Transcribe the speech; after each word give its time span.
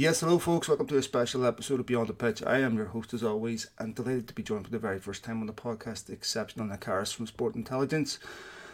Yes, 0.00 0.20
hello, 0.20 0.38
folks. 0.38 0.66
Welcome 0.66 0.86
to 0.86 0.96
a 0.96 1.02
special 1.02 1.44
episode 1.44 1.78
of 1.78 1.84
Beyond 1.84 2.08
the 2.08 2.14
Pitch. 2.14 2.42
I 2.42 2.60
am 2.60 2.74
your 2.74 2.86
host, 2.86 3.12
as 3.12 3.22
always, 3.22 3.68
and 3.78 3.94
delighted 3.94 4.28
to 4.28 4.34
be 4.34 4.42
joined 4.42 4.64
for 4.64 4.70
the 4.70 4.78
very 4.78 4.98
first 4.98 5.22
time 5.22 5.42
on 5.42 5.46
the 5.46 5.52
podcast, 5.52 6.06
the 6.06 6.14
exceptional 6.14 6.66
Nick 6.66 6.82
Harris 6.84 7.12
from 7.12 7.26
Sport 7.26 7.54
Intelligence. 7.54 8.18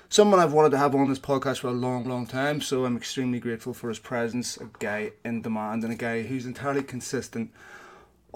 Someone 0.08 0.38
I've 0.38 0.52
wanted 0.52 0.70
to 0.70 0.78
have 0.78 0.94
on 0.94 1.08
this 1.08 1.18
podcast 1.18 1.58
for 1.58 1.66
a 1.66 1.72
long, 1.72 2.04
long 2.04 2.28
time, 2.28 2.60
so 2.60 2.84
I'm 2.84 2.96
extremely 2.96 3.40
grateful 3.40 3.74
for 3.74 3.88
his 3.88 3.98
presence. 3.98 4.56
A 4.58 4.68
guy 4.78 5.14
in 5.24 5.42
demand 5.42 5.82
and 5.82 5.92
a 5.92 5.96
guy 5.96 6.22
who's 6.22 6.46
entirely 6.46 6.84
consistent 6.84 7.50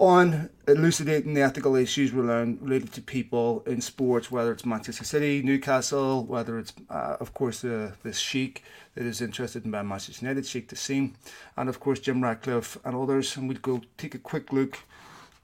on 0.01 0.49
elucidating 0.67 1.35
the 1.35 1.41
ethical 1.43 1.75
issues 1.75 2.11
related 2.11 2.91
to 2.91 2.99
people 3.03 3.63
in 3.67 3.79
sports, 3.79 4.31
whether 4.31 4.51
it's 4.51 4.65
Manchester 4.65 5.03
City, 5.03 5.43
Newcastle, 5.43 6.25
whether 6.25 6.57
it's, 6.57 6.73
uh, 6.89 7.17
of 7.19 7.35
course, 7.35 7.63
uh, 7.63 7.91
this 8.01 8.17
Sheikh 8.17 8.63
that 8.95 9.05
is 9.05 9.21
interested 9.21 9.63
in 9.63 9.69
Manchester 9.69 10.25
United, 10.25 10.47
Sheikh 10.47 10.69
Jassim, 10.69 11.13
and 11.55 11.69
of 11.69 11.79
course 11.79 11.99
Jim 11.99 12.23
Ratcliffe 12.23 12.79
and 12.83 12.95
others. 12.95 13.37
And 13.37 13.47
we'll 13.47 13.59
go 13.59 13.81
take 13.99 14.15
a 14.15 14.17
quick 14.17 14.51
look. 14.51 14.79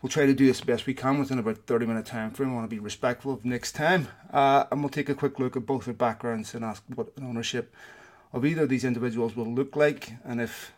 We'll 0.01 0.09
try 0.09 0.25
to 0.25 0.33
do 0.33 0.47
this 0.47 0.59
the 0.61 0.65
best 0.65 0.87
we 0.87 0.95
can 0.95 1.19
within 1.19 1.37
about 1.37 1.57
30 1.67 1.85
minute 1.85 2.07
time 2.07 2.31
frame. 2.31 2.49
I 2.49 2.55
want 2.55 2.67
to 2.67 2.75
be 2.75 2.79
respectful 2.79 3.33
of 3.33 3.45
next 3.45 3.73
time. 3.73 4.07
Uh, 4.33 4.65
and 4.71 4.81
we'll 4.81 4.89
take 4.89 5.09
a 5.09 5.15
quick 5.15 5.37
look 5.37 5.55
at 5.55 5.67
both 5.67 5.85
their 5.85 5.93
backgrounds 5.93 6.55
and 6.55 6.65
ask 6.65 6.81
what 6.95 7.09
ownership 7.21 7.75
of 8.33 8.43
either 8.43 8.63
of 8.63 8.69
these 8.69 8.83
individuals 8.83 9.35
will 9.35 9.45
look 9.45 9.75
like 9.75 10.13
and 10.25 10.41
if 10.41 10.73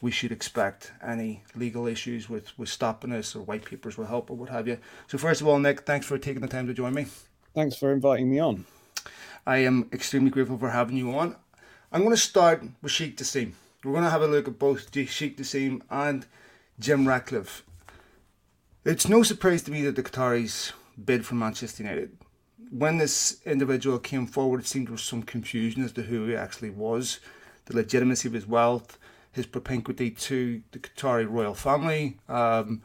we 0.00 0.10
should 0.10 0.32
expect 0.32 0.92
any 1.02 1.42
legal 1.54 1.86
issues 1.86 2.28
with, 2.28 2.58
with 2.58 2.68
stopping 2.68 3.12
us 3.12 3.36
or 3.36 3.42
white 3.42 3.64
papers 3.64 3.98
will 3.98 4.06
help 4.06 4.30
or 4.30 4.36
what 4.36 4.48
have 4.48 4.66
you. 4.66 4.78
So, 5.08 5.18
first 5.18 5.40
of 5.40 5.46
all, 5.46 5.58
Nick, 5.58 5.82
thanks 5.82 6.06
for 6.06 6.18
taking 6.18 6.42
the 6.42 6.48
time 6.48 6.66
to 6.66 6.74
join 6.74 6.94
me. 6.94 7.06
Thanks 7.54 7.76
for 7.76 7.92
inviting 7.92 8.30
me 8.30 8.38
on. 8.38 8.64
I 9.46 9.58
am 9.58 9.88
extremely 9.92 10.30
grateful 10.30 10.58
for 10.58 10.70
having 10.70 10.96
you 10.96 11.12
on. 11.16 11.36
I'm 11.92 12.02
going 12.02 12.14
to 12.14 12.20
start 12.20 12.62
with 12.82 12.92
Sheikh 12.92 13.16
Jassim. 13.16 13.52
We're 13.82 13.92
going 13.92 14.04
to 14.04 14.10
have 14.10 14.22
a 14.22 14.26
look 14.26 14.46
at 14.46 14.58
both 14.58 14.94
Sheikh 14.94 15.36
Jassim 15.36 15.80
and 15.90 16.26
Jim 16.78 17.08
Ratcliffe. 17.08 17.64
It's 18.84 19.08
no 19.08 19.22
surprise 19.22 19.62
to 19.62 19.70
me 19.70 19.82
that 19.82 19.96
the 19.96 20.02
Qataris 20.02 20.72
bid 21.04 21.26
for 21.26 21.34
Manchester 21.34 21.82
United. 21.82 22.16
When 22.70 22.98
this 22.98 23.40
individual 23.44 23.98
came 23.98 24.26
forward, 24.26 24.60
it 24.60 24.66
seemed 24.66 24.86
there 24.86 24.92
was 24.92 25.02
some 25.02 25.22
confusion 25.22 25.82
as 25.82 25.92
to 25.92 26.02
who 26.02 26.26
he 26.26 26.36
actually 26.36 26.70
was, 26.70 27.18
the 27.66 27.74
legitimacy 27.74 28.28
of 28.28 28.34
his 28.34 28.46
wealth, 28.46 28.98
his 29.32 29.46
propinquity 29.46 30.10
to 30.10 30.62
the 30.72 30.78
Qatari 30.78 31.28
royal 31.28 31.54
family. 31.54 32.18
Um, 32.28 32.82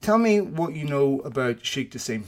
tell 0.00 0.18
me 0.18 0.40
what 0.40 0.74
you 0.74 0.84
know 0.84 1.20
about 1.20 1.64
Sheikh 1.64 1.92
Jassim. 1.92 2.24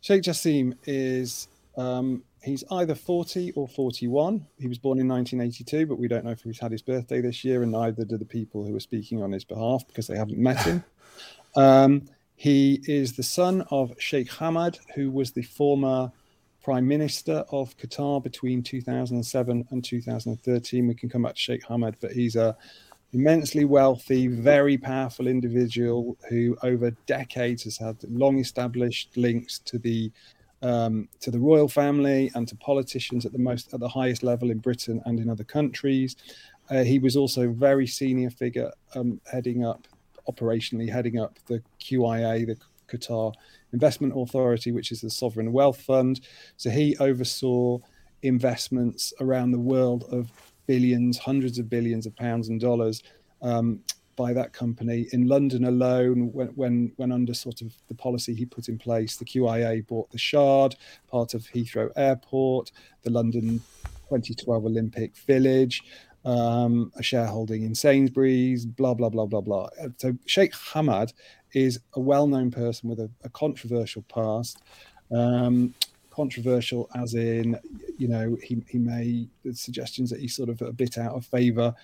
Sheikh 0.00 0.22
Jassim 0.22 0.76
is 0.84 1.48
um, 1.76 2.22
he's 2.42 2.64
either 2.70 2.94
40 2.94 3.52
or 3.52 3.68
41. 3.68 4.46
He 4.58 4.68
was 4.68 4.78
born 4.78 4.98
in 4.98 5.08
1982, 5.08 5.86
but 5.86 5.98
we 5.98 6.08
don't 6.08 6.24
know 6.24 6.30
if 6.30 6.42
he's 6.42 6.58
had 6.58 6.72
his 6.72 6.82
birthday 6.82 7.20
this 7.20 7.44
year, 7.44 7.62
and 7.62 7.72
neither 7.72 8.04
do 8.04 8.16
the 8.16 8.24
people 8.24 8.64
who 8.64 8.74
are 8.74 8.80
speaking 8.80 9.22
on 9.22 9.32
his 9.32 9.44
behalf 9.44 9.86
because 9.86 10.06
they 10.06 10.16
haven't 10.16 10.38
met 10.38 10.60
him. 10.62 10.84
um, 11.56 12.02
he 12.34 12.80
is 12.84 13.14
the 13.16 13.22
son 13.22 13.66
of 13.70 13.92
Sheikh 13.98 14.30
Hamad, 14.30 14.78
who 14.94 15.10
was 15.10 15.32
the 15.32 15.42
former 15.42 16.10
Prime 16.62 16.86
Minister 16.86 17.44
of 17.50 17.76
Qatar 17.76 18.22
between 18.22 18.62
2007 18.62 19.66
and 19.70 19.84
2013. 19.84 20.86
We 20.86 20.94
can 20.94 21.08
come 21.08 21.22
back 21.22 21.34
to 21.34 21.40
Sheikh 21.40 21.64
Hamad, 21.64 21.94
but 22.00 22.12
he's 22.12 22.36
a 22.36 22.56
immensely 23.12 23.64
wealthy, 23.64 24.28
very 24.28 24.76
powerful 24.76 25.26
individual 25.26 26.16
who, 26.28 26.56
over 26.62 26.90
decades, 27.06 27.64
has 27.64 27.76
had 27.76 27.96
long 28.04 28.38
established 28.38 29.16
links 29.16 29.58
to 29.60 29.78
the 29.78 30.12
um, 30.62 31.08
to 31.20 31.30
the 31.30 31.38
royal 31.38 31.68
family 31.68 32.30
and 32.34 32.46
to 32.48 32.56
politicians 32.56 33.24
at 33.24 33.32
the 33.32 33.38
most 33.38 33.72
at 33.72 33.80
the 33.80 33.88
highest 33.88 34.22
level 34.22 34.50
in 34.50 34.58
Britain 34.58 35.00
and 35.06 35.18
in 35.18 35.30
other 35.30 35.44
countries. 35.44 36.16
Uh, 36.68 36.84
he 36.84 36.98
was 36.98 37.16
also 37.16 37.48
a 37.48 37.52
very 37.52 37.86
senior 37.86 38.30
figure, 38.30 38.70
um, 38.94 39.20
heading 39.30 39.64
up 39.64 39.88
operationally, 40.30 40.88
heading 40.88 41.18
up 41.18 41.38
the 41.46 41.62
QIA, 41.80 42.46
the 42.46 42.56
Qatar 42.88 43.32
Investment 43.72 44.12
Authority, 44.16 44.72
which 44.72 44.92
is 44.92 45.00
the 45.00 45.10
sovereign 45.10 45.52
wealth 45.52 45.80
fund. 45.80 46.20
So 46.56 46.70
he 46.70 46.96
oversaw 46.98 47.78
investments 48.22 49.12
around 49.20 49.50
the 49.50 49.58
world 49.58 50.04
of 50.10 50.30
billions, 50.66 51.18
hundreds 51.18 51.58
of 51.58 51.68
billions 51.68 52.06
of 52.06 52.14
pounds 52.16 52.48
and 52.48 52.60
dollars 52.60 53.02
um, 53.42 53.80
by 54.16 54.32
that 54.32 54.52
company. 54.52 55.08
In 55.12 55.26
London 55.26 55.64
alone, 55.64 56.32
when, 56.32 56.48
when, 56.48 56.92
when 56.96 57.10
under 57.10 57.34
sort 57.34 57.62
of 57.62 57.74
the 57.88 57.94
policy 57.94 58.34
he 58.34 58.44
put 58.44 58.68
in 58.68 58.78
place, 58.78 59.16
the 59.16 59.24
QIA 59.24 59.86
bought 59.86 60.10
the 60.10 60.18
Shard, 60.18 60.76
part 61.08 61.34
of 61.34 61.42
Heathrow 61.44 61.90
Airport, 61.96 62.70
the 63.02 63.10
London 63.10 63.60
2012 64.10 64.64
Olympic 64.64 65.16
Village. 65.16 65.82
Um, 66.22 66.92
a 66.96 67.02
shareholding 67.02 67.62
in 67.62 67.74
Sainsbury's, 67.74 68.66
blah 68.66 68.92
blah 68.92 69.08
blah 69.08 69.24
blah 69.24 69.40
blah. 69.40 69.70
So 69.96 70.12
Sheikh 70.26 70.52
Hamad 70.52 71.14
is 71.52 71.80
a 71.94 72.00
well-known 72.00 72.50
person 72.50 72.88
with 72.88 73.00
a, 73.00 73.10
a 73.24 73.28
controversial 73.30 74.02
past. 74.02 74.62
Um, 75.14 75.74
controversial 76.10 76.88
as 76.94 77.14
in, 77.14 77.58
you 77.98 78.08
know, 78.08 78.36
he, 78.42 78.62
he 78.68 78.78
may 78.78 79.28
suggestions 79.52 80.10
that 80.10 80.20
he's 80.20 80.36
sort 80.36 80.48
of 80.48 80.60
a 80.62 80.72
bit 80.72 80.98
out 80.98 81.14
of 81.14 81.24
favour 81.24 81.74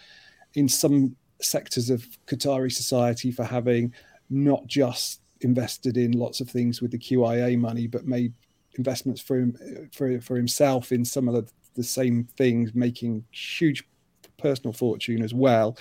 in 0.54 0.68
some 0.68 1.16
sectors 1.40 1.90
of 1.90 2.06
Qatari 2.26 2.72
society 2.72 3.30
for 3.30 3.44
having 3.44 3.92
not 4.30 4.66
just 4.66 5.20
invested 5.42 5.96
in 5.96 6.12
lots 6.12 6.40
of 6.40 6.48
things 6.48 6.80
with 6.80 6.90
the 6.90 6.98
QIA 6.98 7.58
money, 7.58 7.86
but 7.86 8.06
made 8.06 8.32
investments 8.74 9.20
for 9.20 9.36
him, 9.38 9.88
for 9.92 10.20
for 10.20 10.36
himself 10.36 10.92
in 10.92 11.04
some 11.04 11.28
of 11.28 11.34
the, 11.34 11.50
the 11.74 11.82
same 11.82 12.28
things, 12.36 12.74
making 12.74 13.24
huge 13.30 13.84
personal 14.38 14.72
fortune 14.72 15.22
as 15.22 15.34
well. 15.34 15.76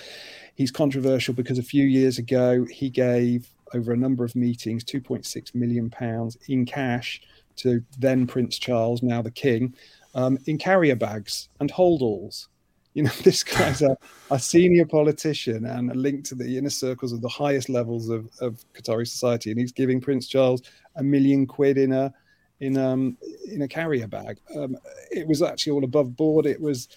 He's 0.54 0.70
controversial 0.70 1.34
because 1.34 1.58
a 1.58 1.62
few 1.62 1.84
years 1.84 2.18
ago 2.18 2.64
he 2.70 2.90
gave 2.90 3.48
over 3.74 3.92
a 3.92 3.96
number 3.96 4.24
of 4.24 4.36
meetings 4.36 4.84
2.6 4.84 5.54
million 5.54 5.90
pounds 5.90 6.36
in 6.48 6.64
cash 6.64 7.20
to 7.56 7.82
then 7.98 8.26
Prince 8.26 8.58
Charles, 8.58 9.02
now 9.02 9.22
the 9.22 9.30
King, 9.30 9.74
um, 10.14 10.38
in 10.46 10.58
carrier 10.58 10.96
bags 10.96 11.48
and 11.60 11.72
holdalls. 11.72 12.48
You 12.94 13.04
know, 13.04 13.10
this 13.22 13.42
guy's 13.42 13.82
a, 13.82 13.96
a, 14.30 14.38
senior 14.38 14.86
politician 14.86 15.66
and 15.66 15.90
a 15.90 15.94
link 15.94 16.24
to 16.26 16.34
the 16.34 16.56
inner 16.56 16.70
circles 16.70 17.12
of 17.12 17.20
the 17.20 17.28
highest 17.28 17.68
levels 17.68 18.08
of, 18.08 18.30
of 18.40 18.64
Qatari 18.74 19.06
society, 19.06 19.50
and 19.50 19.60
he's 19.60 19.72
giving 19.72 20.00
Prince 20.00 20.28
Charles 20.28 20.62
a 20.96 21.02
million 21.02 21.46
quid 21.46 21.78
in 21.78 21.92
a 21.92 22.12
in 22.60 22.78
um 22.78 23.18
in 23.46 23.62
a 23.62 23.68
carrier 23.68 24.06
bag. 24.06 24.38
Um, 24.56 24.78
it 25.10 25.26
was 25.26 25.42
actually 25.42 25.72
all 25.72 25.84
above 25.84 26.16
board. 26.16 26.46
It 26.46 26.60
was 26.60 26.88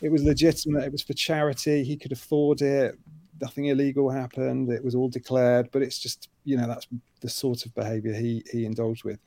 it 0.00 0.10
was 0.10 0.22
legitimate. 0.22 0.84
It 0.84 0.92
was 0.92 1.02
for 1.02 1.14
charity. 1.14 1.82
He 1.82 1.96
could 1.96 2.12
afford 2.12 2.62
it 2.62 2.96
nothing 3.42 3.66
illegal 3.66 4.08
happened. 4.08 4.70
It 4.70 4.82
was 4.82 4.94
all 4.94 5.08
declared, 5.08 5.68
but 5.72 5.82
it's 5.82 5.98
just 5.98 6.28
you 6.44 6.56
know 6.56 6.66
that's 6.66 6.86
the 7.20 7.28
sort 7.28 7.66
of 7.66 7.74
behaviour 7.74 8.14
he 8.14 8.42
he 8.50 8.64
indulged 8.64 9.04
with. 9.04 9.18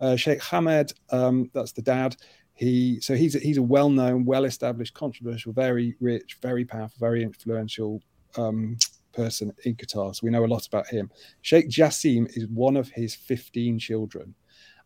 Uh, 0.00 0.16
Sheikh 0.16 0.40
Hamad, 0.40 0.92
um, 1.10 1.50
that's 1.52 1.72
the 1.72 1.82
dad. 1.82 2.16
He 2.54 3.00
so 3.00 3.14
he's 3.14 3.36
a, 3.36 3.38
he's 3.38 3.58
a 3.58 3.62
well-known, 3.62 4.24
well-established, 4.24 4.94
controversial, 4.94 5.52
very 5.52 5.94
rich, 6.00 6.38
very 6.42 6.64
powerful, 6.64 6.96
very 6.98 7.22
influential 7.22 8.02
um, 8.36 8.76
person 9.12 9.52
in 9.64 9.76
Qatar. 9.76 10.14
So 10.16 10.20
we 10.24 10.30
know 10.30 10.44
a 10.44 10.46
lot 10.46 10.66
about 10.66 10.88
him. 10.88 11.10
Sheikh 11.42 11.68
Jassim 11.68 12.26
is 12.36 12.48
one 12.48 12.76
of 12.76 12.88
his 12.88 13.14
15 13.14 13.78
children, 13.78 14.34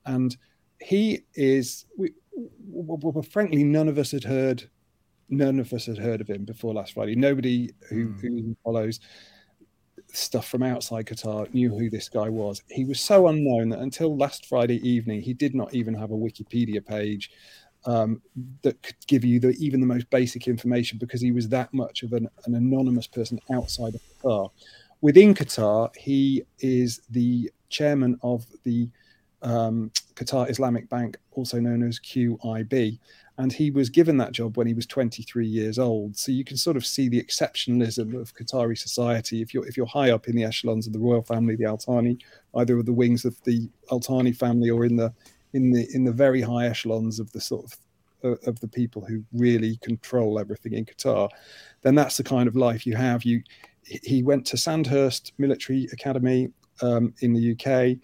and 0.05 0.37
he 0.81 1.25
is. 1.35 1.87
We, 1.97 2.13
well, 2.67 3.23
frankly, 3.23 3.63
none 3.63 3.89
of 3.89 3.99
us 3.99 4.11
had 4.11 4.25
heard 4.25 4.69
none 5.33 5.59
of 5.59 5.73
us 5.73 5.87
had 5.87 5.99
heard 5.99 6.21
of 6.21 6.29
him 6.29 6.45
before 6.45 6.75
last 6.75 6.93
Friday. 6.93 7.17
Nobody 7.17 7.71
who, 7.89 8.09
mm. 8.09 8.21
who 8.21 8.57
follows 8.63 9.01
stuff 10.13 10.47
from 10.47 10.63
outside 10.63 11.07
Qatar 11.07 11.53
knew 11.55 11.71
who 11.71 11.89
this 11.89 12.09
guy 12.09 12.29
was. 12.29 12.63
He 12.69 12.85
was 12.85 13.01
so 13.01 13.29
unknown 13.29 13.71
that 13.71 13.81
until 13.81 14.17
last 14.17 14.47
Friday 14.47 14.87
evening, 14.87 15.23
he 15.23 15.33
did 15.33 15.55
not 15.55 15.75
even 15.75 15.95
have 15.95 16.11
a 16.11 16.15
Wikipedia 16.15 16.85
page 16.85 17.31
um, 17.87 18.21
that 18.63 18.81
could 18.83 18.97
give 19.07 19.25
you 19.25 19.41
the, 19.41 19.57
even 19.59 19.81
the 19.81 19.87
most 19.87 20.09
basic 20.11 20.47
information 20.47 20.99
because 20.99 21.21
he 21.21 21.33
was 21.33 21.49
that 21.49 21.73
much 21.73 22.03
of 22.03 22.13
an, 22.13 22.29
an 22.45 22.55
anonymous 22.55 23.07
person 23.07 23.39
outside 23.53 23.95
of 23.95 24.01
Qatar. 24.23 24.51
Within 25.01 25.35
Qatar, 25.35 25.95
he 25.97 26.45
is 26.61 27.01
the 27.11 27.51
chairman 27.71 28.19
of 28.23 28.45
the 28.65 28.89
um, 29.43 29.91
Qatar 30.15 30.49
Islamic 30.51 30.89
Bank, 30.89 31.17
also 31.33 31.59
known 31.61 31.83
as 31.83 31.99
QIB 31.99 32.99
and 33.39 33.53
he 33.53 33.71
was 33.71 33.89
given 33.89 34.19
that 34.19 34.33
job 34.33 34.57
when 34.57 34.67
he 34.67 34.75
was 34.75 34.87
23 34.87 35.47
years 35.47 35.79
old. 35.79 36.17
So 36.17 36.33
you 36.33 36.45
can 36.45 36.57
sort 36.57 36.77
of 36.77 36.85
see 36.85 37.09
the 37.09 37.23
exceptionalism 37.23 38.15
of 38.21 38.35
Qatari 38.35 38.77
society. 38.77 39.41
If 39.41 39.55
you're 39.55 39.67
if 39.67 39.77
you're 39.77 39.87
high 39.87 40.11
up 40.11 40.29
in 40.29 40.37
the 40.37 40.45
echelons 40.45 40.87
of 40.87 40.93
the 40.93 40.99
royal 40.99 41.23
family, 41.23 41.57
the 41.57 41.65
Al 41.65 41.79
Thani, 41.79 42.19
either 42.57 42.79
of 42.79 42.87
the 42.87 42.93
wings 42.93 43.25
of 43.25 43.43
the 43.45 43.69
Al 43.91 44.01
Thani 44.01 44.33
family 44.33 44.71
or 44.71 44.85
in 44.85 44.97
the 44.97 45.13
in 45.55 45.71
the 45.73 45.89
in 45.95 46.05
the 46.05 46.13
very 46.13 46.43
high 46.43 46.67
echelons 46.67 47.19
of 47.19 47.33
the 47.33 47.41
sort 47.41 47.65
of 47.65 47.79
uh, 48.25 48.51
of 48.51 48.61
the 48.61 48.69
people 48.69 49.05
who 49.05 49.25
really 49.33 49.77
control 49.79 50.39
everything 50.39 50.75
in 50.75 50.85
Qatar, 50.85 51.29
then 51.81 51.95
that's 51.95 52.19
the 52.19 52.25
kind 52.25 52.49
of 52.49 52.55
life 52.55 52.87
you 52.87 52.97
have. 52.97 53.25
You 53.25 53.43
he 53.85 54.23
went 54.23 54.47
to 54.47 54.57
Sandhurst 54.57 55.33
Military 55.39 55.89
Academy 55.93 56.51
um, 56.83 57.15
in 57.21 57.33
the 57.33 57.53
UK. 57.53 57.99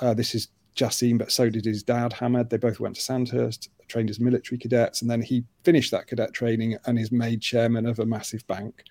Uh, 0.00 0.14
this 0.14 0.34
is 0.34 0.48
Jassim, 0.80 1.18
but 1.18 1.30
so 1.30 1.50
did 1.50 1.64
his 1.64 1.82
dad 1.82 2.12
Hamad. 2.12 2.48
They 2.48 2.56
both 2.56 2.80
went 2.80 2.96
to 2.96 3.02
Sandhurst 3.02 3.68
trained 3.88 4.08
as 4.08 4.20
military 4.20 4.58
cadets, 4.58 5.02
and 5.02 5.10
then 5.10 5.20
he 5.20 5.44
finished 5.64 5.90
that 5.90 6.06
cadet 6.06 6.32
training 6.32 6.78
and 6.86 6.98
is 6.98 7.12
made 7.12 7.42
chairman 7.42 7.84
of 7.86 7.98
a 7.98 8.06
massive 8.06 8.46
bank. 8.46 8.84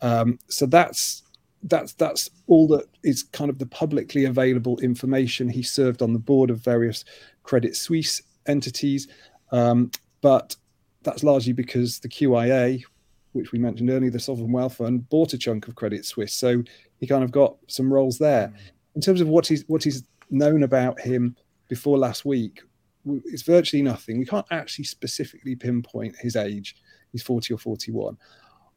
Um, 0.00 0.38
so 0.48 0.66
that's 0.66 1.22
that's 1.64 1.94
that's 1.94 2.30
all 2.46 2.68
that 2.68 2.86
is 3.02 3.24
kind 3.24 3.50
of 3.50 3.58
the 3.58 3.66
publicly 3.66 4.26
available 4.26 4.78
information. 4.80 5.48
He 5.48 5.62
served 5.62 6.02
on 6.02 6.12
the 6.12 6.18
board 6.18 6.50
of 6.50 6.60
various 6.60 7.04
Credit 7.42 7.74
Suisse 7.74 8.22
entities, 8.46 9.08
um, 9.50 9.90
but 10.20 10.56
that's 11.02 11.24
largely 11.24 11.52
because 11.52 11.98
the 11.98 12.08
QIA, 12.08 12.82
which 13.32 13.52
we 13.52 13.58
mentioned 13.58 13.90
earlier, 13.90 14.10
the 14.10 14.20
Sovereign 14.20 14.52
Wealth 14.52 14.76
Fund, 14.76 15.08
bought 15.08 15.32
a 15.32 15.38
chunk 15.38 15.66
of 15.66 15.74
Credit 15.74 16.04
Suisse, 16.04 16.34
so 16.34 16.62
he 17.00 17.06
kind 17.06 17.24
of 17.24 17.32
got 17.32 17.56
some 17.66 17.92
roles 17.92 18.18
there. 18.18 18.48
Mm. 18.48 18.54
In 18.96 19.00
terms 19.00 19.20
of 19.20 19.28
what 19.28 19.46
he's 19.46 19.64
what 19.68 19.82
he's 19.82 20.04
known 20.30 20.62
about 20.62 21.00
him 21.00 21.36
before 21.68 21.98
last 21.98 22.24
week, 22.24 22.62
it's 23.06 23.42
virtually 23.42 23.82
nothing. 23.82 24.18
We 24.18 24.26
can't 24.26 24.46
actually 24.50 24.84
specifically 24.84 25.56
pinpoint 25.56 26.16
his 26.16 26.36
age. 26.36 26.76
He's 27.12 27.22
40 27.22 27.54
or 27.54 27.58
41. 27.58 28.16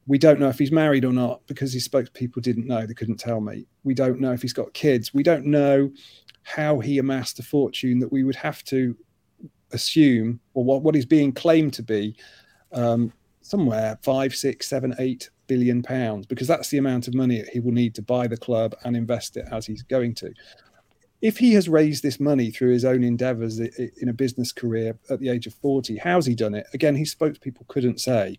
We 0.06 0.18
don't 0.18 0.40
know 0.40 0.48
if 0.48 0.58
he's 0.58 0.72
married 0.72 1.04
or 1.04 1.12
not 1.12 1.46
because 1.46 1.72
his 1.72 1.86
spokespeople 1.86 2.40
didn't 2.40 2.66
know. 2.66 2.86
They 2.86 2.94
couldn't 2.94 3.18
tell 3.18 3.40
me. 3.40 3.66
We 3.84 3.94
don't 3.94 4.20
know 4.20 4.32
if 4.32 4.42
he's 4.42 4.52
got 4.52 4.72
kids. 4.72 5.12
We 5.12 5.22
don't 5.22 5.44
know 5.44 5.90
how 6.44 6.78
he 6.78 6.98
amassed 6.98 7.38
a 7.38 7.42
fortune 7.42 7.98
that 7.98 8.10
we 8.10 8.24
would 8.24 8.36
have 8.36 8.64
to 8.64 8.96
assume, 9.72 10.40
or 10.54 10.64
what, 10.64 10.82
what 10.82 10.96
is 10.96 11.04
being 11.04 11.32
claimed 11.32 11.74
to 11.74 11.82
be, 11.82 12.16
um, 12.72 13.12
somewhere 13.42 13.98
five, 14.02 14.34
six, 14.34 14.66
seven, 14.66 14.94
eight 14.98 15.28
billion 15.46 15.82
pounds, 15.82 16.26
because 16.26 16.48
that's 16.48 16.70
the 16.70 16.78
amount 16.78 17.06
of 17.06 17.14
money 17.14 17.44
he 17.52 17.60
will 17.60 17.72
need 17.72 17.94
to 17.94 18.02
buy 18.02 18.26
the 18.26 18.36
club 18.36 18.74
and 18.84 18.96
invest 18.96 19.36
it 19.36 19.46
as 19.52 19.66
he's 19.66 19.82
going 19.82 20.14
to 20.14 20.32
if 21.20 21.38
he 21.38 21.54
has 21.54 21.68
raised 21.68 22.02
this 22.02 22.20
money 22.20 22.50
through 22.50 22.72
his 22.72 22.84
own 22.84 23.02
endeavors 23.02 23.58
in 23.58 24.08
a 24.08 24.12
business 24.12 24.52
career 24.52 24.96
at 25.10 25.18
the 25.18 25.28
age 25.28 25.46
of 25.46 25.54
40, 25.54 25.96
how's 25.96 26.26
he 26.26 26.34
done 26.34 26.54
it? 26.54 26.66
Again, 26.72 26.94
his 26.94 27.14
spokespeople 27.14 27.66
couldn't 27.66 28.00
say. 28.00 28.38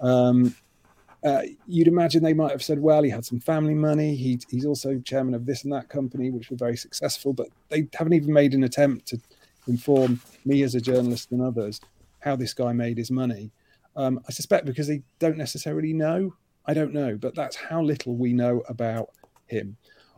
Um, 0.00 0.54
uh, 1.24 1.42
you'd 1.66 1.88
imagine 1.88 2.22
they 2.22 2.32
might 2.32 2.52
have 2.52 2.62
said, 2.62 2.78
well, 2.78 3.02
he 3.02 3.10
had 3.10 3.24
some 3.24 3.40
family 3.40 3.74
money. 3.74 4.14
He, 4.14 4.38
he's 4.48 4.64
also 4.64 4.98
chairman 5.00 5.34
of 5.34 5.44
this 5.44 5.64
and 5.64 5.72
that 5.72 5.88
company, 5.88 6.30
which 6.30 6.50
were 6.50 6.56
very 6.56 6.76
successful, 6.76 7.32
but 7.32 7.48
they 7.68 7.88
haven't 7.94 8.12
even 8.12 8.32
made 8.32 8.54
an 8.54 8.64
attempt 8.64 9.08
to 9.08 9.20
inform 9.66 10.20
me 10.44 10.62
as 10.62 10.74
a 10.74 10.80
journalist 10.80 11.32
and 11.32 11.42
others 11.42 11.80
how 12.20 12.36
this 12.36 12.54
guy 12.54 12.72
made 12.72 12.96
his 12.96 13.10
money. 13.10 13.50
Um, 13.96 14.20
I 14.28 14.32
suspect 14.32 14.66
because 14.66 14.86
they 14.86 15.02
don't 15.18 15.36
necessarily 15.36 15.92
know. 15.92 16.34
I 16.66 16.74
don't 16.74 16.92
know, 16.92 17.16
but 17.16 17.34
that's 17.34 17.56
how 17.56 17.82
little 17.82 18.14
we 18.14 18.32
know 18.32 18.62
about 18.68 19.10
him. 19.46 19.76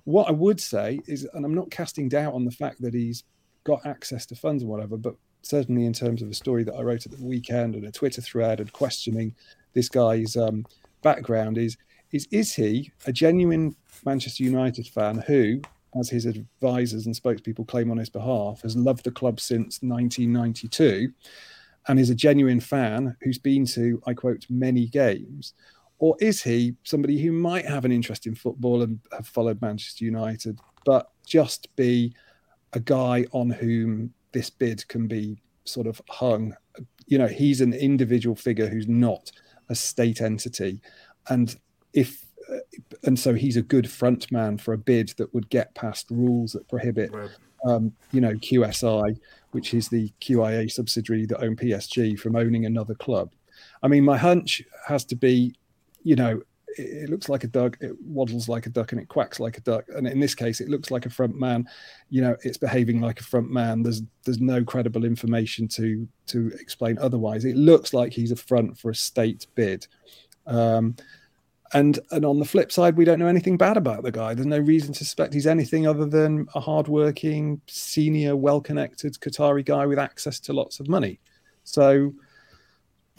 What 0.08 0.26
I 0.26 0.32
would 0.32 0.58
say 0.58 1.00
is, 1.06 1.28
and 1.34 1.44
I'm 1.44 1.54
not 1.54 1.70
casting 1.70 2.08
doubt 2.08 2.32
on 2.32 2.46
the 2.46 2.50
fact 2.50 2.80
that 2.80 2.94
he's 2.94 3.24
got 3.64 3.84
access 3.84 4.24
to 4.24 4.34
funds 4.34 4.64
or 4.64 4.66
whatever, 4.66 4.96
but 4.96 5.14
certainly 5.42 5.84
in 5.84 5.92
terms 5.92 6.22
of 6.22 6.30
a 6.30 6.34
story 6.34 6.64
that 6.64 6.76
I 6.76 6.80
wrote 6.80 7.04
at 7.04 7.12
the 7.12 7.22
weekend 7.22 7.74
and 7.74 7.84
a 7.84 7.92
Twitter 7.92 8.22
thread 8.22 8.58
and 8.58 8.72
questioning 8.72 9.34
this 9.74 9.90
guy's 9.90 10.34
um, 10.34 10.64
background 11.02 11.58
is 11.58 11.76
is 12.12 12.26
is 12.30 12.54
he 12.54 12.90
a 13.04 13.12
genuine 13.12 13.76
Manchester 14.06 14.44
United 14.44 14.86
fan 14.86 15.18
who, 15.26 15.60
as 16.00 16.08
his 16.08 16.24
advisors 16.24 17.04
and 17.04 17.14
spokespeople 17.14 17.68
claim 17.68 17.90
on 17.90 17.98
his 17.98 18.08
behalf, 18.08 18.62
has 18.62 18.76
loved 18.78 19.04
the 19.04 19.10
club 19.10 19.38
since 19.38 19.82
1992 19.82 21.12
and 21.86 22.00
is 22.00 22.08
a 22.08 22.14
genuine 22.14 22.60
fan 22.60 23.14
who's 23.20 23.38
been 23.38 23.66
to, 23.66 24.02
I 24.06 24.14
quote, 24.14 24.46
many 24.48 24.86
games? 24.86 25.52
Or 25.98 26.16
is 26.20 26.42
he 26.42 26.74
somebody 26.84 27.20
who 27.20 27.32
might 27.32 27.66
have 27.66 27.84
an 27.84 27.92
interest 27.92 28.26
in 28.26 28.34
football 28.34 28.82
and 28.82 29.00
have 29.12 29.26
followed 29.26 29.60
Manchester 29.60 30.04
United, 30.04 30.58
but 30.84 31.10
just 31.26 31.74
be 31.76 32.14
a 32.72 32.80
guy 32.80 33.24
on 33.32 33.50
whom 33.50 34.12
this 34.32 34.50
bid 34.50 34.86
can 34.88 35.08
be 35.08 35.40
sort 35.64 35.86
of 35.86 36.00
hung? 36.08 36.54
You 37.06 37.18
know, 37.18 37.26
he's 37.26 37.60
an 37.60 37.72
individual 37.72 38.36
figure 38.36 38.68
who's 38.68 38.86
not 38.86 39.32
a 39.68 39.74
state 39.74 40.20
entity. 40.20 40.80
And 41.28 41.54
if 41.92 42.24
and 43.04 43.18
so 43.18 43.34
he's 43.34 43.56
a 43.56 43.62
good 43.62 43.90
front 43.90 44.30
man 44.32 44.58
for 44.58 44.72
a 44.72 44.78
bid 44.78 45.10
that 45.18 45.32
would 45.34 45.48
get 45.50 45.74
past 45.74 46.10
rules 46.10 46.52
that 46.52 46.68
prohibit 46.68 47.12
right. 47.12 47.30
um, 47.66 47.92
you 48.12 48.20
know 48.20 48.32
QSI, 48.32 49.18
which 49.50 49.74
is 49.74 49.88
the 49.88 50.12
QIA 50.20 50.70
subsidiary 50.70 51.26
that 51.26 51.42
own 51.42 51.56
PSG, 51.56 52.18
from 52.18 52.36
owning 52.36 52.64
another 52.64 52.94
club. 52.94 53.32
I 53.82 53.88
mean, 53.88 54.04
my 54.04 54.16
hunch 54.16 54.62
has 54.86 55.04
to 55.06 55.16
be 55.16 55.54
you 56.02 56.16
know, 56.16 56.42
it, 56.76 57.08
looks 57.08 57.28
like 57.28 57.44
a 57.44 57.48
duck, 57.48 57.76
it 57.80 57.92
waddles 58.02 58.48
like 58.48 58.66
a 58.66 58.70
duck, 58.70 58.92
and 58.92 59.00
it 59.00 59.08
quacks 59.08 59.40
like 59.40 59.58
a 59.58 59.62
duck. 59.62 59.84
And 59.88 60.06
in 60.06 60.20
this 60.20 60.34
case, 60.34 60.60
it 60.60 60.68
looks 60.68 60.90
like 60.90 61.06
a 61.06 61.10
front 61.10 61.38
man. 61.38 61.66
You 62.10 62.22
know, 62.22 62.36
it's 62.42 62.58
behaving 62.58 63.00
like 63.00 63.20
a 63.20 63.24
front 63.24 63.50
man. 63.50 63.82
There's 63.82 64.02
there's 64.24 64.40
no 64.40 64.64
credible 64.64 65.04
information 65.04 65.68
to 65.68 66.06
to 66.26 66.48
explain 66.60 66.98
otherwise. 66.98 67.44
It 67.44 67.56
looks 67.56 67.92
like 67.92 68.12
he's 68.12 68.32
a 68.32 68.36
front 68.36 68.78
for 68.78 68.90
a 68.90 68.94
state 68.94 69.46
bid. 69.54 69.86
Um, 70.46 70.96
and 71.74 71.98
and 72.10 72.24
on 72.24 72.38
the 72.38 72.44
flip 72.44 72.72
side, 72.72 72.96
we 72.96 73.04
don't 73.04 73.18
know 73.18 73.26
anything 73.26 73.56
bad 73.56 73.76
about 73.76 74.02
the 74.02 74.12
guy. 74.12 74.34
There's 74.34 74.46
no 74.46 74.58
reason 74.58 74.92
to 74.94 75.04
suspect 75.04 75.34
he's 75.34 75.46
anything 75.46 75.86
other 75.86 76.06
than 76.06 76.46
a 76.54 76.60
hardworking, 76.60 77.60
senior, 77.66 78.36
well-connected 78.36 79.14
Qatari 79.20 79.64
guy 79.64 79.84
with 79.86 79.98
access 79.98 80.40
to 80.40 80.52
lots 80.52 80.80
of 80.80 80.88
money. 80.88 81.20
So, 81.64 82.14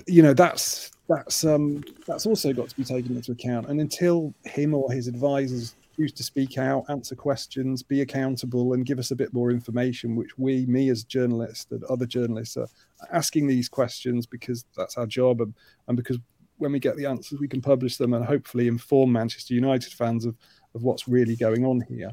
you 0.08 0.24
know, 0.24 0.34
that's 0.34 0.92
that's 1.10 1.44
um, 1.44 1.84
that's 2.08 2.26
also 2.26 2.54
got 2.54 2.70
to 2.70 2.76
be 2.76 2.84
taken 2.86 3.16
into 3.16 3.34
account. 3.34 3.68
And 3.68 3.82
until 3.82 4.34
him 4.46 4.74
or 4.74 4.92
his 4.92 5.08
advisors 5.08 5.76
choose 5.98 6.14
to 6.14 6.24
speak 6.24 6.58
out, 6.58 6.86
answer 6.88 7.16
questions, 7.16 7.84
be 7.84 8.02
accountable, 8.02 8.74
and 8.74 8.86
give 8.86 9.00
us 9.00 9.12
a 9.12 9.16
bit 9.16 9.34
more 9.34 9.52
information, 9.52 10.16
which 10.16 10.38
we, 10.38 10.66
me 10.68 10.90
as 10.90 11.04
journalists 11.04 11.68
and 11.72 11.84
other 11.86 12.06
journalists, 12.06 12.56
are 12.56 12.68
asking 13.12 13.48
these 13.48 13.68
questions 13.68 14.26
because 14.26 14.64
that's 14.78 14.98
our 14.98 15.08
job, 15.08 15.42
and, 15.42 15.54
and 15.88 15.98
because 15.98 16.18
when 16.58 16.72
we 16.72 16.80
get 16.80 16.96
the 16.96 17.06
answers, 17.06 17.40
we 17.40 17.48
can 17.48 17.62
publish 17.62 17.98
them 17.98 18.14
and 18.14 18.24
hopefully 18.24 18.68
inform 18.68 19.12
Manchester 19.12 19.54
United 19.54 19.92
fans 19.92 20.26
of 20.26 20.38
of 20.76 20.84
what's 20.84 21.08
really 21.08 21.36
going 21.36 21.66
on 21.66 21.82
here. 21.82 22.12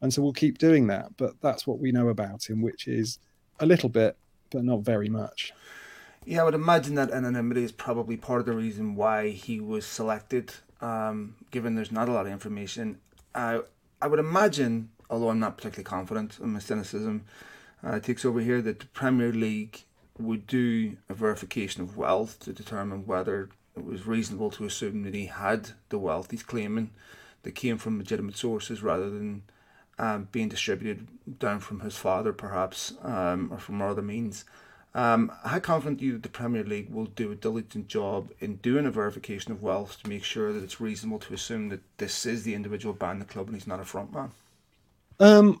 And 0.00 0.12
so 0.12 0.22
we'll 0.22 0.32
keep 0.32 0.58
doing 0.58 0.86
that. 0.88 1.16
But 1.16 1.34
that's 1.40 1.66
what 1.66 1.78
we 1.78 1.92
know 1.92 2.08
about 2.08 2.48
him, 2.48 2.60
which 2.60 2.88
is 2.88 3.18
a 3.60 3.66
little 3.66 3.88
bit, 3.88 4.16
but 4.50 4.64
not 4.64 4.80
very 4.80 5.08
much. 5.08 5.52
Yeah, 6.26 6.40
I 6.40 6.44
would 6.44 6.54
imagine 6.54 6.94
that 6.94 7.10
anonymity 7.10 7.64
is 7.64 7.72
probably 7.72 8.16
part 8.16 8.40
of 8.40 8.46
the 8.46 8.54
reason 8.54 8.94
why 8.94 9.30
he 9.30 9.60
was 9.60 9.84
selected, 9.84 10.54
um, 10.80 11.34
given 11.50 11.74
there's 11.74 11.92
not 11.92 12.08
a 12.08 12.12
lot 12.12 12.26
of 12.26 12.32
information. 12.32 12.98
I 13.34 13.60
I 14.00 14.06
would 14.06 14.18
imagine, 14.18 14.90
although 15.10 15.28
I'm 15.28 15.38
not 15.38 15.56
particularly 15.56 15.84
confident 15.84 16.38
in 16.40 16.54
my 16.54 16.60
cynicism 16.60 17.24
uh, 17.82 18.00
takes 18.00 18.24
over 18.24 18.40
here, 18.40 18.62
that 18.62 18.80
the 18.80 18.86
Premier 18.86 19.32
League 19.32 19.82
would 20.18 20.46
do 20.46 20.96
a 21.08 21.14
verification 21.14 21.82
of 21.82 21.96
wealth 21.96 22.38
to 22.40 22.52
determine 22.52 23.06
whether 23.06 23.50
it 23.76 23.84
was 23.84 24.06
reasonable 24.06 24.50
to 24.52 24.64
assume 24.64 25.02
that 25.02 25.14
he 25.14 25.26
had 25.26 25.70
the 25.88 25.98
wealth 25.98 26.30
he's 26.30 26.42
claiming 26.42 26.90
that 27.42 27.54
came 27.54 27.76
from 27.76 27.98
legitimate 27.98 28.36
sources 28.36 28.82
rather 28.82 29.10
than 29.10 29.42
um, 29.98 30.28
being 30.32 30.48
distributed 30.48 31.06
down 31.38 31.60
from 31.60 31.80
his 31.80 31.96
father, 31.96 32.32
perhaps, 32.32 32.94
um, 33.02 33.50
or 33.52 33.58
from 33.58 33.82
other 33.82 34.02
means. 34.02 34.44
Um, 34.96 35.32
how 35.44 35.58
confident 35.58 36.00
are 36.00 36.04
you 36.04 36.12
that 36.12 36.22
the 36.22 36.28
Premier 36.28 36.62
League 36.62 36.88
will 36.88 37.06
do 37.06 37.32
a 37.32 37.34
diligent 37.34 37.88
job 37.88 38.30
in 38.38 38.56
doing 38.56 38.86
a 38.86 38.92
verification 38.92 39.50
of 39.50 39.60
wealth 39.60 39.98
to 40.02 40.08
make 40.08 40.22
sure 40.22 40.52
that 40.52 40.62
it's 40.62 40.80
reasonable 40.80 41.18
to 41.20 41.34
assume 41.34 41.68
that 41.70 41.80
this 41.98 42.24
is 42.24 42.44
the 42.44 42.54
individual 42.54 42.94
buying 42.94 43.18
the 43.18 43.24
club 43.24 43.48
and 43.48 43.56
he's 43.56 43.66
not 43.66 43.80
a 43.80 43.84
front 43.84 44.12
man? 44.12 44.30
Um, 45.18 45.60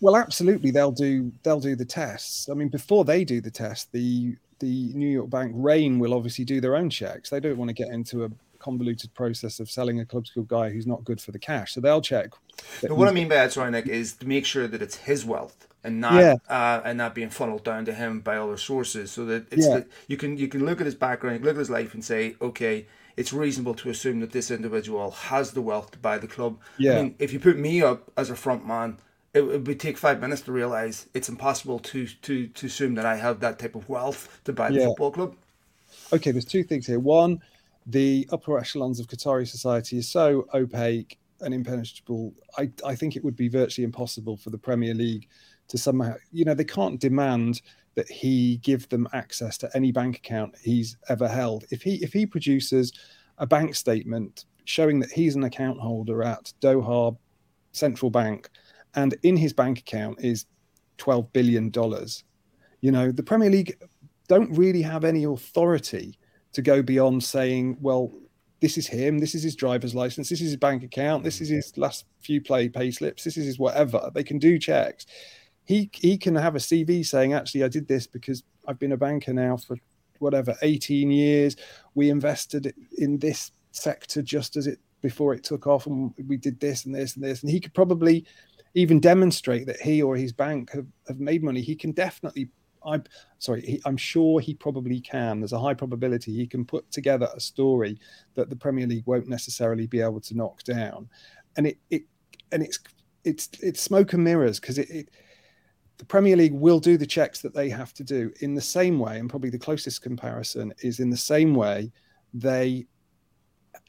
well, 0.00 0.16
absolutely, 0.16 0.70
they'll 0.70 0.92
do 0.92 1.32
they'll 1.42 1.60
do 1.60 1.76
the 1.76 1.84
tests. 1.84 2.48
I 2.48 2.54
mean, 2.54 2.68
before 2.68 3.04
they 3.04 3.24
do 3.24 3.40
the 3.40 3.50
test, 3.50 3.90
the 3.92 4.36
the 4.58 4.92
New 4.94 5.08
York 5.08 5.30
Bank 5.30 5.52
Raine 5.54 5.98
will 5.98 6.12
obviously 6.12 6.44
do 6.44 6.60
their 6.60 6.76
own 6.76 6.90
checks. 6.90 7.30
They 7.30 7.40
don't 7.40 7.56
want 7.56 7.70
to 7.70 7.74
get 7.74 7.88
into 7.88 8.24
a 8.24 8.30
convoluted 8.58 9.14
process 9.14 9.60
of 9.60 9.70
selling 9.70 10.00
a 10.00 10.04
club 10.04 10.26
school 10.26 10.42
guy 10.42 10.70
who's 10.70 10.86
not 10.86 11.04
good 11.04 11.20
for 11.20 11.32
the 11.32 11.38
cash. 11.38 11.74
So 11.74 11.80
they'll 11.80 12.02
check. 12.02 12.30
what 12.82 13.08
I 13.08 13.12
mean 13.12 13.28
by 13.28 13.36
that, 13.36 13.52
sorry, 13.52 13.70
Nick, 13.70 13.86
is 13.86 14.14
to 14.14 14.26
make 14.26 14.44
sure 14.44 14.66
that 14.66 14.82
it's 14.82 14.96
his 14.96 15.24
wealth 15.24 15.67
and 15.84 16.00
not 16.00 16.14
yeah. 16.14 16.36
uh, 16.48 16.80
and 16.84 16.98
not 16.98 17.14
being 17.14 17.30
funneled 17.30 17.64
down 17.64 17.84
to 17.84 17.94
him 17.94 18.20
by 18.20 18.36
other 18.36 18.56
sources. 18.56 19.10
So 19.12 19.24
that 19.26 19.52
it's 19.52 19.66
yeah. 19.66 19.78
the, 19.78 19.86
you 20.06 20.16
can 20.16 20.36
you 20.36 20.48
can 20.48 20.64
look 20.64 20.80
at 20.80 20.86
his 20.86 20.94
background, 20.94 21.44
look 21.44 21.54
at 21.54 21.58
his 21.58 21.70
life, 21.70 21.94
and 21.94 22.04
say, 22.04 22.36
okay, 22.40 22.86
it's 23.16 23.32
reasonable 23.32 23.74
to 23.74 23.90
assume 23.90 24.20
that 24.20 24.32
this 24.32 24.50
individual 24.50 25.10
has 25.10 25.52
the 25.52 25.60
wealth 25.60 25.90
to 25.92 25.98
buy 25.98 26.18
the 26.18 26.28
club. 26.28 26.58
Yeah. 26.76 26.92
I 26.92 27.02
mean, 27.02 27.14
if 27.18 27.32
you 27.32 27.40
put 27.40 27.58
me 27.58 27.82
up 27.82 28.10
as 28.16 28.30
a 28.30 28.36
front 28.36 28.66
man, 28.66 28.98
it, 29.34 29.42
it 29.42 29.66
would 29.66 29.80
take 29.80 29.98
five 29.98 30.20
minutes 30.20 30.42
to 30.42 30.52
realize 30.52 31.08
it's 31.14 31.28
impossible 31.28 31.78
to 31.80 32.06
to 32.06 32.46
to 32.48 32.66
assume 32.66 32.94
that 32.94 33.06
I 33.06 33.16
have 33.16 33.40
that 33.40 33.58
type 33.58 33.74
of 33.74 33.88
wealth 33.88 34.40
to 34.44 34.52
buy 34.52 34.70
the 34.70 34.80
yeah. 34.80 34.86
football 34.86 35.10
club. 35.10 35.36
Okay, 36.12 36.32
there's 36.32 36.44
two 36.44 36.64
things 36.64 36.86
here. 36.86 36.98
One, 36.98 37.40
the 37.86 38.28
upper 38.30 38.58
echelons 38.58 39.00
of 39.00 39.06
Qatari 39.06 39.48
society 39.48 39.98
is 39.98 40.08
so 40.08 40.46
opaque 40.52 41.18
and 41.40 41.54
impenetrable. 41.54 42.34
I, 42.56 42.70
I 42.84 42.94
think 42.94 43.16
it 43.16 43.24
would 43.24 43.36
be 43.36 43.48
virtually 43.48 43.84
impossible 43.84 44.36
for 44.36 44.50
the 44.50 44.58
Premier 44.58 44.94
League 44.94 45.28
to 45.68 45.78
somehow, 45.78 46.14
you 46.32 46.44
know, 46.44 46.54
they 46.54 46.64
can't 46.64 47.00
demand 47.00 47.62
that 47.94 48.08
he 48.08 48.58
give 48.58 48.88
them 48.88 49.08
access 49.12 49.58
to 49.58 49.70
any 49.74 49.90
bank 49.92 50.16
account 50.18 50.54
he's 50.62 50.96
ever 51.08 51.28
held. 51.28 51.64
If 51.70 51.82
he 51.82 51.96
if 51.96 52.12
he 52.12 52.26
produces 52.26 52.92
a 53.38 53.46
bank 53.46 53.74
statement 53.74 54.44
showing 54.64 55.00
that 55.00 55.10
he's 55.10 55.36
an 55.36 55.44
account 55.44 55.80
holder 55.80 56.22
at 56.22 56.52
Doha 56.60 57.16
Central 57.72 58.10
Bank, 58.10 58.50
and 58.94 59.16
in 59.22 59.36
his 59.36 59.52
bank 59.52 59.80
account 59.80 60.18
is 60.22 60.46
twelve 60.96 61.32
billion 61.32 61.70
dollars, 61.70 62.24
you 62.80 62.92
know, 62.92 63.10
the 63.10 63.22
Premier 63.22 63.50
League 63.50 63.76
don't 64.28 64.56
really 64.56 64.82
have 64.82 65.04
any 65.04 65.24
authority 65.24 66.18
to 66.52 66.62
go 66.62 66.82
beyond 66.82 67.22
saying, 67.24 67.76
well, 67.80 68.12
this 68.60 68.76
is 68.76 68.86
him, 68.86 69.18
this 69.18 69.34
is 69.34 69.42
his 69.42 69.56
driver's 69.56 69.94
license, 69.94 70.28
this 70.28 70.40
is 70.40 70.50
his 70.50 70.56
bank 70.56 70.82
account, 70.82 71.24
this 71.24 71.40
is 71.40 71.48
his 71.48 71.76
last 71.76 72.06
few 72.20 72.40
play 72.40 72.68
pay 72.68 72.90
slips, 72.90 73.24
this 73.24 73.36
is 73.36 73.46
his 73.46 73.58
whatever. 73.58 74.10
They 74.14 74.24
can 74.24 74.38
do 74.38 74.58
checks. 74.58 75.06
He 75.68 75.90
he 75.92 76.16
can 76.16 76.34
have 76.34 76.56
a 76.56 76.60
CV 76.60 77.04
saying, 77.04 77.34
actually, 77.34 77.62
I 77.62 77.68
did 77.68 77.86
this 77.86 78.06
because 78.06 78.42
I've 78.66 78.78
been 78.78 78.92
a 78.92 78.96
banker 78.96 79.34
now 79.34 79.58
for 79.58 79.76
whatever 80.18 80.56
18 80.62 81.10
years. 81.10 81.56
We 81.94 82.08
invested 82.08 82.74
in 82.96 83.18
this 83.18 83.52
sector 83.72 84.22
just 84.22 84.56
as 84.56 84.66
it 84.66 84.78
before 85.02 85.34
it 85.34 85.44
took 85.44 85.66
off, 85.66 85.86
and 85.86 86.14
we 86.26 86.38
did 86.38 86.58
this 86.58 86.86
and 86.86 86.94
this 86.94 87.16
and 87.16 87.22
this. 87.22 87.42
And 87.42 87.50
he 87.50 87.60
could 87.60 87.74
probably 87.74 88.24
even 88.72 88.98
demonstrate 88.98 89.66
that 89.66 89.78
he 89.78 90.00
or 90.00 90.16
his 90.16 90.32
bank 90.32 90.72
have, 90.72 90.86
have 91.06 91.20
made 91.20 91.42
money. 91.42 91.60
He 91.60 91.76
can 91.76 91.92
definitely 91.92 92.48
I'm 92.82 93.04
sorry, 93.38 93.60
he, 93.60 93.82
I'm 93.84 93.98
sure 93.98 94.40
he 94.40 94.54
probably 94.54 95.00
can. 95.00 95.40
There's 95.40 95.52
a 95.52 95.60
high 95.60 95.74
probability 95.74 96.34
he 96.34 96.46
can 96.46 96.64
put 96.64 96.90
together 96.90 97.28
a 97.34 97.40
story 97.40 98.00
that 98.36 98.48
the 98.48 98.56
Premier 98.56 98.86
League 98.86 99.06
won't 99.06 99.28
necessarily 99.28 99.86
be 99.86 100.00
able 100.00 100.20
to 100.20 100.34
knock 100.34 100.62
down, 100.62 101.10
and 101.58 101.66
it 101.66 101.76
it 101.90 102.04
and 102.52 102.62
it's 102.62 102.78
it's 103.24 103.50
it's 103.60 103.82
smoke 103.82 104.14
and 104.14 104.24
mirrors 104.24 104.58
because 104.58 104.78
it, 104.78 104.88
it 104.88 105.10
the 105.98 106.04
Premier 106.04 106.36
League 106.36 106.52
will 106.52 106.80
do 106.80 106.96
the 106.96 107.06
checks 107.06 107.40
that 107.40 107.54
they 107.54 107.68
have 107.68 107.92
to 107.94 108.04
do 108.04 108.32
in 108.40 108.54
the 108.54 108.60
same 108.60 108.98
way, 108.98 109.18
and 109.18 109.28
probably 109.28 109.50
the 109.50 109.58
closest 109.58 110.00
comparison 110.00 110.72
is 110.80 111.00
in 111.00 111.10
the 111.10 111.16
same 111.16 111.54
way 111.54 111.92
they, 112.32 112.86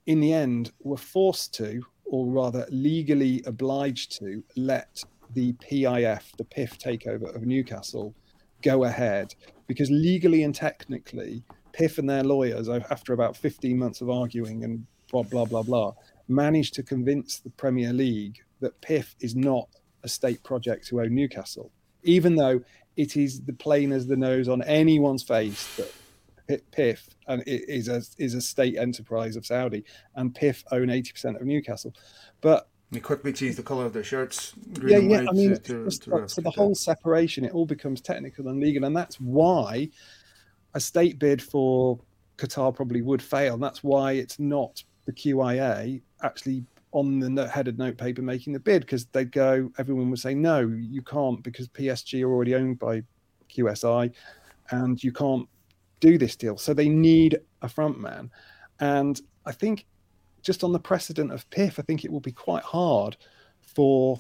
in 0.08 0.20
the 0.20 0.34
end, 0.34 0.72
were 0.82 0.98
forced 0.98 1.54
to, 1.56 1.82
or 2.06 2.26
rather 2.26 2.66
legally 2.72 3.44
obliged 3.46 4.18
to, 4.20 4.44
let 4.56 5.04
the 5.36 5.54
PIF, 5.54 6.36
the 6.38 6.46
PIF 6.46 6.78
takeover 6.80 7.34
of 7.36 7.44
Newcastle, 7.44 8.16
go 8.64 8.86
ahead. 8.86 9.36
Because 9.68 9.92
legally 9.92 10.44
and 10.44 10.56
technically, 10.56 11.44
PIF 11.74 12.00
and 12.00 12.10
their 12.10 12.24
lawyers, 12.24 12.68
after 12.68 13.14
about 13.14 13.38
15 13.38 13.78
months 13.78 14.02
of 14.02 14.10
arguing 14.10 14.64
and 14.64 14.84
blah, 15.12 15.22
blah, 15.22 15.46
blah, 15.46 15.62
blah, 15.62 15.94
managed 16.28 16.74
to 16.74 16.84
convince 16.84 17.40
the 17.40 17.52
Premier 17.52 17.94
League 17.94 18.40
that 18.62 18.80
PIF 18.82 19.14
is 19.20 19.36
not 19.36 19.70
a 20.04 20.08
state 20.08 20.44
project 20.44 20.88
to 20.88 21.02
own 21.02 21.14
Newcastle, 21.14 21.72
even 22.04 22.36
though 22.36 22.62
it 22.96 23.16
is 23.16 23.42
the 23.42 23.54
plain 23.54 23.92
as 23.92 24.08
the 24.08 24.18
nose 24.18 24.48
on 24.48 24.62
anyone's 24.64 25.24
face 25.24 25.80
that 26.48 26.72
PIF 26.72 27.08
and 27.28 27.42
it 27.44 27.70
is 27.70 27.88
a 27.88 28.02
is 28.18 28.34
a 28.34 28.42
state 28.42 28.78
enterprise 28.78 29.36
of 29.36 29.46
Saudi, 29.46 29.84
and 30.16 30.34
PIF 30.34 30.64
own 30.72 30.88
80% 30.88 31.40
of 31.40 31.46
Newcastle. 31.46 31.94
But 32.42 32.68
they 32.92 33.00
quickly 33.00 33.32
change 33.32 33.56
the 33.56 33.64
color 33.64 33.86
of 33.86 33.94
their 33.94 34.04
shirts. 34.04 34.54
Yeah, 34.84 34.98
yeah. 34.98 35.26
I 35.30 35.32
mean, 35.32 35.56
to, 35.56 35.90
to, 35.90 36.16
uh, 36.16 36.28
so 36.28 36.42
the 36.42 36.50
whole 36.50 36.74
separation, 36.74 37.46
it 37.46 37.54
all 37.54 37.68
becomes 37.68 38.02
technical 38.02 38.48
and 38.48 38.60
legal, 38.60 38.84
and 38.84 38.98
that's 38.98 39.20
why 39.20 39.90
a 40.74 40.80
state 40.80 41.20
bid 41.20 41.42
for 41.42 42.00
Qatar 42.38 42.76
probably 42.76 43.02
would 43.02 43.22
fail. 43.22 43.54
And 43.54 43.64
that's 43.64 43.84
why 43.84 44.14
it's 44.14 44.40
not 44.40 44.84
the 45.06 45.14
QIA 45.14 46.02
actually 46.24 46.64
on 46.92 47.20
the 47.20 47.48
headed 47.48 47.78
note 47.78 47.98
paper 47.98 48.22
making 48.22 48.54
the 48.54 48.60
bid 48.60 48.82
because 48.82 49.06
they'd 49.06 49.32
go. 49.32 49.72
Everyone 49.78 50.10
would 50.10 50.20
say 50.20 50.34
no, 50.34 50.62
you 50.62 51.02
can't 51.02 51.44
because 51.44 51.68
PSG 51.68 52.24
are 52.24 52.32
already 52.32 52.56
owned 52.56 52.80
by 52.80 53.04
QSI, 53.50 54.12
and 54.72 55.04
you 55.04 55.12
can't 55.12 55.48
do 56.00 56.18
this 56.18 56.36
deal. 56.36 56.58
So 56.58 56.74
they 56.74 56.90
need 56.90 57.40
a 57.62 57.70
front 57.70 58.00
man, 58.00 58.32
and 58.80 59.22
I 59.46 59.52
think 59.52 59.86
just 60.42 60.64
on 60.64 60.72
the 60.72 60.80
precedent 60.80 61.32
of 61.32 61.50
PIF, 61.50 61.80
I 61.80 61.82
think 61.82 62.06
it 62.06 62.12
will 62.12 62.22
be 62.22 62.32
quite 62.32 62.64
hard 62.64 63.18
for 63.62 64.18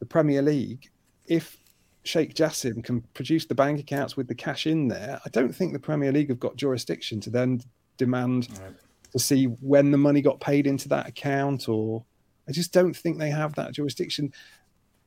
the 0.00 0.06
Premier 0.06 0.42
League 0.42 0.90
if 1.26 1.56
Sheikh 2.02 2.34
Jassim 2.34 2.84
can 2.84 3.00
produce 3.14 3.46
the 3.46 3.54
bank 3.54 3.80
accounts 3.80 4.16
with 4.16 4.28
the 4.28 4.34
cash 4.34 4.66
in 4.66 4.88
there. 4.88 5.20
I 5.24 5.28
don't 5.30 5.54
think 5.54 5.72
the 5.72 5.78
Premier 5.78 6.12
League 6.12 6.28
have 6.28 6.40
got 6.40 6.56
jurisdiction 6.56 7.20
to 7.20 7.30
then 7.30 7.62
demand 7.96 8.48
right. 8.60 8.72
To 9.16 9.24
see 9.24 9.44
when 9.44 9.90
the 9.90 9.98
money 9.98 10.20
got 10.20 10.40
paid 10.40 10.66
into 10.66 10.88
that 10.88 11.08
account, 11.08 11.68
or 11.68 12.04
I 12.48 12.52
just 12.52 12.72
don't 12.72 12.96
think 12.96 13.18
they 13.18 13.30
have 13.30 13.54
that 13.54 13.72
jurisdiction. 13.72 14.32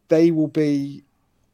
They 0.08 0.32
will 0.32 0.48
be. 0.48 1.04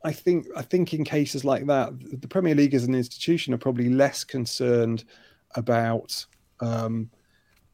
I 0.04 0.14
think 0.14 0.46
I 0.56 0.62
think 0.62 0.94
in 0.94 1.04
cases 1.04 1.44
like 1.44 1.66
that, 1.68 1.92
the 2.22 2.28
Premier 2.28 2.56
League 2.56 2.76
as 2.76 2.84
an 2.84 2.96
institution 2.96 3.54
are 3.54 3.58
probably 3.58 3.90
less 3.90 4.24
concerned 4.24 5.04
about 5.56 6.26
um, 6.60 7.10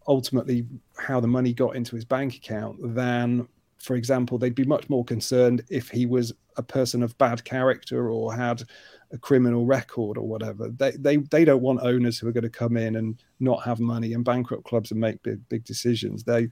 ultimately 0.08 0.66
how 0.98 1.20
the 1.20 1.28
money 1.28 1.54
got 1.54 1.76
into 1.76 1.96
his 1.96 2.06
bank 2.06 2.36
account 2.36 2.78
than 2.96 3.48
for 3.78 3.96
example 3.96 4.38
they'd 4.38 4.56
be 4.56 4.64
much 4.64 4.90
more 4.90 5.04
concerned 5.04 5.64
if 5.70 5.90
he 5.90 6.06
was 6.06 6.34
a 6.58 6.64
person 6.64 7.02
of 7.02 7.18
bad 7.18 7.44
character 7.44 8.10
or 8.10 8.34
had 8.34 8.64
a 9.14 9.18
criminal 9.18 9.66
record 9.66 10.18
or 10.18 10.28
whatever 10.28 10.70
they 10.70 10.92
they, 10.92 11.18
they 11.18 11.44
don't 11.44 11.62
want 11.62 11.82
owners 11.82 12.18
who 12.18 12.28
are 12.28 12.32
going 12.32 12.44
to 12.44 12.50
come 12.50 12.78
in 12.78 12.96
and 12.96 13.22
not 13.40 13.64
have 13.64 13.80
money 13.80 14.14
and 14.14 14.24
bankrupt 14.24 14.64
clubs 14.64 14.92
and 14.92 15.00
make 15.00 15.22
big 15.24 15.40
big 15.50 15.64
decisions 15.66 16.24
they 16.24 16.48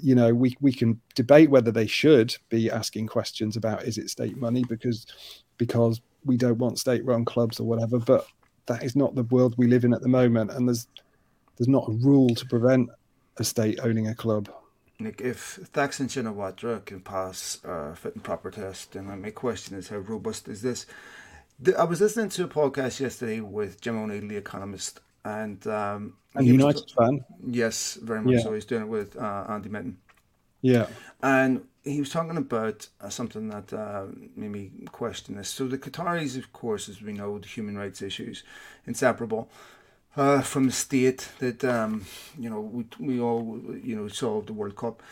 you 0.00 0.14
know 0.14 0.32
we 0.32 0.56
we 0.60 0.72
can 0.72 1.00
debate 1.14 1.50
whether 1.50 1.72
they 1.72 1.86
should 1.86 2.36
be 2.48 2.70
asking 2.70 3.06
questions 3.06 3.56
about 3.56 3.82
is 3.84 3.98
it 3.98 4.08
state 4.08 4.36
money 4.36 4.64
because 4.68 5.06
because 5.58 6.00
we 6.24 6.36
don't 6.36 6.58
want 6.58 6.78
state 6.78 7.04
run 7.04 7.24
clubs 7.24 7.58
or 7.58 7.64
whatever 7.64 7.98
but 7.98 8.26
that 8.66 8.84
is 8.84 8.94
not 8.94 9.14
the 9.16 9.24
world 9.24 9.54
we 9.58 9.66
live 9.66 9.84
in 9.84 9.92
at 9.92 10.00
the 10.00 10.08
moment 10.08 10.50
and 10.52 10.68
there's 10.68 10.86
there's 11.60 11.68
not 11.68 11.88
a 11.88 11.92
rule 11.92 12.34
to 12.34 12.46
prevent 12.46 12.88
a 13.36 13.44
state 13.44 13.78
owning 13.82 14.08
a 14.08 14.14
club. 14.14 14.48
Nick, 14.98 15.20
if 15.20 15.58
Thaksin 15.74 16.08
Shinawatra 16.08 16.84
can 16.86 17.00
pass 17.00 17.58
a 17.64 17.94
fit 17.94 18.14
and 18.14 18.24
proper 18.24 18.50
test, 18.50 18.92
then 18.92 19.20
my 19.20 19.30
question 19.30 19.76
is 19.76 19.88
how 19.88 19.96
robust 19.96 20.48
is 20.48 20.62
this? 20.62 20.86
I 21.76 21.84
was 21.84 22.00
listening 22.00 22.30
to 22.30 22.44
a 22.44 22.48
podcast 22.48 23.00
yesterday 23.00 23.40
with 23.40 23.80
Jim 23.80 23.98
O'Neill, 23.98 24.26
the 24.26 24.36
economist, 24.36 25.00
and 25.24 25.64
um, 25.66 26.14
a 26.34 26.42
United 26.42 26.82
was, 26.82 26.92
fan. 26.92 27.24
Yes, 27.46 27.98
very 28.02 28.22
much 28.22 28.34
yeah. 28.34 28.40
so. 28.40 28.54
He's 28.54 28.64
doing 28.64 28.82
it 28.82 28.88
with 28.88 29.16
uh, 29.16 29.44
Andy 29.48 29.68
Mitten. 29.68 29.98
Yeah, 30.62 30.86
and 31.22 31.66
he 31.84 32.00
was 32.00 32.10
talking 32.10 32.38
about 32.38 32.88
uh, 33.00 33.10
something 33.10 33.48
that 33.48 33.72
uh, 33.72 34.06
made 34.36 34.50
me 34.50 34.70
question 34.90 35.36
this. 35.36 35.50
So 35.50 35.66
the 35.66 35.76
Qataris, 35.76 36.38
of 36.38 36.52
course, 36.52 36.88
as 36.88 37.02
we 37.02 37.12
know, 37.12 37.38
the 37.38 37.48
human 37.48 37.76
rights 37.76 38.00
issues 38.00 38.42
inseparable 38.86 39.50
uh, 40.16 40.40
from 40.40 40.64
the 40.66 40.72
state 40.72 41.28
that 41.40 41.62
um, 41.64 42.06
you 42.38 42.48
know 42.48 42.60
we, 42.60 42.84
we 42.98 43.20
all 43.20 43.60
you 43.82 43.96
know 43.96 44.08
saw 44.08 44.40
the 44.40 44.52
World 44.54 44.76
Cup. 44.76 45.02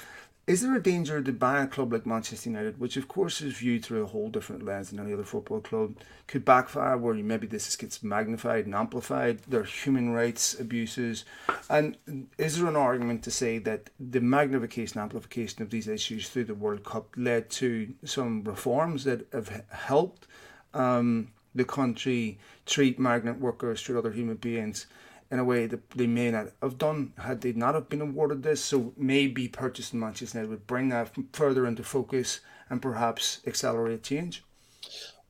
Is 0.48 0.62
there 0.62 0.74
a 0.74 0.82
danger 0.82 1.20
that 1.20 1.38
by 1.38 1.62
a 1.62 1.66
club 1.66 1.92
like 1.92 2.06
Manchester 2.06 2.48
United, 2.48 2.80
which 2.80 2.96
of 2.96 3.06
course 3.06 3.42
is 3.42 3.58
viewed 3.58 3.84
through 3.84 4.02
a 4.02 4.06
whole 4.06 4.30
different 4.30 4.64
lens 4.64 4.88
than 4.88 4.98
any 4.98 5.12
other 5.12 5.22
football 5.22 5.60
club, 5.60 5.98
could 6.26 6.46
backfire 6.46 6.96
where 6.96 7.12
maybe 7.12 7.46
this 7.46 7.76
gets 7.76 8.02
magnified 8.02 8.64
and 8.64 8.74
amplified? 8.74 9.40
There 9.46 9.60
are 9.60 9.64
human 9.64 10.08
rights 10.08 10.58
abuses, 10.58 11.26
and 11.68 11.98
is 12.38 12.58
there 12.58 12.66
an 12.66 12.76
argument 12.76 13.24
to 13.24 13.30
say 13.30 13.58
that 13.58 13.90
the 14.00 14.22
magnification 14.22 14.98
amplification 14.98 15.60
of 15.60 15.68
these 15.68 15.86
issues 15.86 16.30
through 16.30 16.44
the 16.44 16.54
World 16.54 16.82
Cup 16.82 17.08
led 17.14 17.50
to 17.50 17.92
some 18.06 18.42
reforms 18.42 19.04
that 19.04 19.26
have 19.34 19.64
helped? 19.68 20.26
Um, 20.72 21.32
the 21.54 21.66
country 21.66 22.38
treat 22.64 22.98
migrant 22.98 23.38
workers, 23.38 23.82
treat 23.82 23.98
other 23.98 24.12
human 24.12 24.36
beings 24.36 24.86
in 25.30 25.38
a 25.38 25.44
way 25.44 25.66
that 25.66 25.90
they 25.90 26.06
may 26.06 26.30
not 26.30 26.48
have 26.62 26.78
done 26.78 27.12
had 27.18 27.40
they 27.40 27.52
not 27.52 27.74
have 27.74 27.88
been 27.88 28.00
awarded 28.00 28.42
this. 28.42 28.62
So 28.62 28.92
maybe 28.96 29.48
purchasing 29.48 30.00
Manchester 30.00 30.38
United 30.38 30.50
would 30.50 30.66
bring 30.66 30.88
that 30.88 31.10
further 31.32 31.66
into 31.66 31.82
focus 31.82 32.40
and 32.70 32.80
perhaps 32.80 33.40
accelerate 33.46 34.02
change. 34.02 34.42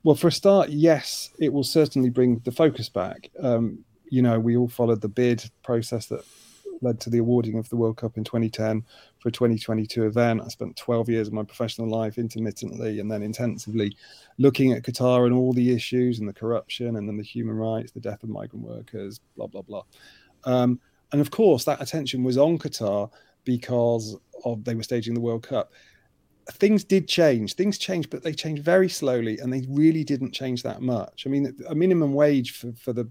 Well, 0.05 0.15
for 0.15 0.29
a 0.29 0.33
start, 0.33 0.71
yes, 0.71 1.31
it 1.39 1.53
will 1.53 1.65
certainly 1.65 2.11
bring 2.11 2.41
the 2.45 2.53
focus 2.53 2.89
back. 2.89 3.31
Um, 3.43 3.85
you 4.11 4.23
know, 4.23 4.39
we 4.39 4.57
all 4.57 4.69
followed 4.69 5.01
the 5.01 5.09
bid 5.09 5.51
process 5.63 6.07
that 6.07 6.25
led 6.81 7.01
to 7.01 7.11
the 7.11 7.19
awarding 7.19 7.59
of 7.59 7.69
the 7.69 7.77
World 7.77 7.97
Cup 7.97 8.17
in 8.17 8.25
2010 8.25 8.85
for 9.19 9.29
a 9.29 9.33
2022 9.33 10.07
event. 10.07 10.41
I 10.45 10.49
spent 10.49 10.77
12 10.77 11.09
years 11.09 11.29
of 11.29 11.35
my 11.35 11.43
professional 11.43 11.89
life 11.89 12.19
intermittently 12.19 13.01
and 13.01 13.11
then 13.11 13.23
intensively 13.23 13.97
looking 14.39 14.73
at 14.73 14.83
Qatar 14.83 15.27
and 15.27 15.35
all 15.35 15.53
the 15.53 15.73
issues 15.75 16.19
and 16.19 16.29
the 16.29 16.33
corruption 16.33 16.97
and 16.97 17.09
then 17.09 17.17
the 17.17 17.23
human 17.23 17.57
rights, 17.57 17.93
the 17.93 18.01
death 18.01 18.23
of 18.23 18.29
migrant 18.29 18.65
workers, 18.65 19.21
blah, 19.37 19.47
blah, 19.47 19.63
blah. 19.63 19.83
Um, 20.45 20.81
and 21.13 21.21
of 21.21 21.31
course, 21.31 21.65
that 21.65 21.81
attention 21.81 22.23
was 22.23 22.39
on 22.39 22.59
Qatar 22.59 23.11
because 23.45 24.17
of 24.45 24.65
they 24.65 24.75
were 24.75 24.83
staging 24.83 25.15
the 25.15 25.21
World 25.21 25.43
Cup. 25.43 25.73
Things 26.53 26.85
did 26.85 27.09
change. 27.09 27.55
Things 27.55 27.77
changed, 27.79 28.11
but 28.11 28.23
they 28.23 28.33
changed 28.33 28.65
very 28.65 28.89
slowly, 28.89 29.39
and 29.39 29.53
they 29.53 29.65
really 29.69 30.05
didn't 30.05 30.33
change 30.33 30.63
that 30.63 30.81
much. 30.81 31.25
I 31.27 31.31
mean, 31.31 31.55
a 31.69 31.75
minimum 31.75 32.15
wage 32.15 32.53
for, 32.53 32.73
for 32.73 32.93
the 32.93 33.11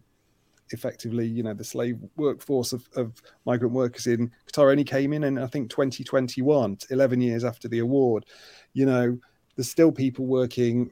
effectively, 0.72 1.26
you 1.26 1.44
know, 1.44 1.54
the 1.54 1.64
slave 1.64 1.98
workforce 2.16 2.74
of, 2.74 2.88
of 2.96 3.22
migrant 3.46 3.74
workers 3.74 4.08
in 4.08 4.32
Qatar 4.52 4.72
only 4.72 4.84
came 4.84 5.14
in 5.14 5.24
in 5.24 5.38
I 5.38 5.48
think 5.48 5.70
2021, 5.70 6.78
11 6.90 7.22
years 7.22 7.44
after 7.44 7.68
the 7.68 7.80
award. 7.80 8.26
You 8.74 8.86
know, 8.86 9.20
there's 9.56 9.70
still 9.70 9.92
people 9.92 10.26
working 10.26 10.92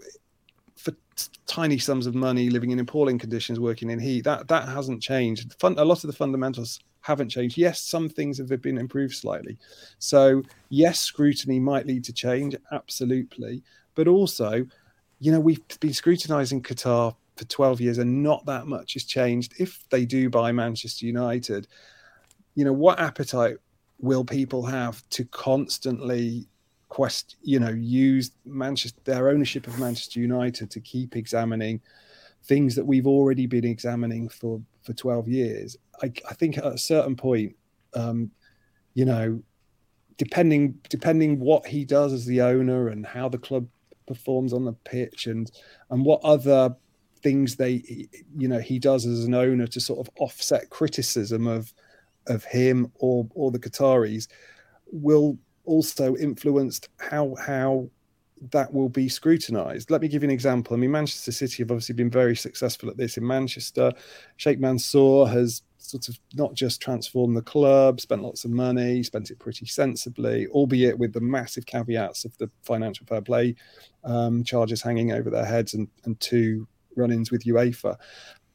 for 0.76 0.94
tiny 1.46 1.78
sums 1.78 2.08
of 2.08 2.16
money, 2.16 2.50
living 2.50 2.72
in 2.72 2.80
appalling 2.80 3.20
conditions, 3.20 3.60
working 3.60 3.90
in 3.90 4.00
heat. 4.00 4.24
That 4.24 4.48
that 4.48 4.68
hasn't 4.68 5.02
changed. 5.02 5.54
Fun, 5.60 5.76
a 5.78 5.86
lot 5.86 6.04
of 6.04 6.08
the 6.08 6.16
fundamentals 6.16 6.80
haven't 7.02 7.30
changed. 7.30 7.58
Yes, 7.58 7.82
some 7.82 8.10
things 8.10 8.38
have 8.38 8.62
been 8.62 8.78
improved 8.78 9.16
slightly. 9.16 9.58
So 10.00 10.42
yes, 10.70 11.00
scrutiny 11.00 11.60
might 11.60 11.86
lead 11.86 12.04
to 12.06 12.14
change, 12.14 12.56
absolutely. 12.72 13.64
But 13.94 14.08
also, 14.08 14.66
you 15.20 15.32
know, 15.32 15.40
we've 15.40 15.62
been 15.80 15.94
scrutinizing 15.94 16.64
Qatar 16.64 17.16
for 17.36 17.46
12 17.46 17.82
years 17.82 17.98
and 17.98 18.24
not 18.24 18.46
that 18.46 18.68
much 18.68 18.94
has 18.94 19.04
changed. 19.04 19.54
If 19.60 19.84
they 19.90 20.06
do 20.06 20.30
buy 20.30 20.52
Manchester 20.52 21.06
United, 21.06 21.68
you 22.56 22.64
know, 22.64 22.74
what 22.74 23.00
appetite 23.00 23.58
will 24.00 24.26
people 24.26 24.66
have 24.66 25.08
to 25.10 25.26
constantly 25.26 26.48
quest 26.90 27.36
you 27.42 27.60
know 27.60 27.72
use 27.72 28.32
manchester 28.46 29.00
their 29.06 29.30
ownership 29.30 29.68
of 29.68 29.78
manchester 29.80 30.20
united 30.20 30.70
to 30.70 30.80
keep 30.80 31.16
examining 31.16 31.82
things 32.44 32.76
that 32.76 32.86
we've 32.86 33.08
already 33.08 33.48
been 33.48 33.66
examining 33.66 34.30
for 34.30 34.62
for 34.84 34.94
12 34.94 35.28
years 35.28 35.78
i, 36.04 36.12
I 36.30 36.34
think 36.36 36.58
at 36.58 36.66
a 36.66 36.78
certain 36.78 37.16
point 37.16 37.56
um 37.96 38.32
you 38.94 39.04
know 39.04 39.42
depending 40.18 40.80
depending 40.90 41.40
what 41.40 41.66
he 41.66 41.84
does 41.86 42.14
as 42.14 42.26
the 42.26 42.42
owner 42.42 42.90
and 42.90 43.06
how 43.06 43.28
the 43.28 43.40
club 43.40 43.68
performs 44.08 44.54
on 44.54 44.64
the 44.64 44.74
pitch 44.74 45.28
and 45.28 45.52
and 45.90 46.06
what 46.06 46.22
other 46.24 46.76
things 47.26 47.56
they 47.56 48.08
you 48.38 48.48
know 48.48 48.60
he 48.60 48.78
does 48.78 49.04
as 49.08 49.26
an 49.26 49.34
owner 49.34 49.66
to 49.66 49.80
sort 49.80 50.00
of 50.00 50.14
offset 50.20 50.70
criticism 50.70 51.48
of 51.48 51.74
of 52.28 52.44
him 52.44 52.92
or 53.00 53.28
or 53.34 53.50
the 53.50 53.58
Qataris 53.58 54.28
will 54.92 55.36
also 55.64 56.16
influence 56.18 56.80
how 57.00 57.34
how 57.44 57.90
that 58.52 58.72
will 58.72 58.90
be 58.90 59.10
scrutinized. 59.10 59.90
Let 59.90 60.02
me 60.02 60.08
give 60.08 60.22
you 60.22 60.28
an 60.28 60.34
example. 60.34 60.76
I 60.76 60.78
mean, 60.78 60.92
Manchester 60.92 61.32
City 61.32 61.64
have 61.64 61.72
obviously 61.72 61.96
been 61.96 62.12
very 62.12 62.36
successful 62.36 62.90
at 62.90 62.98
this 62.98 63.18
in 63.18 63.26
Manchester. 63.26 63.92
Sheikh 64.38 64.60
Mansour 64.60 65.26
has 65.26 65.64
sort 65.78 66.10
of 66.10 66.20
not 66.34 66.54
just 66.54 66.80
transformed 66.80 67.36
the 67.36 67.42
club, 67.42 68.02
spent 68.02 68.22
lots 68.22 68.46
of 68.46 68.52
money, 68.52 69.02
spent 69.02 69.32
it 69.32 69.40
pretty 69.40 69.66
sensibly, 69.66 70.48
albeit 70.48 71.00
with 71.00 71.14
the 71.14 71.22
massive 71.22 71.66
caveats 71.66 72.26
of 72.26 72.38
the 72.38 72.50
financial 72.62 73.06
fair 73.08 73.22
play 73.22 73.56
um, 74.04 74.44
charges 74.44 74.82
hanging 74.82 75.12
over 75.12 75.30
their 75.32 75.46
heads 75.46 75.74
and, 75.74 75.88
and 76.04 76.20
two 76.20 76.68
run 76.96 77.12
ins 77.12 77.32
with 77.32 77.44
UEFA. 77.44 77.98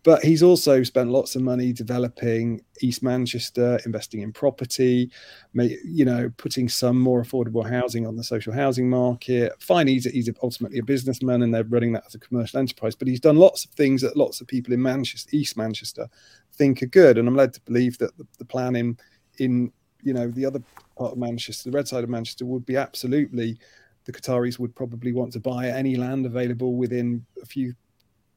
But 0.02 0.25
he's 0.25 0.42
also 0.42 0.82
spent 0.82 1.11
lots 1.11 1.37
of 1.37 1.42
money 1.42 1.75
developing 1.75 2.62
East 2.80 3.02
Manchester, 3.02 3.78
investing 3.85 4.23
in 4.23 4.32
property, 4.32 5.11
you 5.52 6.06
know, 6.06 6.30
putting 6.38 6.70
some 6.70 6.99
more 6.99 7.23
affordable 7.23 7.68
housing 7.68 8.06
on 8.06 8.16
the 8.16 8.25
social 8.25 8.52
housing 8.52 8.88
market. 8.88 9.52
Fine, 9.62 9.88
he's, 9.88 10.04
he's 10.11 10.30
ultimately 10.42 10.78
a 10.78 10.82
businessman 10.82 11.42
and 11.42 11.52
they're 11.52 11.64
running 11.64 11.92
that 11.92 12.04
as 12.06 12.14
a 12.14 12.18
commercial 12.18 12.59
enterprise. 12.59 12.94
But 12.94 13.09
he's 13.09 13.20
done 13.20 13.37
lots 13.37 13.66
of 13.66 13.73
things 13.73 14.00
that 14.00 14.16
lots 14.16 14.40
of 14.40 14.47
people 14.47 14.73
in 14.73 14.80
Manchester, 14.80 15.37
East 15.37 15.59
Manchester, 15.59 16.09
think 16.54 16.82
are 16.82 16.87
good. 16.87 17.18
And 17.18 17.28
I'm 17.28 17.37
led 17.37 17.52
to 17.52 17.61
believe 17.62 17.99
that 17.99 18.16
the, 18.16 18.26
the 18.38 18.44
plan 18.47 18.76
in, 18.76 18.99
in 19.38 19.70
you 20.02 20.14
know, 20.14 20.28
the 20.28 20.47
other 20.47 20.62
part 20.97 21.12
of 21.12 21.18
Manchester, 21.18 21.70
the 21.70 21.76
red 21.76 21.88
side 21.88 22.04
of 22.04 22.11
Manchester, 22.11 22.47
would 22.47 22.64
be 22.64 22.76
absolutely 22.76 23.59
the 24.06 24.12
Qataris 24.12 24.59
would 24.59 24.75
probably 24.75 25.12
want 25.12 25.35
to 25.35 25.40
buy 25.40 25.68
any 25.68 25.97
land 25.97 26.25
available 26.25 26.75
within 26.75 27.26
a 27.42 27.44
few 27.44 27.75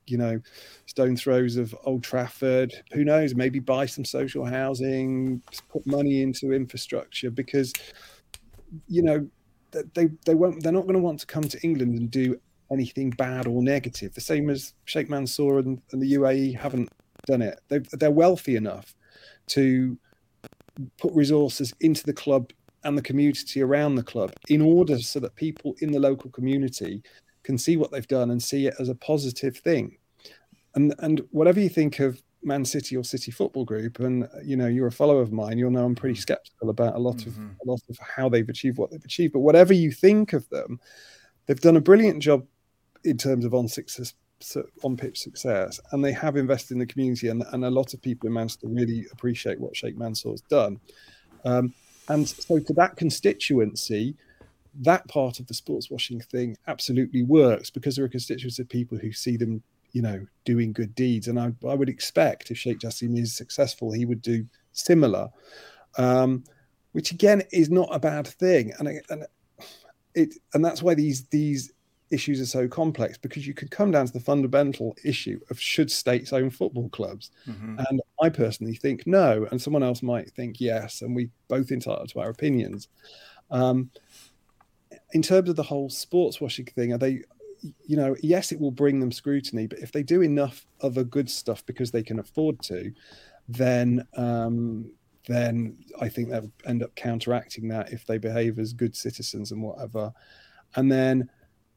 you 0.07 0.17
know, 0.17 0.39
stone 0.85 1.15
throws 1.15 1.57
of 1.57 1.75
Old 1.85 2.03
Trafford. 2.03 2.73
Who 2.93 3.03
knows? 3.03 3.35
Maybe 3.35 3.59
buy 3.59 3.85
some 3.85 4.05
social 4.05 4.45
housing, 4.45 5.41
put 5.69 5.85
money 5.85 6.21
into 6.21 6.53
infrastructure 6.53 7.31
because, 7.31 7.73
you 8.87 9.03
know, 9.03 9.27
they 9.93 10.09
they 10.25 10.35
won't. 10.35 10.61
They're 10.61 10.71
not 10.71 10.83
going 10.83 10.93
to 10.93 10.99
want 10.99 11.19
to 11.21 11.25
come 11.25 11.43
to 11.43 11.59
England 11.63 11.97
and 11.97 12.11
do 12.11 12.39
anything 12.71 13.11
bad 13.11 13.47
or 13.47 13.61
negative. 13.61 14.13
The 14.13 14.21
same 14.21 14.49
as 14.49 14.73
Sheikh 14.85 15.09
Mansour 15.09 15.59
and, 15.59 15.81
and 15.91 16.01
the 16.01 16.13
UAE 16.13 16.57
haven't 16.57 16.89
done 17.25 17.41
it. 17.41 17.59
they 17.69 17.79
they're 17.93 18.11
wealthy 18.11 18.55
enough 18.55 18.93
to 19.47 19.97
put 20.97 21.13
resources 21.13 21.73
into 21.81 22.03
the 22.05 22.13
club 22.13 22.51
and 22.83 22.97
the 22.97 23.01
community 23.01 23.61
around 23.61 23.95
the 23.95 24.03
club 24.03 24.33
in 24.49 24.61
order 24.61 24.97
so 24.99 25.19
that 25.19 25.35
people 25.35 25.75
in 25.79 25.91
the 25.91 25.99
local 25.99 26.29
community 26.31 27.01
can 27.43 27.57
see 27.57 27.77
what 27.77 27.91
they've 27.91 28.07
done 28.07 28.31
and 28.31 28.41
see 28.41 28.67
it 28.67 28.75
as 28.79 28.89
a 28.89 28.95
positive 28.95 29.57
thing. 29.57 29.97
And 30.75 30.93
and 30.99 31.21
whatever 31.31 31.59
you 31.59 31.69
think 31.69 31.99
of 31.99 32.21
Man 32.41 32.65
City 32.65 32.97
or 32.97 33.03
City 33.03 33.31
Football 33.31 33.65
Group, 33.65 33.99
and 33.99 34.27
you 34.43 34.57
know 34.57 34.67
you're 34.67 34.87
a 34.87 34.91
follower 34.91 35.21
of 35.21 35.31
mine, 35.31 35.57
you'll 35.57 35.71
know 35.71 35.85
I'm 35.85 35.95
pretty 35.95 36.15
mm-hmm. 36.15 36.21
skeptical 36.21 36.69
about 36.69 36.95
a 36.95 36.99
lot 36.99 37.17
mm-hmm. 37.17 37.45
of 37.45 37.57
a 37.65 37.71
lot 37.71 37.81
of 37.89 37.97
how 37.99 38.29
they've 38.29 38.49
achieved 38.49 38.77
what 38.77 38.91
they've 38.91 39.03
achieved. 39.03 39.33
But 39.33 39.39
whatever 39.39 39.73
you 39.73 39.91
think 39.91 40.33
of 40.33 40.47
them, 40.49 40.79
they've 41.45 41.59
done 41.59 41.77
a 41.77 41.81
brilliant 41.81 42.21
job 42.21 42.45
in 43.03 43.17
terms 43.17 43.45
of 43.45 43.53
on 43.53 43.67
success 43.67 44.13
on 44.83 44.97
pitch 44.97 45.19
success, 45.19 45.79
and 45.91 46.03
they 46.03 46.11
have 46.11 46.35
invested 46.35 46.73
in 46.73 46.79
the 46.79 46.85
community, 46.85 47.29
and, 47.29 47.43
and 47.51 47.63
a 47.63 47.71
lot 47.71 47.93
of 47.93 48.01
people 48.01 48.27
in 48.27 48.33
Manchester 48.33 48.67
really 48.67 49.05
appreciate 49.11 49.59
what 49.59 49.75
Sheikh 49.75 49.97
Mansour's 49.97 50.41
done. 50.41 50.79
Um, 51.45 51.73
and 52.09 52.27
so 52.27 52.59
to 52.59 52.73
that 52.73 52.97
constituency, 52.97 54.15
that 54.81 55.07
part 55.07 55.39
of 55.39 55.47
the 55.47 55.53
sports 55.53 55.89
washing 55.89 56.19
thing 56.19 56.57
absolutely 56.67 57.23
works 57.23 57.69
because 57.69 57.95
there 57.95 58.05
are 58.05 58.09
constituents 58.09 58.59
of 58.59 58.69
people 58.69 58.97
who 58.97 59.11
see 59.11 59.37
them, 59.37 59.61
you 59.91 60.01
know, 60.01 60.25
doing 60.45 60.73
good 60.73 60.95
deeds. 60.95 61.27
And 61.27 61.39
I, 61.39 61.53
I 61.67 61.73
would 61.75 61.89
expect 61.89 62.51
if 62.51 62.57
Sheikh 62.57 62.79
Jassim 62.79 63.17
is 63.17 63.35
successful, 63.35 63.91
he 63.91 64.05
would 64.05 64.21
do 64.21 64.45
similar, 64.71 65.29
um, 65.97 66.43
which 66.93 67.11
again 67.11 67.43
is 67.51 67.69
not 67.69 67.89
a 67.91 67.99
bad 67.99 68.27
thing. 68.27 68.73
And, 68.79 68.87
and 69.09 69.25
it 70.15 70.35
and 70.53 70.63
that's 70.63 70.81
why 70.81 70.93
these 70.93 71.25
these 71.27 71.71
issues 72.11 72.39
are 72.39 72.45
so 72.45 72.67
complex 72.67 73.17
because 73.17 73.47
you 73.47 73.53
could 73.53 73.71
come 73.71 73.89
down 73.89 74.05
to 74.05 74.13
the 74.13 74.19
fundamental 74.19 74.95
issue 75.03 75.39
of 75.49 75.59
should 75.59 75.91
states 75.91 76.31
own 76.31 76.49
football 76.49 76.87
clubs 76.89 77.31
mm-hmm. 77.47 77.79
and 77.89 78.01
i 78.21 78.29
personally 78.29 78.75
think 78.75 79.07
no 79.07 79.47
and 79.49 79.59
someone 79.59 79.81
else 79.81 80.03
might 80.03 80.29
think 80.31 80.61
yes 80.61 81.01
and 81.01 81.15
we 81.15 81.27
both 81.47 81.71
entitled 81.71 82.07
to 82.07 82.19
our 82.19 82.29
opinions 82.29 82.87
um, 83.49 83.89
in 85.13 85.21
terms 85.21 85.49
of 85.49 85.55
the 85.55 85.63
whole 85.63 85.89
sports 85.89 86.41
washing 86.41 86.65
thing, 86.65 86.91
are 86.91 86.97
they, 86.97 87.21
you 87.85 87.95
know, 87.95 88.15
yes, 88.21 88.51
it 88.51 88.59
will 88.59 88.71
bring 88.71 88.99
them 88.99 89.11
scrutiny, 89.11 89.67
but 89.67 89.79
if 89.79 89.91
they 89.91 90.03
do 90.03 90.21
enough 90.21 90.65
other 90.81 91.03
good 91.03 91.29
stuff 91.29 91.65
because 91.65 91.91
they 91.91 92.03
can 92.03 92.19
afford 92.19 92.61
to, 92.63 92.91
then 93.47 94.05
um, 94.17 94.91
then 95.27 95.77
I 96.01 96.09
think 96.09 96.29
they'll 96.29 96.51
end 96.65 96.83
up 96.83 96.93
counteracting 96.95 97.69
that 97.69 97.93
if 97.93 98.05
they 98.05 98.17
behave 98.17 98.59
as 98.59 98.73
good 98.73 98.95
citizens 98.95 99.51
and 99.51 99.61
whatever. 99.61 100.11
And 100.75 100.91
then 100.91 101.29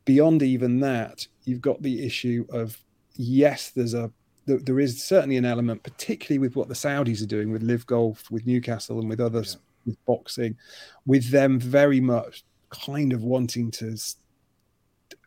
beyond 0.04 0.42
even 0.42 0.80
that, 0.80 1.26
you've 1.44 1.60
got 1.60 1.80
the 1.82 2.04
issue 2.04 2.44
of 2.50 2.76
yes, 3.14 3.70
there's 3.70 3.94
a 3.94 4.10
there 4.46 4.78
is 4.78 5.02
certainly 5.02 5.36
an 5.36 5.44
element, 5.44 5.82
particularly 5.82 6.38
with 6.38 6.54
what 6.54 6.68
the 6.68 6.74
Saudis 6.74 7.20
are 7.20 7.26
doing 7.26 7.50
with 7.50 7.64
LIV 7.64 7.86
Golf, 7.86 8.30
with 8.30 8.46
Newcastle, 8.46 9.00
and 9.00 9.08
with 9.08 9.20
others, 9.20 9.56
yeah. 9.56 9.90
with 9.90 10.04
boxing, 10.06 10.56
with 11.04 11.30
them 11.30 11.58
very 11.58 12.00
much 12.00 12.44
kind 12.70 13.12
of 13.12 13.22
wanting 13.22 13.70
to 13.70 13.96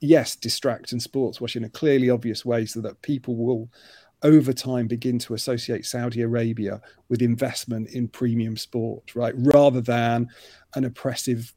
yes 0.02 0.36
distract 0.36 0.92
and 0.92 1.02
sports 1.02 1.40
wash 1.40 1.56
in 1.56 1.64
a 1.64 1.70
clearly 1.70 2.10
obvious 2.10 2.46
way 2.46 2.66
so 2.66 2.82
that 2.82 3.02
people 3.02 3.36
will 3.36 3.70
over 4.24 4.52
time 4.52 4.88
begin 4.88 5.18
to 5.18 5.34
associate 5.34 5.86
Saudi 5.86 6.22
Arabia 6.22 6.82
with 7.08 7.22
investment 7.22 7.90
in 7.92 8.08
premium 8.08 8.58
sport, 8.58 9.16
right? 9.16 9.34
Rather 9.38 9.82
than 9.82 10.28
an 10.76 10.84
oppressive, 10.84 11.54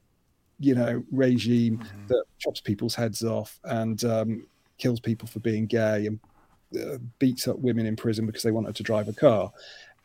you 0.61 0.75
know, 0.75 1.03
regime 1.11 1.79
mm-hmm. 1.79 2.07
that 2.07 2.25
chops 2.39 2.61
people's 2.61 2.95
heads 2.95 3.25
off 3.25 3.59
and 3.65 4.05
um, 4.05 4.47
kills 4.79 5.01
people 5.01 5.27
for 5.27 5.41
being 5.41 5.67
gay 5.67 6.07
and 6.07 6.21
uh, 6.81 6.99
beats 7.19 7.49
up 7.49 7.59
women 7.59 7.87
in 7.87 7.97
prison 7.97 8.27
because 8.27 8.43
they 8.43 8.53
wanted 8.53 8.77
to 8.77 8.83
drive 8.83 9.09
a 9.09 9.13
car. 9.13 9.51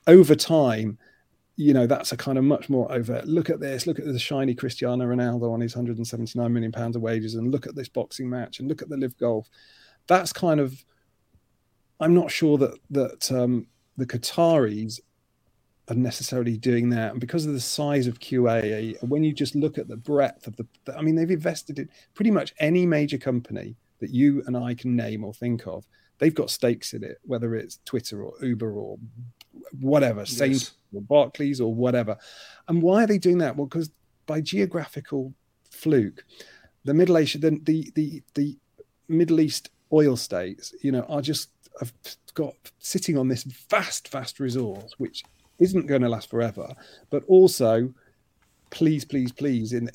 Over 0.08 0.36
time, 0.36 0.98
you 1.58 1.74
know, 1.74 1.88
that's 1.88 2.12
a 2.12 2.18
kind 2.18 2.38
of 2.38 2.44
much 2.44 2.70
more 2.70 2.90
overt. 2.92 3.26
Look 3.26 3.50
at 3.50 3.60
this. 3.60 3.88
Look 3.88 3.98
at 3.98 4.06
the 4.06 4.20
shiny 4.20 4.54
Cristiano 4.54 5.06
Ronaldo 5.06 5.52
on 5.52 5.60
his 5.60 5.76
179 5.76 6.54
million 6.54 6.72
pounds 6.72 6.96
of 6.96 7.02
wages, 7.02 7.34
and 7.34 7.52
look 7.52 7.66
at 7.66 7.76
this 7.76 7.90
boxing 7.90 8.30
match, 8.30 8.60
and 8.60 8.70
look 8.70 8.84
at 8.84 8.90
the 8.90 8.96
LIV 8.96 9.18
Golf. 9.18 9.50
That's 10.06 10.32
kind 10.32 10.60
of. 10.60 10.86
I'm 12.00 12.14
not 12.14 12.30
sure 12.30 12.60
that 12.60 12.78
that 12.92 13.32
um, 13.32 13.66
the 13.98 14.06
Qataris 14.06 15.00
are 15.90 15.96
necessarily 15.96 16.58
doing 16.58 16.92
that, 16.92 17.12
and 17.12 17.20
because 17.20 17.48
of 17.48 17.54
the 17.54 17.60
size 17.60 18.06
of 18.06 18.20
QIA, 18.20 19.02
when 19.04 19.24
you 19.24 19.34
just 19.34 19.56
look 19.56 19.80
at 19.80 19.88
the 19.88 19.98
breadth 19.98 20.46
of 20.46 20.56
the, 20.58 20.68
I 20.96 21.02
mean, 21.02 21.16
they've 21.16 21.32
invested 21.32 21.80
in 21.80 21.90
pretty 22.14 22.30
much 22.30 22.54
any 22.60 22.86
major 22.86 23.18
company 23.18 23.76
that 24.00 24.12
you 24.12 24.44
and 24.46 24.56
I 24.56 24.76
can 24.76 24.96
name 24.96 25.24
or 25.24 25.34
think 25.34 25.66
of. 25.66 25.88
They've 26.20 26.36
got 26.36 26.52
stakes 26.52 26.94
in 26.94 27.04
it, 27.04 27.18
whether 27.24 27.56
it's 27.56 27.80
Twitter 27.86 28.24
or 28.24 28.34
Uber 28.44 28.72
or 28.74 29.00
whatever, 29.80 30.22
yes. 30.22 30.32
Saint 30.32 30.72
or 30.94 31.02
Barclays 31.02 31.62
or 31.62 31.74
whatever. 31.74 32.18
And 32.68 32.82
why 32.82 33.04
are 33.04 33.08
they 33.08 33.18
doing 33.18 33.40
that? 33.40 33.56
Well, 33.56 33.68
because 33.68 33.90
by 34.26 34.42
geographical 34.42 35.34
fluke, 35.70 36.24
the 36.86 36.94
Middle 36.94 37.20
East, 37.20 37.42
the, 37.42 37.60
the 37.64 37.92
the 37.96 38.24
the 38.34 38.58
Middle 39.08 39.40
East 39.40 39.70
oil 39.92 40.16
states, 40.16 40.74
you 40.82 40.92
know, 40.92 41.04
are 41.04 41.22
just 41.22 41.50
have 41.80 41.94
got 42.34 42.54
sitting 42.80 43.18
on 43.18 43.28
this 43.28 43.44
vast, 43.44 44.10
vast 44.10 44.40
resource, 44.40 44.94
which 44.98 45.24
isn't 45.60 45.88
going 45.88 46.02
to 46.02 46.10
last 46.10 46.30
forever, 46.30 46.74
but 47.10 47.24
also 47.28 47.94
please, 48.70 49.06
please, 49.06 49.32
please, 49.32 49.74
in 49.74 49.90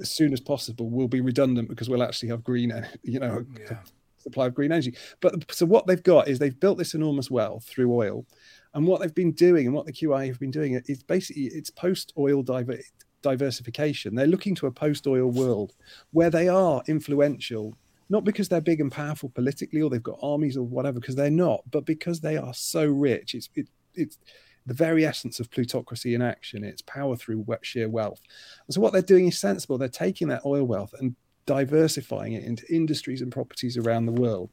as 0.00 0.10
soon 0.10 0.32
as 0.32 0.40
possible, 0.40 0.88
will 0.88 1.08
be 1.08 1.20
redundant 1.20 1.68
because 1.68 1.88
we'll 1.88 2.02
actually 2.02 2.28
have 2.28 2.44
green, 2.44 2.72
you 3.02 3.18
know, 3.18 3.44
yeah. 3.58 3.78
supply 4.18 4.46
of 4.46 4.54
green 4.54 4.72
energy. 4.72 4.94
But 5.20 5.50
so 5.52 5.66
what 5.66 5.86
they've 5.86 6.02
got 6.02 6.28
is 6.28 6.38
they've 6.38 6.58
built 6.58 6.78
this 6.78 6.94
enormous 6.94 7.30
wealth 7.30 7.64
through 7.64 7.92
oil, 7.92 8.26
and 8.74 8.86
what 8.86 9.00
they've 9.00 9.14
been 9.14 9.32
doing 9.32 9.66
and 9.66 9.74
what 9.74 9.86
the 9.86 9.92
QI 9.92 10.26
have 10.26 10.40
been 10.40 10.50
doing 10.50 10.80
is 10.86 11.02
basically 11.02 11.44
it's 11.44 11.70
post 11.70 12.12
oil 12.18 12.42
diver- 12.42 12.80
diversification. 13.22 14.14
They're 14.14 14.26
looking 14.26 14.54
to 14.56 14.66
a 14.66 14.70
post 14.70 15.06
oil 15.06 15.30
world 15.30 15.72
where 16.12 16.30
they 16.30 16.48
are 16.48 16.82
influential, 16.88 17.76
not 18.08 18.24
because 18.24 18.48
they're 18.48 18.60
big 18.60 18.80
and 18.80 18.90
powerful 18.92 19.30
politically 19.30 19.80
or 19.80 19.90
they've 19.90 20.02
got 20.02 20.18
armies 20.22 20.56
or 20.56 20.64
whatever, 20.64 21.00
because 21.00 21.14
they're 21.14 21.30
not, 21.30 21.62
but 21.70 21.86
because 21.86 22.20
they 22.20 22.36
are 22.36 22.52
so 22.52 22.86
rich. 22.86 23.34
It's 23.34 23.48
it, 23.54 23.68
it's 23.94 24.18
the 24.66 24.74
very 24.74 25.06
essence 25.06 25.38
of 25.38 25.50
plutocracy 25.50 26.14
in 26.14 26.22
action. 26.22 26.64
It's 26.64 26.82
power 26.82 27.16
through 27.16 27.46
sheer 27.62 27.88
wealth. 27.88 28.20
And 28.66 28.74
so 28.74 28.80
what 28.80 28.92
they're 28.92 29.02
doing 29.02 29.28
is 29.28 29.38
sensible. 29.38 29.78
They're 29.78 29.88
taking 29.88 30.28
that 30.28 30.44
oil 30.44 30.64
wealth 30.64 30.94
and 30.98 31.14
diversifying 31.46 32.32
it 32.32 32.44
into 32.44 32.64
industries 32.74 33.20
and 33.20 33.30
properties 33.30 33.76
around 33.76 34.06
the 34.06 34.12
world. 34.12 34.50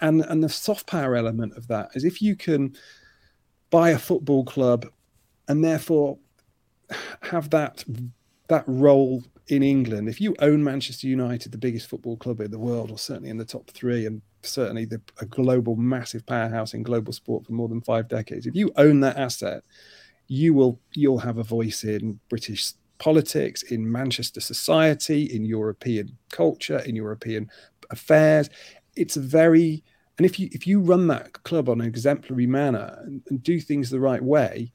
And 0.00 0.22
and 0.22 0.42
the 0.42 0.48
soft 0.48 0.86
power 0.86 1.14
element 1.14 1.56
of 1.56 1.68
that 1.68 1.90
is 1.94 2.04
if 2.04 2.20
you 2.20 2.34
can 2.34 2.74
buy 3.74 3.90
a 3.90 3.98
football 3.98 4.44
club 4.44 4.86
and 5.48 5.64
therefore 5.64 6.16
have 7.22 7.50
that 7.50 7.84
that 8.46 8.62
role 8.68 9.24
in 9.48 9.64
England. 9.64 10.08
If 10.08 10.20
you 10.20 10.36
own 10.38 10.62
Manchester 10.62 11.08
United, 11.08 11.50
the 11.50 11.58
biggest 11.58 11.88
football 11.88 12.16
club 12.16 12.40
in 12.40 12.52
the 12.52 12.58
world, 12.68 12.92
or 12.92 12.98
certainly 12.98 13.30
in 13.30 13.36
the 13.36 13.44
top 13.44 13.68
three, 13.70 14.06
and 14.06 14.22
certainly 14.42 14.84
the, 14.84 15.00
a 15.20 15.26
global 15.26 15.74
massive 15.74 16.24
powerhouse 16.24 16.72
in 16.72 16.84
global 16.84 17.12
sport 17.12 17.44
for 17.44 17.52
more 17.52 17.66
than 17.66 17.80
five 17.80 18.06
decades, 18.08 18.46
if 18.46 18.54
you 18.54 18.70
own 18.76 19.00
that 19.00 19.16
asset, 19.16 19.64
you 20.28 20.54
will 20.54 20.78
you'll 20.92 21.18
have 21.18 21.38
a 21.38 21.42
voice 21.42 21.82
in 21.82 22.20
British 22.28 22.74
politics, 22.98 23.64
in 23.64 23.90
Manchester 23.90 24.40
society, 24.40 25.24
in 25.24 25.44
European 25.44 26.16
culture, 26.30 26.78
in 26.78 26.94
European 26.94 27.50
affairs. 27.90 28.48
It's 28.94 29.16
a 29.16 29.20
very 29.20 29.82
and 30.18 30.24
if 30.24 30.38
you 30.38 30.48
if 30.52 30.66
you 30.66 30.80
run 30.80 31.08
that 31.08 31.32
club 31.42 31.68
on 31.68 31.80
an 31.80 31.86
exemplary 31.86 32.46
manner 32.46 32.98
and, 33.04 33.22
and 33.28 33.42
do 33.42 33.60
things 33.60 33.90
the 33.90 34.00
right 34.00 34.22
way, 34.22 34.70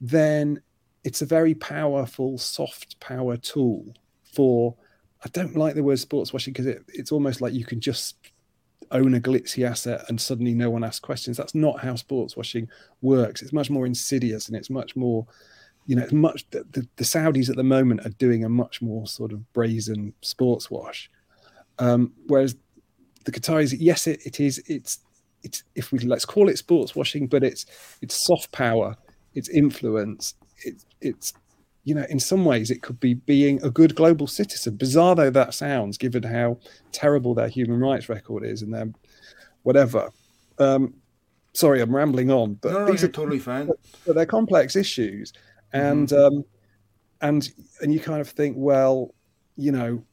then 0.00 0.60
it's 1.04 1.22
a 1.22 1.26
very 1.26 1.54
powerful 1.54 2.38
soft 2.38 2.98
power 2.98 3.36
tool 3.36 3.94
for 4.22 4.74
I 5.24 5.28
don't 5.32 5.56
like 5.56 5.74
the 5.74 5.82
word 5.82 5.98
sports 5.98 6.32
washing 6.32 6.52
because 6.52 6.66
it, 6.66 6.82
it's 6.88 7.12
almost 7.12 7.40
like 7.40 7.54
you 7.54 7.64
can 7.64 7.80
just 7.80 8.16
own 8.90 9.14
a 9.14 9.20
glitzy 9.20 9.68
asset 9.68 10.04
and 10.08 10.20
suddenly 10.20 10.54
no 10.54 10.70
one 10.70 10.84
asks 10.84 11.00
questions. 11.00 11.36
That's 11.36 11.54
not 11.54 11.80
how 11.80 11.94
sports 11.94 12.36
washing 12.36 12.68
works. 13.00 13.40
It's 13.40 13.52
much 13.52 13.70
more 13.70 13.86
insidious 13.86 14.48
and 14.48 14.56
it's 14.56 14.70
much 14.70 14.96
more, 14.96 15.26
you 15.86 15.96
know, 15.96 16.02
it's 16.02 16.12
much 16.12 16.48
the, 16.50 16.64
the, 16.72 17.04
Saudis 17.04 17.48
at 17.48 17.56
the 17.56 17.64
moment 17.64 18.04
are 18.04 18.10
doing 18.10 18.44
a 18.44 18.48
much 18.48 18.82
more 18.82 19.06
sort 19.06 19.32
of 19.32 19.52
brazen 19.52 20.12
sports 20.20 20.70
wash. 20.70 21.10
Um, 21.78 22.12
whereas 22.26 22.56
the 23.24 23.32
Qataris, 23.32 23.74
yes, 23.78 24.06
it, 24.06 24.20
it 24.24 24.40
is. 24.40 24.62
It's 24.66 25.00
it's 25.42 25.62
if 25.74 25.92
we 25.92 25.98
let's 26.00 26.24
call 26.24 26.48
it 26.48 26.58
sports 26.58 26.94
washing, 26.96 27.26
but 27.26 27.44
it's 27.44 27.66
it's 28.00 28.26
soft 28.26 28.50
power, 28.52 28.96
it's 29.34 29.48
influence, 29.48 30.34
it's 30.64 30.86
it's 31.00 31.32
you 31.84 31.94
know 31.94 32.06
in 32.08 32.18
some 32.18 32.44
ways 32.44 32.70
it 32.70 32.82
could 32.82 32.98
be 33.00 33.14
being 33.14 33.62
a 33.62 33.70
good 33.70 33.94
global 33.94 34.26
citizen. 34.26 34.76
Bizarre 34.76 35.14
though 35.14 35.30
that 35.30 35.54
sounds, 35.54 35.98
given 35.98 36.22
how 36.22 36.58
terrible 36.92 37.34
their 37.34 37.48
human 37.48 37.78
rights 37.78 38.08
record 38.08 38.44
is 38.44 38.62
and 38.62 38.72
their 38.72 38.90
whatever. 39.62 40.10
Um, 40.58 40.94
sorry, 41.52 41.80
I'm 41.80 41.94
rambling 41.94 42.30
on, 42.30 42.54
but 42.54 42.72
no, 42.72 42.78
no, 42.80 42.90
these 42.90 43.04
are 43.04 43.08
totally 43.08 43.38
fine. 43.38 43.68
But 44.06 44.16
they're 44.16 44.26
complex 44.26 44.76
issues, 44.76 45.32
and 45.72 46.08
mm-hmm. 46.08 46.36
um, 46.36 46.44
and 47.20 47.48
and 47.80 47.92
you 47.92 48.00
kind 48.00 48.20
of 48.20 48.28
think, 48.28 48.56
well, 48.58 49.14
you 49.56 49.72
know, 49.72 50.04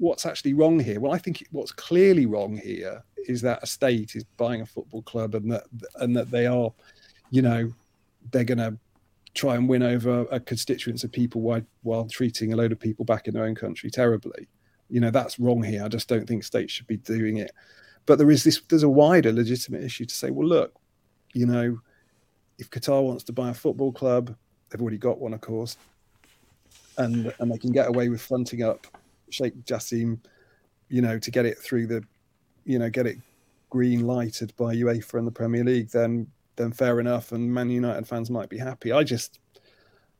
what's 0.00 0.24
actually 0.24 0.54
wrong 0.54 0.80
here? 0.80 0.98
Well, 0.98 1.12
I 1.12 1.18
think 1.18 1.46
what's 1.52 1.72
clearly 1.72 2.26
wrong 2.26 2.56
here 2.56 3.04
is 3.28 3.42
that 3.42 3.62
a 3.62 3.66
state 3.66 4.16
is 4.16 4.24
buying 4.24 4.62
a 4.62 4.66
football 4.66 5.02
club 5.02 5.34
and 5.34 5.52
that 5.52 5.64
and 5.96 6.16
that 6.16 6.30
they 6.30 6.46
are, 6.46 6.72
you 7.30 7.42
know, 7.42 7.70
they're 8.32 8.44
going 8.44 8.58
to 8.58 8.76
try 9.34 9.54
and 9.54 9.68
win 9.68 9.82
over 9.82 10.26
a 10.30 10.40
constituents 10.40 11.04
of 11.04 11.12
people 11.12 11.42
while, 11.42 11.62
while 11.82 12.08
treating 12.08 12.52
a 12.52 12.56
load 12.56 12.72
of 12.72 12.80
people 12.80 13.04
back 13.04 13.28
in 13.28 13.34
their 13.34 13.44
own 13.44 13.54
country 13.54 13.90
terribly. 13.90 14.48
You 14.88 15.00
know, 15.00 15.10
that's 15.10 15.38
wrong 15.38 15.62
here. 15.62 15.84
I 15.84 15.88
just 15.88 16.08
don't 16.08 16.26
think 16.26 16.42
states 16.42 16.72
should 16.72 16.86
be 16.86 16.96
doing 16.96 17.36
it. 17.36 17.52
But 18.06 18.18
there 18.18 18.30
is 18.30 18.42
this, 18.42 18.60
there's 18.68 18.82
a 18.82 18.88
wider 18.88 19.32
legitimate 19.32 19.84
issue 19.84 20.06
to 20.06 20.14
say, 20.14 20.30
well, 20.30 20.48
look, 20.48 20.74
you 21.34 21.46
know, 21.46 21.78
if 22.58 22.70
Qatar 22.70 23.02
wants 23.04 23.22
to 23.24 23.32
buy 23.32 23.50
a 23.50 23.54
football 23.54 23.92
club, 23.92 24.34
they've 24.70 24.80
already 24.80 24.98
got 24.98 25.20
one, 25.20 25.34
of 25.34 25.42
course, 25.42 25.76
and 26.98 27.32
and 27.38 27.52
they 27.52 27.58
can 27.58 27.70
get 27.70 27.88
away 27.88 28.08
with 28.08 28.20
fronting 28.20 28.62
up 28.62 28.86
Sheikh 29.32 29.54
Jassim, 29.64 30.18
you 30.88 31.02
know, 31.02 31.18
to 31.18 31.30
get 31.30 31.46
it 31.46 31.58
through 31.58 31.86
the, 31.86 32.04
you 32.64 32.78
know, 32.78 32.90
get 32.90 33.06
it 33.06 33.16
green 33.70 34.06
lighted 34.06 34.52
by 34.56 34.74
UEFA 34.74 35.18
and 35.18 35.26
the 35.26 35.32
Premier 35.32 35.64
League, 35.64 35.90
then 35.90 36.26
then 36.56 36.72
fair 36.72 37.00
enough, 37.00 37.32
and 37.32 37.52
Man 37.52 37.70
United 37.70 38.06
fans 38.06 38.30
might 38.30 38.50
be 38.50 38.58
happy. 38.58 38.92
I 38.92 39.02
just, 39.02 39.40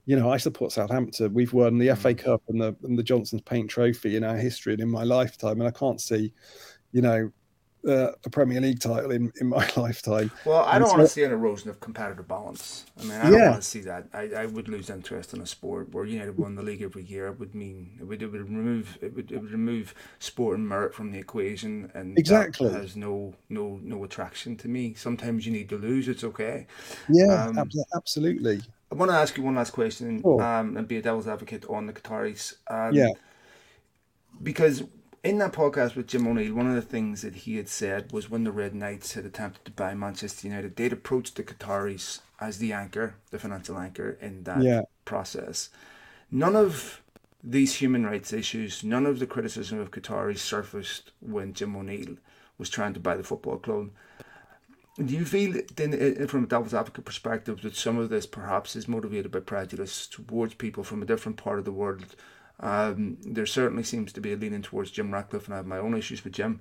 you 0.07 0.17
know, 0.17 0.31
I 0.31 0.39
support 0.39 0.73
Southampton. 0.73 1.35
We've 1.35 1.53
won 1.53 1.77
the 1.77 1.95
FA 1.97 2.15
mm. 2.15 2.19
Cup 2.19 2.43
and 2.49 2.61
the 2.61 2.75
and 2.83 2.99
the 2.99 3.03
Johnstone's 3.03 3.43
Paint 3.43 3.69
Trophy 3.69 4.17
in 4.17 4.25
our 4.25 4.37
history 4.37 4.73
and 4.73 4.83
in 4.83 4.89
my 4.89 5.05
lifetime, 5.05 5.61
and 5.61 5.69
I 5.69 5.73
can't 5.73 6.01
see, 6.01 6.33
you 6.93 7.03
know, 7.03 7.31
uh, 7.87 8.13
a 8.25 8.31
Premier 8.31 8.61
League 8.61 8.81
title 8.81 9.11
in, 9.11 9.33
in 9.41 9.49
my 9.49 9.69
lifetime. 9.77 10.31
Well, 10.45 10.65
I 10.65 10.79
don't 10.79 10.89
want 10.89 11.01
to 11.01 11.09
see 11.09 11.23
an 11.23 11.33
erosion 11.33 11.71
of 11.71 11.81
competitive 11.81 12.29
balance. 12.29 12.87
I 12.99 13.03
mean, 13.03 13.13
I 13.13 13.31
don't 13.31 13.41
want 13.41 13.63
to 13.63 13.69
see 13.69 13.81
that. 13.81 14.07
I, 14.13 14.31
I 14.37 14.47
would 14.47 14.69
lose 14.69 14.91
interest 14.91 15.35
in 15.35 15.41
a 15.41 15.47
sport 15.47 15.93
where 15.93 16.05
United 16.05 16.37
won 16.37 16.55
the 16.55 16.63
league 16.63 16.83
every 16.83 17.05
year. 17.05 17.29
It 17.29 17.39
would 17.39 17.55
mean 17.55 17.97
it 18.01 18.05
would, 18.05 18.23
it 18.23 18.31
would 18.31 18.43
remove 18.43 18.99
it 19.01 19.15
would, 19.15 19.33
it 19.33 19.39
would 19.39 19.53
remove 19.53 19.95
sport 20.19 20.59
and 20.59 20.69
merit 20.69 20.95
from 20.95 21.13
the 21.13 21.19
equation, 21.19 21.91
and 21.95 22.19
exactly 22.19 22.71
has 22.73 22.97
no 22.97 23.35
no 23.49 23.81
no 23.83 24.05
attraction 24.05 24.57
to 24.59 24.69
me. 24.69 24.95
Sometimes 24.95 25.47
you 25.47 25.53
need 25.53 25.69
to 25.71 25.79
lose. 25.79 26.09
It's 26.09 26.25
okay. 26.25 26.67
Yeah, 27.09 27.47
um, 27.57 27.71
absolutely. 27.95 28.61
I 28.93 28.97
want 28.97 29.11
to 29.11 29.17
ask 29.17 29.37
you 29.37 29.45
one 29.45 29.55
last 29.55 29.71
question, 29.71 30.21
oh. 30.25 30.41
um, 30.41 30.77
and 30.77 30.89
be 30.89 30.97
a 30.97 31.03
devil's 31.03 31.29
advocate 31.29 31.65
on 31.69 31.87
the 31.87 31.93
Qataris. 31.93 32.55
Um, 32.69 32.93
yeah. 32.93 33.09
Because 34.43 34.83
in 35.23 35.39
that 35.39 35.53
podcast 35.53 35.97
with 35.97 36.07
Jim 36.07 36.27
O'Neill, 36.27 36.55
one 36.55 36.69
of 36.69 36.75
the 36.75 36.83
things 36.83 37.23
that 37.23 37.35
he 37.35 37.57
had 37.57 37.69
said 37.69 38.13
was 38.13 38.31
when 38.31 38.45
the 38.45 38.53
Red 38.53 38.75
Knights 38.75 39.13
had 39.15 39.27
attempted 39.27 39.65
to 39.67 39.71
buy 39.71 39.95
Manchester 39.95 40.49
United, 40.49 40.77
they'd 40.77 40.93
approached 40.93 41.37
the 41.37 41.43
Qataris 41.43 42.21
as 42.41 42.59
the 42.59 42.73
anchor, 42.73 43.15
the 43.31 43.39
financial 43.39 43.79
anchor 43.79 44.17
in 44.21 44.45
that 44.45 44.63
yeah. 44.63 44.83
process. 45.05 45.69
None 46.31 46.57
of 46.57 47.03
these 47.43 47.77
human 47.77 48.07
rights 48.07 48.33
issues, 48.33 48.83
none 48.83 49.05
of 49.05 49.19
the 49.19 49.27
criticism 49.27 49.79
of 49.79 49.91
Qataris 49.91 50.39
surfaced 50.39 51.13
when 51.21 51.53
Jim 51.53 51.77
O'Neill 51.77 52.17
was 52.57 52.71
trying 52.71 52.95
to 52.95 53.01
buy 53.01 53.17
the 53.17 53.25
football 53.25 53.59
club. 53.59 53.91
Do 54.97 55.15
you 55.15 55.25
feel, 55.25 55.61
then, 55.77 55.95
eh, 55.95 56.15
eh, 56.19 56.27
from 56.27 56.45
a 56.45 56.47
devil's 56.47 56.75
advocate 56.75 57.05
perspective, 57.05 57.63
that 57.63 57.77
some 57.77 57.97
of 57.97 58.11
this 58.11 58.27
perhaps 58.27 58.77
is 58.77 58.89
motivated 58.89 59.31
by 59.31 59.41
prejudice 59.41 60.07
towards 60.07 60.55
people 60.55 60.83
from 60.83 61.03
a 61.03 61.07
different 61.07 61.39
part 61.39 61.59
of 61.59 61.65
the 61.65 61.73
world 61.73 62.17
um, 62.61 63.17
there 63.23 63.47
certainly 63.47 63.83
seems 63.83 64.13
to 64.13 64.21
be 64.21 64.33
a 64.33 64.37
leaning 64.37 64.63
towards 64.63 64.91
Jim 64.91 65.13
Ratcliffe, 65.13 65.47
and 65.47 65.55
I 65.55 65.59
have 65.59 65.67
my 65.67 65.79
own 65.79 65.97
issues 65.97 66.23
with 66.23 66.35
Jim. 66.35 66.61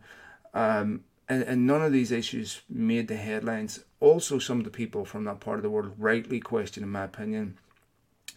Um, 0.54 1.04
and, 1.28 1.44
and 1.44 1.68
none 1.68 1.82
of 1.82 1.92
these 1.92 2.12
issues 2.12 2.62
made 2.70 3.08
the 3.08 3.18
headlines. 3.18 3.84
Also, 4.00 4.40
some 4.40 4.60
of 4.60 4.64
the 4.64 4.72
people 4.72 5.06
from 5.06 5.26
that 5.26 5.40
part 5.40 5.58
of 5.58 5.64
the 5.64 5.70
world 5.70 5.94
rightly 5.98 6.40
question, 6.40 6.84
in 6.84 6.90
my 6.90 7.04
opinion, 7.04 7.58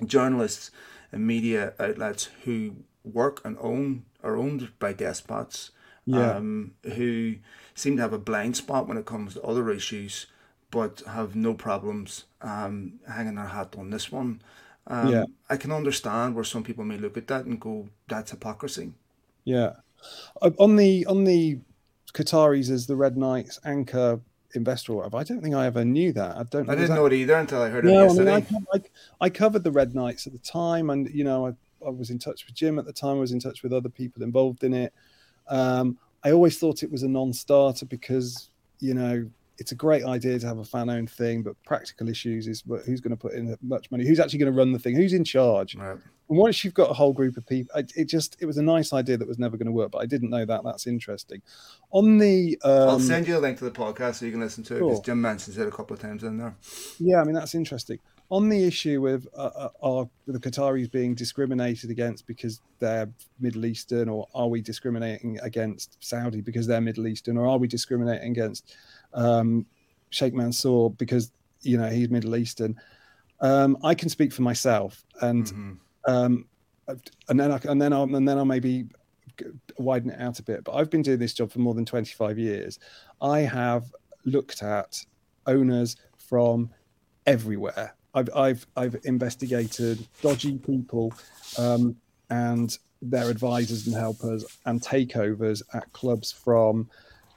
journalists 0.04 0.70
and 1.10 1.26
media 1.26 1.72
outlets 1.78 2.28
who 2.44 2.76
work 3.04 3.40
and 3.44 3.56
own 3.60 4.04
are 4.22 4.36
owned 4.36 4.70
by 4.78 4.92
despots, 4.92 5.70
yeah. 6.04 6.36
um, 6.36 6.72
who 6.94 7.36
seem 7.74 7.96
to 7.96 8.02
have 8.02 8.12
a 8.12 8.18
blind 8.18 8.56
spot 8.56 8.86
when 8.86 8.96
it 8.96 9.06
comes 9.06 9.34
to 9.34 9.42
other 9.42 9.70
issues, 9.70 10.26
but 10.70 11.02
have 11.06 11.34
no 11.34 11.54
problems 11.54 12.24
um, 12.40 13.00
hanging 13.08 13.34
their 13.34 13.46
hat 13.46 13.74
on 13.78 13.90
this 13.90 14.12
one. 14.12 14.40
Um, 14.86 15.08
yeah. 15.08 15.24
I 15.48 15.56
can 15.56 15.72
understand 15.72 16.34
where 16.34 16.44
some 16.44 16.64
people 16.64 16.84
may 16.84 16.98
look 16.98 17.16
at 17.16 17.28
that 17.28 17.44
and 17.44 17.60
go, 17.60 17.88
"That's 18.08 18.30
hypocrisy." 18.30 18.92
Yeah, 19.44 19.74
uh, 20.40 20.50
on 20.58 20.76
the 20.76 21.06
on 21.06 21.24
the 21.24 21.58
Qataris 22.12 22.70
as 22.70 22.86
the 22.86 22.96
Red 22.96 23.16
Knights 23.16 23.60
anchor 23.64 24.20
investor 24.54 24.92
or 24.92 25.04
I 25.14 25.22
don't 25.22 25.40
think 25.40 25.54
I 25.54 25.66
ever 25.66 25.84
knew 25.84 26.12
that. 26.12 26.36
I 26.36 26.42
don't. 26.44 26.68
I 26.68 26.74
didn't 26.74 26.90
that... 26.90 26.96
know 26.96 27.06
it 27.06 27.12
either 27.12 27.34
until 27.34 27.62
I 27.62 27.68
heard 27.68 27.84
no, 27.84 28.00
it 28.00 28.04
yesterday. 28.04 28.32
I, 28.32 28.40
mean, 28.40 28.66
I, 28.74 28.76
I, 28.76 28.80
I, 29.20 29.30
covered 29.30 29.64
the 29.64 29.70
Red 29.70 29.94
Knights 29.94 30.26
at 30.26 30.32
the 30.32 30.38
time, 30.38 30.90
and 30.90 31.08
you 31.10 31.24
know, 31.24 31.46
I, 31.46 31.86
I, 31.86 31.90
was 31.90 32.10
in 32.10 32.18
touch 32.18 32.46
with 32.46 32.54
Jim 32.54 32.78
at 32.78 32.84
the 32.84 32.92
time. 32.92 33.16
I 33.16 33.20
was 33.20 33.32
in 33.32 33.40
touch 33.40 33.62
with 33.62 33.72
other 33.72 33.88
people 33.88 34.22
involved 34.22 34.64
in 34.64 34.74
it. 34.74 34.92
Um, 35.48 35.98
I 36.24 36.32
always 36.32 36.58
thought 36.58 36.82
it 36.82 36.90
was 36.90 37.02
a 37.02 37.08
non-starter 37.08 37.86
because 37.86 38.50
you 38.78 38.94
know 38.94 39.28
it's 39.58 39.72
a 39.72 39.74
great 39.74 40.04
idea 40.04 40.38
to 40.38 40.46
have 40.46 40.58
a 40.58 40.64
fan 40.64 40.88
owned 40.88 41.10
thing, 41.10 41.42
but 41.42 41.54
practical 41.64 42.08
issues 42.08 42.46
is 42.46 42.62
who's 42.86 43.00
going 43.00 43.10
to 43.10 43.16
put 43.16 43.32
in 43.34 43.56
much 43.62 43.90
money, 43.90 44.06
who's 44.06 44.20
actually 44.20 44.38
going 44.38 44.52
to 44.52 44.58
run 44.58 44.72
the 44.72 44.78
thing, 44.78 44.96
who's 44.96 45.12
in 45.12 45.24
charge. 45.24 45.74
Right. 45.74 45.98
And 46.28 46.38
once 46.38 46.64
you've 46.64 46.74
got 46.74 46.90
a 46.90 46.94
whole 46.94 47.12
group 47.12 47.36
of 47.36 47.46
people, 47.46 47.78
it, 47.78 47.92
it, 47.94 48.04
just 48.06 48.36
it 48.40 48.46
was 48.46 48.56
a 48.56 48.62
nice 48.62 48.92
idea 48.92 49.18
that 49.18 49.28
was 49.28 49.38
never 49.38 49.56
going 49.56 49.66
to 49.66 49.72
work, 49.72 49.90
but 49.90 49.98
I 49.98 50.06
didn't 50.06 50.30
know 50.30 50.44
that. 50.46 50.64
That's 50.64 50.86
interesting. 50.86 51.42
On 51.90 52.16
the, 52.18 52.58
um, 52.64 52.88
I'll 52.88 53.00
send 53.00 53.28
you 53.28 53.36
a 53.36 53.40
link 53.40 53.58
to 53.58 53.64
the 53.64 53.70
podcast 53.70 54.16
so 54.16 54.26
you 54.26 54.32
can 54.32 54.40
listen 54.40 54.64
to 54.64 54.76
it 54.76 54.80
because 54.80 55.00
Jim 55.00 55.20
mentions 55.20 55.58
it 55.58 55.68
a 55.68 55.70
couple 55.70 55.94
of 55.94 56.00
times 56.00 56.22
in 56.22 56.38
there. 56.38 56.56
Yeah, 56.98 57.20
I 57.20 57.24
mean 57.24 57.34
that's 57.34 57.54
interesting. 57.54 57.98
On 58.30 58.48
the 58.48 58.64
issue 58.64 59.02
with 59.02 59.26
uh, 59.36 59.50
uh, 59.54 59.68
are 59.82 60.08
the 60.26 60.38
Qataris 60.38 60.90
being 60.90 61.14
discriminated 61.14 61.90
against 61.90 62.26
because 62.26 62.62
they're 62.78 63.10
Middle 63.38 63.66
Eastern, 63.66 64.08
or 64.08 64.26
are 64.34 64.48
we 64.48 64.62
discriminating 64.62 65.38
against 65.42 66.02
Saudi 66.02 66.40
because 66.40 66.66
they're 66.66 66.80
Middle 66.80 67.08
Eastern, 67.08 67.36
or 67.36 67.46
are 67.46 67.58
we 67.58 67.68
discriminating 67.68 68.30
against 68.30 68.74
um, 69.14 69.66
Sheikh 70.10 70.34
Mansour 70.34 70.90
because 70.90 71.32
you 71.62 71.78
know 71.78 71.88
he's 71.88 72.10
Middle 72.10 72.36
Eastern. 72.36 72.76
Um, 73.40 73.76
I 73.82 73.94
can 73.94 74.08
speak 74.08 74.32
for 74.32 74.42
myself, 74.42 75.04
and 75.20 75.46
mm-hmm. 75.46 75.72
um, 76.06 76.46
and 77.28 77.40
then 77.40 77.52
I, 77.52 77.60
and 77.64 77.80
then 77.80 77.92
I'll, 77.92 78.04
and 78.04 78.28
then 78.28 78.38
I'll 78.38 78.44
maybe 78.44 78.86
widen 79.78 80.10
it 80.10 80.20
out 80.20 80.38
a 80.38 80.42
bit. 80.42 80.64
But 80.64 80.74
I've 80.74 80.90
been 80.90 81.02
doing 81.02 81.18
this 81.18 81.34
job 81.34 81.50
for 81.50 81.58
more 81.58 81.74
than 81.74 81.86
25 81.86 82.38
years. 82.38 82.78
I 83.20 83.40
have 83.40 83.92
looked 84.24 84.62
at 84.62 85.04
owners 85.46 85.96
from 86.18 86.70
everywhere 87.26 87.94
I've 88.14 88.30
I've 88.34 88.66
I've 88.76 88.96
investigated 89.04 90.06
dodgy 90.20 90.58
people 90.58 91.12
um, 91.58 91.96
and 92.30 92.76
their 93.00 93.30
advisors 93.30 93.86
and 93.86 93.96
helpers 93.96 94.44
and 94.66 94.80
takeovers 94.80 95.62
at 95.74 95.92
clubs 95.92 96.30
from 96.30 96.88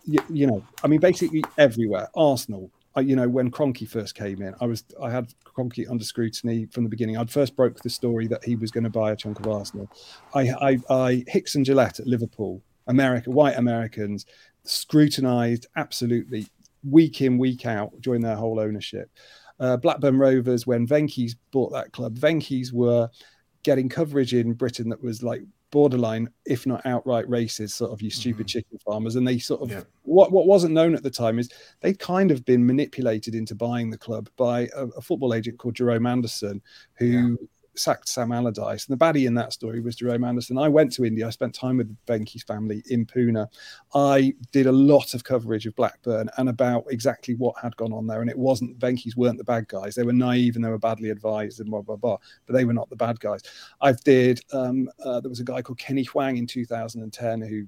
you, 0.05 0.19
you 0.29 0.47
know 0.47 0.63
I 0.83 0.87
mean 0.87 0.99
basically 0.99 1.43
everywhere. 1.57 2.07
Arsenal, 2.15 2.71
I, 2.95 3.01
you 3.01 3.15
know, 3.15 3.27
when 3.27 3.51
Kroenke 3.51 3.87
first 3.87 4.15
came 4.15 4.41
in, 4.41 4.55
I 4.61 4.65
was 4.65 4.83
I 5.01 5.11
had 5.11 5.33
Kroenke 5.43 5.89
under 5.89 6.03
scrutiny 6.03 6.65
from 6.67 6.83
the 6.83 6.89
beginning. 6.89 7.17
I'd 7.17 7.29
first 7.29 7.55
broke 7.55 7.81
the 7.81 7.89
story 7.89 8.27
that 8.27 8.43
he 8.43 8.55
was 8.55 8.71
going 8.71 8.85
to 8.85 8.89
buy 8.89 9.11
a 9.11 9.15
chunk 9.15 9.39
of 9.39 9.47
Arsenal. 9.47 9.89
I, 10.33 10.49
I, 10.49 10.79
I 10.89 11.23
Hicks 11.27 11.55
and 11.55 11.65
Gillett 11.65 11.99
at 11.99 12.07
Liverpool, 12.07 12.61
America, 12.87 13.29
white 13.29 13.57
Americans, 13.57 14.25
scrutinised 14.63 15.67
absolutely 15.75 16.47
week 16.89 17.21
in 17.21 17.37
week 17.37 17.65
out 17.65 17.91
during 18.01 18.21
their 18.21 18.35
whole 18.35 18.59
ownership. 18.59 19.09
Uh, 19.59 19.77
Blackburn 19.77 20.17
Rovers, 20.17 20.65
when 20.65 20.87
Venky's 20.87 21.35
bought 21.51 21.71
that 21.73 21.91
club, 21.91 22.17
Venky's 22.17 22.71
were 22.71 23.09
getting 23.63 23.89
coverage 23.89 24.33
in 24.33 24.53
Britain 24.53 24.89
that 24.89 25.01
was 25.01 25.23
like 25.23 25.41
borderline, 25.75 26.29
if 26.45 26.65
not 26.65 26.85
outright 26.85 27.29
racist, 27.29 27.71
sort 27.71 27.91
of 27.91 28.01
you 28.01 28.09
stupid 28.09 28.47
mm-hmm. 28.47 28.59
chicken 28.59 28.79
farmers. 28.79 29.17
And 29.17 29.27
they 29.27 29.37
sort 29.39 29.61
of 29.61 29.69
yeah. 29.69 29.81
what 30.03 30.31
what 30.31 30.47
wasn't 30.47 30.73
known 30.73 30.95
at 30.95 31.03
the 31.03 31.11
time 31.11 31.37
is 31.37 31.49
they'd 31.81 31.99
kind 31.99 32.31
of 32.31 32.45
been 32.45 32.65
manipulated 32.65 33.35
into 33.35 33.55
buying 33.55 33.89
the 33.89 33.97
club 33.97 34.29
by 34.37 34.69
a, 34.73 34.85
a 34.97 35.01
football 35.01 35.33
agent 35.33 35.59
called 35.59 35.75
Jerome 35.75 36.05
Anderson, 36.05 36.61
who 36.95 37.05
yeah 37.05 37.35
sacked 37.77 38.09
Sam 38.09 38.31
Allardyce. 38.31 38.87
And 38.87 38.99
the 38.99 39.03
baddie 39.03 39.27
in 39.27 39.33
that 39.35 39.53
story 39.53 39.81
was 39.81 39.95
Jerome 39.95 40.23
Anderson. 40.23 40.57
I 40.57 40.67
went 40.67 40.91
to 40.93 41.05
India. 41.05 41.27
I 41.27 41.29
spent 41.29 41.53
time 41.53 41.77
with 41.77 41.89
the 41.89 42.13
Venky's 42.13 42.43
family 42.43 42.83
in 42.89 43.05
Pune. 43.05 43.47
I 43.93 44.33
did 44.51 44.65
a 44.65 44.71
lot 44.71 45.13
of 45.13 45.23
coverage 45.23 45.65
of 45.65 45.75
Blackburn 45.75 46.29
and 46.37 46.49
about 46.49 46.85
exactly 46.89 47.35
what 47.35 47.55
had 47.61 47.75
gone 47.77 47.93
on 47.93 48.07
there. 48.07 48.21
And 48.21 48.29
it 48.29 48.37
wasn't 48.37 48.79
Venky's 48.79 49.17
weren't 49.17 49.37
the 49.37 49.43
bad 49.43 49.67
guys. 49.67 49.95
They 49.95 50.03
were 50.03 50.13
naive 50.13 50.55
and 50.55 50.63
they 50.63 50.69
were 50.69 50.77
badly 50.77 51.09
advised 51.09 51.59
and 51.59 51.69
blah 51.69 51.81
blah 51.81 51.95
blah. 51.95 52.17
But 52.45 52.53
they 52.53 52.65
were 52.65 52.73
not 52.73 52.89
the 52.89 52.95
bad 52.95 53.19
guys. 53.19 53.41
I 53.81 53.93
did. 54.03 54.41
Um, 54.51 54.89
uh, 55.03 55.19
there 55.19 55.29
was 55.29 55.39
a 55.39 55.45
guy 55.45 55.61
called 55.61 55.79
Kenny 55.79 56.03
Huang 56.03 56.37
in 56.37 56.47
2010 56.47 57.41
who 57.41 57.67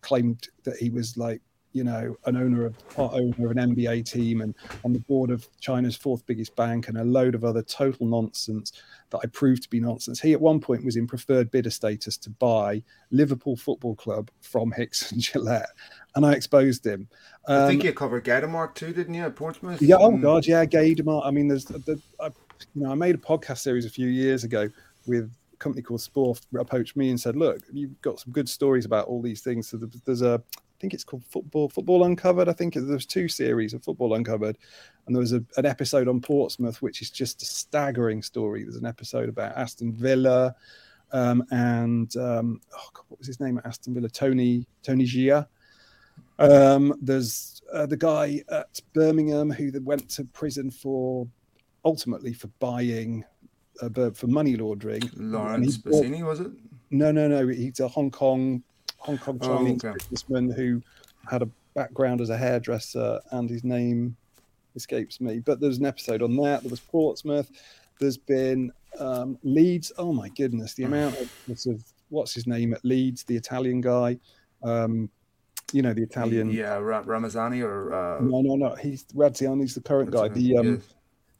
claimed 0.00 0.48
that 0.64 0.76
he 0.76 0.90
was 0.90 1.16
like 1.16 1.40
you 1.76 1.84
know, 1.84 2.16
an 2.24 2.38
owner 2.38 2.64
of 2.64 2.88
part 2.88 3.12
owner 3.12 3.50
of 3.50 3.50
an 3.50 3.74
NBA 3.74 4.10
team 4.10 4.40
and 4.40 4.54
on 4.82 4.94
the 4.94 4.98
board 5.00 5.30
of 5.30 5.46
China's 5.60 5.94
fourth 5.94 6.24
biggest 6.24 6.56
bank 6.56 6.88
and 6.88 6.96
a 6.96 7.04
load 7.04 7.34
of 7.34 7.44
other 7.44 7.62
total 7.62 8.06
nonsense 8.06 8.72
that 9.10 9.18
I 9.22 9.26
proved 9.26 9.62
to 9.64 9.68
be 9.68 9.78
nonsense. 9.78 10.18
He 10.18 10.32
at 10.32 10.40
one 10.40 10.58
point 10.58 10.86
was 10.86 10.96
in 10.96 11.06
preferred 11.06 11.50
bidder 11.50 11.68
status 11.68 12.16
to 12.16 12.30
buy 12.30 12.82
Liverpool 13.10 13.58
Football 13.58 13.94
Club 13.94 14.30
from 14.40 14.72
Hicks 14.72 15.12
and 15.12 15.20
Gillett, 15.20 15.66
and 16.14 16.24
I 16.24 16.32
exposed 16.32 16.86
him. 16.86 17.08
Um, 17.46 17.64
I 17.64 17.68
think 17.68 17.82
um, 17.82 17.86
you 17.88 17.92
covered 17.92 18.24
Gaydamak 18.24 18.74
too, 18.74 18.94
didn't 18.94 19.12
you, 19.12 19.24
at 19.24 19.36
Portsmouth? 19.36 19.82
Yeah. 19.82 19.96
Oh 19.98 20.16
God, 20.16 20.46
yeah, 20.46 20.64
Gaydamak. 20.64 21.26
I 21.26 21.30
mean, 21.30 21.46
there's 21.46 21.66
the, 21.66 22.00
I, 22.18 22.28
you 22.74 22.84
know, 22.84 22.90
I 22.90 22.94
made 22.94 23.16
a 23.16 23.18
podcast 23.18 23.58
series 23.58 23.84
a 23.84 23.90
few 23.90 24.08
years 24.08 24.44
ago 24.44 24.70
with 25.06 25.30
a 25.52 25.56
company 25.58 25.82
called 25.82 26.00
Sport 26.00 26.40
approached 26.58 26.96
me 26.96 27.10
and 27.10 27.20
said, 27.20 27.36
"Look, 27.36 27.60
you've 27.70 28.00
got 28.00 28.18
some 28.18 28.32
good 28.32 28.48
stories 28.48 28.86
about 28.86 29.08
all 29.08 29.20
these 29.20 29.42
things. 29.42 29.68
So 29.68 29.76
there's 30.06 30.22
a 30.22 30.42
I 30.76 30.78
think 30.78 30.92
it's 30.92 31.04
called 31.04 31.24
Football 31.24 31.70
Football 31.70 32.04
Uncovered. 32.04 32.50
I 32.50 32.52
think 32.52 32.74
there's 32.74 33.06
two 33.06 33.28
series 33.28 33.72
of 33.72 33.82
Football 33.82 34.14
Uncovered, 34.14 34.58
and 35.06 35.16
there 35.16 35.20
was 35.20 35.32
a, 35.32 35.42
an 35.56 35.64
episode 35.64 36.06
on 36.06 36.20
Portsmouth, 36.20 36.82
which 36.82 37.00
is 37.00 37.10
just 37.10 37.40
a 37.40 37.46
staggering 37.46 38.22
story. 38.22 38.62
There's 38.62 38.76
an 38.76 38.84
episode 38.84 39.30
about 39.30 39.56
Aston 39.56 39.92
Villa, 39.92 40.54
um, 41.12 41.42
and 41.50 42.14
um, 42.18 42.60
oh 42.74 42.88
God, 42.92 43.04
what 43.08 43.18
was 43.18 43.26
his 43.26 43.40
name 43.40 43.56
at 43.56 43.64
Aston 43.64 43.94
Villa? 43.94 44.10
Tony 44.10 44.66
Tony 44.82 45.04
Xia. 45.04 45.46
Um, 46.38 46.94
there's 47.00 47.62
uh, 47.72 47.86
the 47.86 47.96
guy 47.96 48.42
at 48.50 48.78
Birmingham 48.92 49.50
who 49.50 49.72
went 49.82 50.10
to 50.10 50.24
prison 50.24 50.70
for 50.70 51.26
ultimately 51.86 52.34
for 52.34 52.48
buying 52.58 53.24
uh, 53.80 54.10
for 54.10 54.26
money 54.26 54.56
laundering. 54.56 55.02
Laurence 55.14 55.78
Bassini, 55.78 56.22
was 56.22 56.40
it? 56.40 56.50
No, 56.90 57.10
no, 57.12 57.28
no. 57.28 57.48
He's 57.48 57.80
a 57.80 57.88
Hong 57.88 58.10
Kong 58.10 58.62
Hong 58.98 59.18
Kong 59.18 59.38
oh, 59.42 59.58
Chinese 59.58 59.84
oh, 59.84 59.88
okay. 59.88 59.98
businessman 59.98 60.50
who 60.50 60.82
had 61.28 61.42
a 61.42 61.48
background 61.74 62.20
as 62.20 62.30
a 62.30 62.36
hairdresser, 62.36 63.20
and 63.30 63.48
his 63.48 63.64
name 63.64 64.16
escapes 64.74 65.20
me. 65.20 65.40
But 65.40 65.60
there's 65.60 65.78
an 65.78 65.86
episode 65.86 66.22
on 66.22 66.36
that. 66.36 66.62
There 66.62 66.70
was 66.70 66.80
Portsmouth. 66.80 67.50
There's 67.98 68.16
been 68.16 68.72
um, 68.98 69.38
Leeds. 69.42 69.92
Oh 69.98 70.12
my 70.12 70.28
goodness, 70.30 70.74
the 70.74 70.84
amount 70.84 71.16
of 71.18 71.30
of 71.66 71.84
what's 72.08 72.34
his 72.34 72.46
name 72.46 72.72
at 72.72 72.84
Leeds, 72.84 73.24
the 73.24 73.36
Italian 73.36 73.80
guy. 73.80 74.18
Um, 74.62 75.10
you 75.72 75.82
know 75.82 75.92
the 75.92 76.02
Italian. 76.02 76.50
Yeah, 76.50 76.76
Radrizzani 76.76 77.62
or 77.62 77.92
uh... 77.92 78.20
no, 78.20 78.40
no, 78.40 78.54
no. 78.56 78.74
He's 78.76 79.04
He's 79.12 79.74
the 79.74 79.82
current 79.84 80.10
guy. 80.10 80.28
The 80.28 80.58
um, 80.58 80.82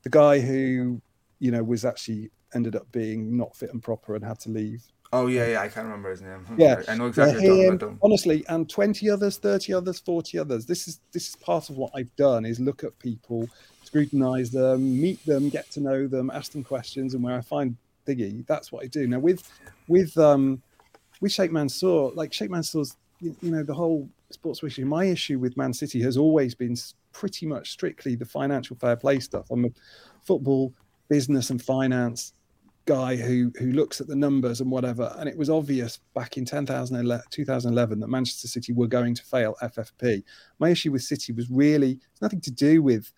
the 0.03 0.11
guy 0.11 0.41
who 0.41 1.01
you 1.39 1.51
know 1.51 1.63
was 1.63 1.85
actually 1.85 2.31
ended 2.55 2.77
up 2.77 2.91
being 2.93 3.37
not 3.37 3.55
fit 3.55 3.73
and 3.73 3.83
proper 3.83 4.15
and 4.15 4.25
had 4.25 4.39
to 4.41 4.51
leave 4.51 4.83
Oh 5.13 5.29
yeah, 5.29 5.47
yeah, 5.49 5.61
I 5.61 5.69
can't 5.69 5.87
remember 5.87 6.11
his 6.11 6.23
name. 6.23 6.45
Yeah, 6.57 6.83
I 6.89 6.97
know 6.97 7.07
exactly 7.07 7.65
him, 7.65 7.99
Honestly, 8.03 8.45
and 8.49 8.69
twenty 8.69 9.09
others, 9.09 9.39
thirty 9.39 9.73
others, 9.73 9.99
forty 10.01 10.39
others. 10.39 10.67
This 10.67 10.89
is 10.89 11.01
this 11.13 11.29
is 11.29 11.37
part 11.37 11.71
of 11.71 11.77
what 11.77 11.93
I've 11.95 12.15
done 12.17 12.45
is 12.45 12.59
look 12.59 12.83
at 12.83 12.99
people, 12.99 13.49
scrutinize 13.85 14.51
them, 14.51 15.01
meet 15.01 15.25
them, 15.25 15.49
get 15.49 15.71
to 15.73 15.81
know 15.81 16.07
them, 16.07 16.31
ask 16.31 16.53
them 16.53 16.65
questions, 16.65 17.15
and 17.15 17.23
where 17.23 17.37
I 17.37 17.41
find 17.41 17.77
Biggie, 18.07 18.47
that's 18.47 18.73
what 18.73 18.85
I 18.85 18.87
do. 18.87 19.07
Now 19.07 19.19
with 19.19 19.49
with 19.89 20.17
um 20.19 20.63
with 21.21 21.33
Sheikh 21.33 21.53
Mansour, 21.53 22.11
like 22.15 22.33
Sheikh 22.33 22.51
Mansour's, 22.51 22.97
you, 23.21 23.35
you 23.41 23.51
know, 23.51 23.63
the 23.63 23.75
whole 23.75 24.09
sports 24.31 24.63
issue. 24.63 24.85
My 24.85 25.05
issue 25.05 25.39
with 25.39 25.57
Man 25.57 25.73
City 25.73 26.03
has 26.03 26.17
always 26.17 26.55
been 26.55 26.77
pretty 27.13 27.47
much 27.47 27.71
strictly 27.71 28.15
the 28.15 28.25
financial 28.25 28.77
fair 28.77 28.97
play 28.97 29.21
stuff. 29.21 29.47
I'm 29.51 29.65
a 29.65 29.71
football 30.25 30.73
business 31.09 31.51
and 31.51 31.63
finance 31.63 32.33
guy 32.87 33.17
who 33.17 33.53
who 33.59 33.73
looks 33.73 34.01
at 34.01 34.07
the 34.07 34.17
numbers 34.17 34.61
and 34.61 34.71
whatever. 34.71 35.15
And 35.19 35.29
it 35.29 35.37
was 35.37 35.51
obvious 35.51 35.99
back 36.15 36.39
in 36.39 36.45
2011 36.45 38.01
that 38.01 38.09
Manchester 38.09 38.49
City 38.49 38.73
were 38.73 38.87
going 38.87 39.15
to 39.15 39.23
fail 39.23 39.57
FFP. 39.63 40.23
My 40.59 40.71
issue 40.71 40.93
with 40.93 41.03
City 41.03 41.33
was 41.33 41.51
really 41.51 42.01
nothing 42.23 42.41
to 42.43 42.51
do 42.51 42.83
with 42.83 43.13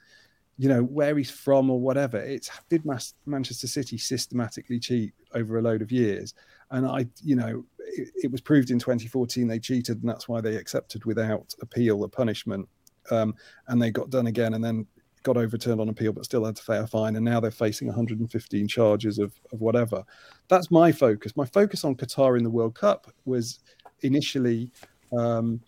you 0.56 0.68
know 0.68 0.82
where 0.82 1.16
he's 1.16 1.30
from 1.30 1.70
or 1.70 1.78
whatever. 1.78 2.18
It's 2.18 2.50
did 2.68 2.84
Manchester 3.26 3.68
City 3.68 3.96
systematically 3.96 4.80
cheat 4.80 5.12
over 5.34 5.58
a 5.58 5.62
load 5.62 5.82
of 5.82 5.92
years, 5.92 6.34
and 6.72 6.84
I 6.84 7.06
you 7.22 7.36
know 7.36 7.64
it, 7.78 8.08
it 8.24 8.32
was 8.32 8.40
proved 8.40 8.70
in 8.70 8.78
2014 8.78 9.46
they 9.46 9.60
cheated, 9.60 10.00
and 10.00 10.08
that's 10.08 10.28
why 10.28 10.40
they 10.40 10.56
accepted 10.56 11.04
without 11.04 11.54
appeal 11.62 12.00
the 12.00 12.08
punishment. 12.08 12.68
Um, 13.10 13.34
and 13.68 13.80
they 13.80 13.90
got 13.90 14.10
done 14.10 14.26
again, 14.26 14.54
and 14.54 14.62
then 14.62 14.86
got 15.22 15.36
overturned 15.36 15.80
on 15.80 15.88
appeal, 15.88 16.12
but 16.12 16.24
still 16.24 16.44
had 16.44 16.56
to 16.56 16.64
pay 16.64 16.78
a 16.78 16.86
fine. 16.86 17.16
And 17.16 17.24
now 17.24 17.40
they're 17.40 17.50
facing 17.50 17.88
115 17.88 18.68
charges 18.68 19.18
of, 19.18 19.32
of 19.52 19.60
whatever. 19.60 20.04
That's 20.48 20.70
my 20.70 20.92
focus. 20.92 21.36
My 21.36 21.46
focus 21.46 21.84
on 21.84 21.94
Qatar 21.94 22.36
in 22.36 22.44
the 22.44 22.50
World 22.50 22.74
Cup 22.74 23.12
was 23.24 23.60
initially 24.00 24.70
um, 25.16 25.60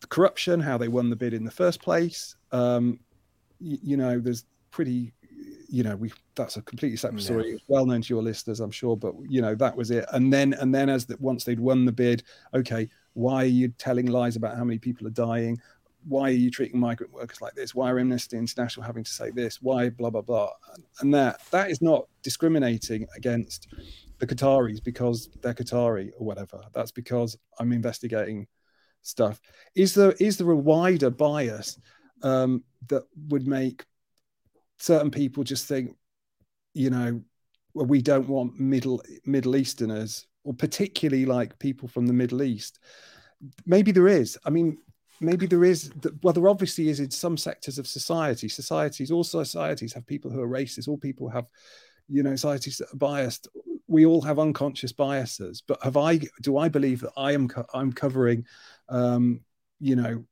the 0.00 0.06
corruption, 0.06 0.60
how 0.60 0.76
they 0.78 0.88
won 0.88 1.10
the 1.10 1.16
bid 1.16 1.34
in 1.34 1.44
the 1.44 1.50
first 1.50 1.80
place. 1.82 2.36
Um, 2.50 2.98
you, 3.60 3.78
you 3.82 3.96
know, 3.96 4.18
there's 4.18 4.44
pretty, 4.70 5.12
you 5.68 5.82
know, 5.82 5.96
we 5.96 6.12
that's 6.34 6.56
a 6.56 6.62
completely 6.62 6.96
separate 6.96 7.22
story. 7.22 7.52
Yeah. 7.52 7.58
Well 7.68 7.86
known 7.86 8.02
to 8.02 8.14
your 8.14 8.22
listeners, 8.22 8.60
I'm 8.60 8.70
sure, 8.70 8.96
but 8.96 9.14
you 9.28 9.40
know 9.42 9.54
that 9.54 9.76
was 9.76 9.90
it. 9.90 10.06
And 10.12 10.32
then 10.32 10.54
and 10.54 10.74
then 10.74 10.88
as 10.88 11.06
that 11.06 11.20
once 11.20 11.44
they'd 11.44 11.60
won 11.60 11.84
the 11.84 11.92
bid, 11.92 12.22
okay, 12.54 12.88
why 13.14 13.42
are 13.42 13.46
you 13.46 13.68
telling 13.68 14.06
lies 14.06 14.36
about 14.36 14.56
how 14.56 14.64
many 14.64 14.78
people 14.78 15.06
are 15.06 15.10
dying? 15.10 15.58
Why 16.06 16.28
are 16.28 16.30
you 16.30 16.50
treating 16.50 16.78
migrant 16.78 17.12
workers 17.12 17.40
like 17.40 17.54
this? 17.54 17.74
Why 17.74 17.90
are 17.90 17.98
Amnesty 17.98 18.36
International 18.36 18.84
having 18.84 19.04
to 19.04 19.10
say 19.10 19.30
this? 19.30 19.60
Why 19.62 19.90
blah 19.90 20.10
blah 20.10 20.22
blah? 20.22 20.50
And 21.00 21.12
that 21.14 21.40
that 21.50 21.70
is 21.70 21.80
not 21.82 22.06
discriminating 22.22 23.06
against 23.16 23.68
the 24.18 24.26
Qataris 24.26 24.82
because 24.82 25.28
they're 25.42 25.54
Qatari 25.54 26.10
or 26.18 26.26
whatever. 26.26 26.60
That's 26.72 26.92
because 26.92 27.36
I'm 27.58 27.72
investigating 27.72 28.46
stuff. 29.02 29.40
Is 29.74 29.94
there 29.94 30.12
is 30.12 30.36
there 30.36 30.50
a 30.50 30.56
wider 30.56 31.10
bias 31.10 31.78
um, 32.22 32.64
that 32.88 33.04
would 33.28 33.46
make 33.46 33.84
certain 34.78 35.10
people 35.10 35.44
just 35.44 35.66
think, 35.66 35.96
you 36.74 36.90
know, 36.90 37.20
well, 37.74 37.86
we 37.86 38.02
don't 38.02 38.28
want 38.28 38.58
middle 38.58 39.02
Middle 39.24 39.56
Easterners 39.56 40.26
or 40.44 40.54
particularly 40.54 41.24
like 41.24 41.58
people 41.58 41.88
from 41.88 42.06
the 42.06 42.12
Middle 42.12 42.42
East? 42.42 42.78
Maybe 43.66 43.90
there 43.90 44.08
is. 44.08 44.38
I 44.44 44.50
mean, 44.50 44.78
maybe 45.22 45.46
there 45.46 45.64
is 45.64 45.90
well 46.22 46.32
there 46.32 46.48
obviously 46.48 46.88
is 46.88 47.00
in 47.00 47.10
some 47.10 47.36
sectors 47.36 47.78
of 47.78 47.86
society. 47.86 48.48
Societies 48.48 49.10
all 49.10 49.24
societies 49.24 49.92
have 49.92 50.06
people 50.06 50.30
who 50.30 50.40
are 50.40 50.48
racist. 50.48 50.88
All 50.88 50.98
people 50.98 51.28
have 51.28 51.46
you 52.08 52.22
know 52.22 52.36
societies 52.36 52.78
that 52.78 52.92
are 52.92 52.96
biased. 52.96 53.48
We 53.88 54.06
all 54.06 54.22
have 54.22 54.38
unconscious 54.38 54.92
biases 54.92 55.62
but 55.66 55.82
have 55.82 55.98
i 55.98 56.18
do 56.40 56.56
i 56.56 56.66
believe 56.66 57.00
that 57.00 57.12
i 57.14 57.32
am 57.32 57.50
i'm 57.74 57.92
covering 57.92 58.46
um 58.88 59.40
you 59.80 59.96
know 59.96 60.24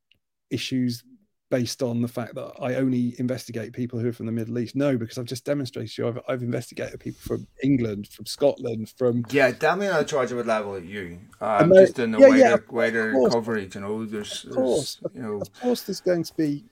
issues 0.48 1.04
based 1.50 1.82
on 1.82 2.00
the 2.00 2.08
fact 2.08 2.36
that 2.36 2.52
I 2.60 2.76
only 2.76 3.14
investigate 3.18 3.72
people 3.72 3.98
who 3.98 4.08
are 4.08 4.12
from 4.12 4.26
the 4.26 4.32
Middle 4.32 4.58
East. 4.58 4.76
No, 4.76 4.96
because 4.96 5.18
I've 5.18 5.24
just 5.26 5.44
demonstrated 5.44 5.92
to 5.94 6.02
you, 6.02 6.08
I've, 6.08 6.20
I've 6.28 6.42
investigated 6.42 7.00
people 7.00 7.20
from 7.20 7.46
England, 7.62 8.08
from 8.08 8.26
Scotland, 8.26 8.92
from 8.96 9.24
yeah. 9.30 9.50
Damn 9.50 9.80
me, 9.80 9.88
I 9.88 10.04
charge 10.04 10.32
would 10.32 10.46
level 10.46 10.76
at 10.76 10.84
you. 10.84 11.18
Um, 11.40 11.72
just 11.74 11.98
in 11.98 12.12
the 12.12 12.18
yeah, 12.18 12.28
wider, 12.28 12.38
yeah, 12.38 12.56
wider 12.70 13.14
coverage, 13.30 13.74
you 13.74 13.80
know. 13.80 14.06
There's, 14.06 14.44
of 14.44 14.54
course, 14.54 14.98
there's, 15.02 15.14
you 15.14 15.22
know, 15.22 15.40
of 15.40 15.60
course, 15.60 15.82
there's 15.82 16.00
going 16.00 16.22
to 16.24 16.34
be 16.34 16.64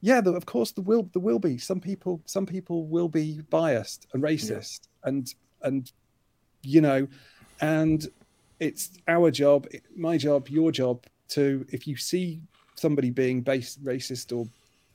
yeah, 0.00 0.20
of 0.24 0.46
course 0.46 0.72
there 0.72 0.84
will 0.84 1.08
there 1.12 1.22
will 1.22 1.38
be 1.38 1.58
some 1.58 1.80
people 1.80 2.20
some 2.24 2.46
people 2.46 2.86
will 2.86 3.08
be 3.08 3.40
biased 3.50 4.06
and 4.12 4.22
racist 4.22 4.88
yeah. 5.02 5.08
and 5.08 5.34
and 5.62 5.92
you 6.62 6.80
know 6.80 7.08
and 7.60 8.08
it's 8.60 8.90
our 9.08 9.30
job 9.30 9.66
my 9.96 10.16
job 10.16 10.48
your 10.48 10.70
job 10.70 11.04
to 11.28 11.66
if 11.70 11.86
you 11.86 11.96
see 11.96 12.40
somebody 12.78 13.10
being 13.10 13.40
base 13.40 13.78
racist 13.82 14.36
or 14.36 14.46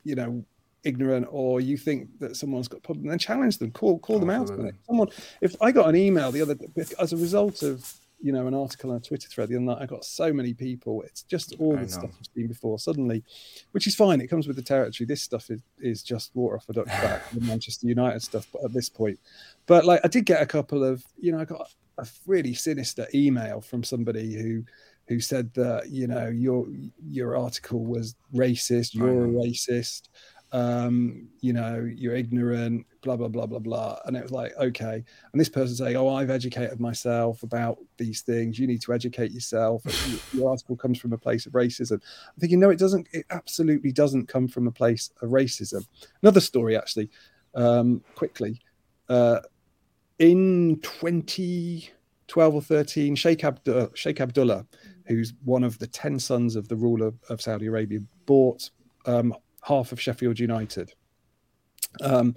you 0.04 0.16
know 0.16 0.44
ignorant 0.84 1.26
or 1.30 1.62
you 1.62 1.78
think 1.78 2.10
that 2.20 2.36
someone's 2.36 2.68
got 2.68 2.78
a 2.78 2.82
problem 2.82 3.08
then 3.08 3.18
challenge 3.18 3.58
them 3.58 3.72
call 3.72 3.98
call 4.00 4.20
them 4.20 4.30
out 4.30 4.50
someone 4.86 5.08
if 5.40 5.56
i 5.62 5.72
got 5.72 5.88
an 5.88 5.96
email 5.96 6.30
the 6.32 6.42
other 6.42 6.56
as 7.00 7.14
a 7.14 7.18
result 7.18 7.64
of 7.64 7.94
you 8.24 8.32
know 8.32 8.48
an 8.48 8.54
article 8.54 8.90
on 8.90 8.98
a 8.98 9.00
Twitter 9.02 9.28
thread 9.28 9.50
the 9.50 9.56
other 9.56 9.66
night. 9.66 9.80
I 9.82 9.86
got 9.86 10.06
so 10.06 10.32
many 10.32 10.54
people. 10.54 11.02
It's 11.04 11.24
just 11.24 11.56
all 11.60 11.76
the 11.76 11.88
stuff 11.90 12.06
I've 12.18 12.28
seen 12.34 12.48
before 12.48 12.80
suddenly, 12.80 13.22
which 13.74 13.86
is 13.86 13.96
fine. 13.96 14.22
It 14.22 14.28
comes 14.28 14.48
with 14.48 14.56
the 14.56 14.62
territory. 14.62 15.06
This 15.06 15.22
stuff 15.22 15.50
is, 15.50 15.62
is 15.80 16.02
just 16.02 16.34
water 16.34 16.56
off 16.56 16.70
a 16.70 16.74
duck's 16.74 16.90
back. 16.90 17.30
the 17.32 17.42
Manchester 17.42 17.86
United 17.86 18.24
stuff, 18.24 18.48
but 18.54 18.64
at 18.64 18.72
this 18.72 18.88
point, 18.88 19.20
but 19.68 19.86
like 19.86 20.00
I 20.06 20.08
did 20.08 20.26
get 20.26 20.42
a 20.42 20.46
couple 20.46 20.86
of 20.86 21.04
you 21.20 21.34
know 21.34 21.40
I 21.40 21.46
got 21.46 21.70
a 21.98 22.08
really 22.26 22.54
sinister 22.54 23.08
email 23.14 23.60
from 23.60 23.84
somebody 23.84 24.34
who 24.34 24.64
who 25.14 25.20
said 25.20 25.54
that 25.54 25.90
you 25.90 26.08
know 26.08 26.28
your 26.28 26.68
your 27.02 27.38
article 27.38 27.86
was 27.86 28.16
racist. 28.34 28.94
You're 28.94 29.26
a 29.26 29.28
racist 29.28 30.10
um, 30.54 31.30
you 31.42 31.52
know, 31.52 31.90
you're 31.96 32.16
ignorant, 32.16 32.86
blah, 33.02 33.18
blah, 33.18 33.28
blah, 33.28 33.48
blah, 33.48 33.58
blah. 33.58 33.98
And 34.06 34.16
it 34.16 34.22
was 34.22 34.32
like, 34.32 34.54
okay. 34.56 35.04
And 35.32 35.42
this 35.42 35.50
person 35.50 35.76
saying, 35.76 35.96
oh, 35.96 36.10
I've 36.10 36.30
educated 36.30 36.80
myself 36.80 37.42
about 37.42 37.80
these 37.98 38.22
things. 38.22 38.60
You 38.60 38.68
need 38.68 38.82
to 38.84 38.94
educate 38.94 39.32
yourself. 39.32 39.84
Your 40.34 40.52
article 40.52 40.76
comes 40.76 41.00
from 41.00 41.12
a 41.12 41.18
place 41.18 41.48
of 41.48 41.54
racism. 41.54 41.94
I'm 41.94 42.40
thinking, 42.40 42.60
no, 42.60 42.70
it 42.70 42.78
doesn't. 42.78 43.08
It 43.12 43.26
absolutely 43.32 43.92
doesn't 43.92 44.28
come 44.28 44.48
from 44.48 44.68
a 44.68 44.72
place 44.72 45.10
of 45.24 45.32
racism. 45.32 45.88
Another 46.22 46.40
story, 46.40 46.78
actually, 46.78 47.10
um, 47.56 48.04
quickly. 48.14 48.62
Uh, 49.10 49.40
in 50.20 50.80
2012 50.84 52.56
or 52.56 52.62
13, 52.62 53.16
Sheikh, 53.16 53.44
Abdullah, 53.44 53.90
Sheikh 53.96 54.22
Abdullah, 54.22 54.68
who's 55.08 55.34
one 55.44 55.64
of 55.64 55.78
the 55.80 55.88
10 55.88 56.20
sons 56.20 56.56
of 56.56 56.68
the 56.68 56.76
ruler 56.76 57.12
of 57.30 57.42
Saudi 57.42 57.68
Arabia, 57.68 58.00
bought 58.26 58.70
um, 59.06 59.34
half 59.62 59.92
of 59.92 60.00
Sheffield 60.00 60.40
United. 60.40 60.94
Um, 62.02 62.36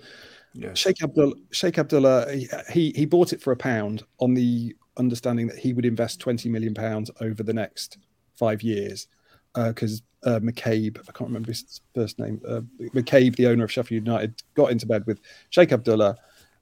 yes. 0.54 0.78
Sheikh 0.78 1.02
Abdullah, 1.02 1.34
Sheikh 1.50 1.78
Abdullah, 1.78 2.26
he 2.70 2.92
he 2.94 3.06
bought 3.06 3.32
it 3.32 3.40
for 3.40 3.52
a 3.52 3.56
pound 3.56 4.02
on 4.18 4.34
the 4.34 4.74
understanding 4.98 5.46
that 5.46 5.58
he 5.58 5.72
would 5.72 5.86
invest 5.86 6.20
twenty 6.20 6.48
million 6.48 6.74
pounds 6.74 7.10
over 7.20 7.42
the 7.42 7.54
next 7.54 7.98
five 8.34 8.62
years, 8.62 9.08
because 9.54 10.02
uh, 10.24 10.30
uh, 10.30 10.40
McCabe, 10.40 10.98
I 10.98 11.12
can't 11.12 11.28
remember 11.30 11.48
his 11.48 11.80
first 11.94 12.18
name, 12.18 12.40
uh, 12.46 12.60
McCabe, 12.94 13.36
the 13.36 13.46
owner 13.46 13.64
of 13.64 13.72
Sheffield 13.72 14.06
United, 14.06 14.42
got 14.54 14.70
into 14.70 14.86
bed 14.86 15.04
with 15.06 15.20
Sheikh 15.50 15.72
Abdullah. 15.72 16.16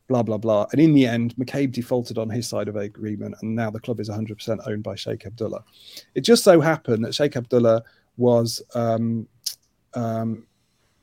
Blah 0.06 0.22
blah 0.22 0.36
blah, 0.36 0.66
and 0.72 0.80
in 0.80 0.92
the 0.92 1.06
end, 1.06 1.34
McCabe 1.36 1.72
defaulted 1.72 2.18
on 2.18 2.28
his 2.28 2.46
side 2.46 2.68
of 2.68 2.76
agreement, 2.76 3.36
and 3.40 3.56
now 3.56 3.70
the 3.70 3.80
club 3.80 4.00
is 4.00 4.10
100% 4.10 4.58
owned 4.66 4.82
by 4.82 4.94
Sheikh 4.94 5.24
Abdullah. 5.24 5.64
It 6.14 6.20
just 6.20 6.44
so 6.44 6.60
happened 6.60 7.04
that 7.04 7.14
Sheikh 7.14 7.36
Abdullah 7.36 7.82
was 8.18 8.62
um, 8.74 9.26
um, 9.94 10.46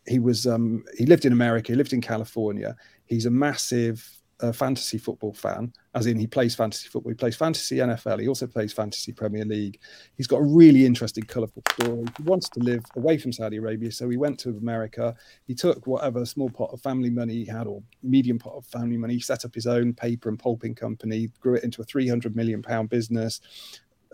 he 0.06 0.20
was 0.20 0.46
um, 0.46 0.84
he 0.98 1.08
lived 1.08 1.26
in 1.26 1.34
America, 1.34 1.72
he 1.72 1.76
lived 1.76 1.94
in 1.94 2.02
California. 2.02 2.76
He's 3.06 3.26
a 3.26 3.32
massive 3.32 4.08
uh, 4.42 4.52
fantasy 4.52 4.98
football 4.98 5.34
fan, 5.34 5.72
as 5.94 6.08
in 6.08 6.18
he 6.18 6.28
plays 6.28 6.56
fantasy 6.56 6.90
football. 6.90 7.12
He 7.12 7.16
plays 7.16 7.36
fantasy 7.36 7.78
NFL. 7.78 8.20
He 8.20 8.28
also 8.28 8.48
plays 8.48 8.74
fantasy 8.74 9.12
Premier 9.12 9.46
League. 9.46 9.80
He's 10.18 10.28
got 10.28 10.38
a 10.38 10.44
really 10.44 10.86
interesting, 10.86 11.24
colourful 11.24 11.64
story. 11.72 12.04
He 12.18 12.24
wants 12.24 12.50
to 12.50 12.60
live 12.60 12.84
away 12.96 13.18
from 13.18 13.32
Saudi 13.32 13.58
Arabia, 13.58 13.92
so 13.92 14.10
he 14.10 14.18
went 14.18 14.40
to 14.40 14.50
America. 14.50 15.16
He 15.48 15.56
took 15.56 15.86
whatever 15.88 16.26
small 16.26 16.50
pot 16.50 16.72
of 16.74 16.82
family 16.82 17.10
money 17.10 17.34
he 17.34 17.46
had, 17.46 17.68
or 17.68 17.84
medium 18.04 18.40
pot 18.40 18.54
of 18.56 18.66
family 18.66 18.98
money. 18.98 19.16
He 19.16 19.20
set 19.20 19.46
up 19.46 19.54
his 19.54 19.68
own 19.68 19.94
paper 19.94 20.30
and 20.30 20.40
pulping 20.40 20.76
company, 20.76 21.30
grew 21.40 21.56
it 21.56 21.64
into 21.64 21.82
a 21.82 21.86
three 21.86 22.08
hundred 22.08 22.36
million 22.36 22.62
pound 22.62 22.90
business, 22.90 23.42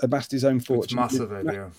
amassed 0.02 0.32
his 0.32 0.44
own 0.44 0.60
fortune. 0.60 1.00
It's 1.00 1.14
massive, 1.14 1.32
yeah. 1.46 1.70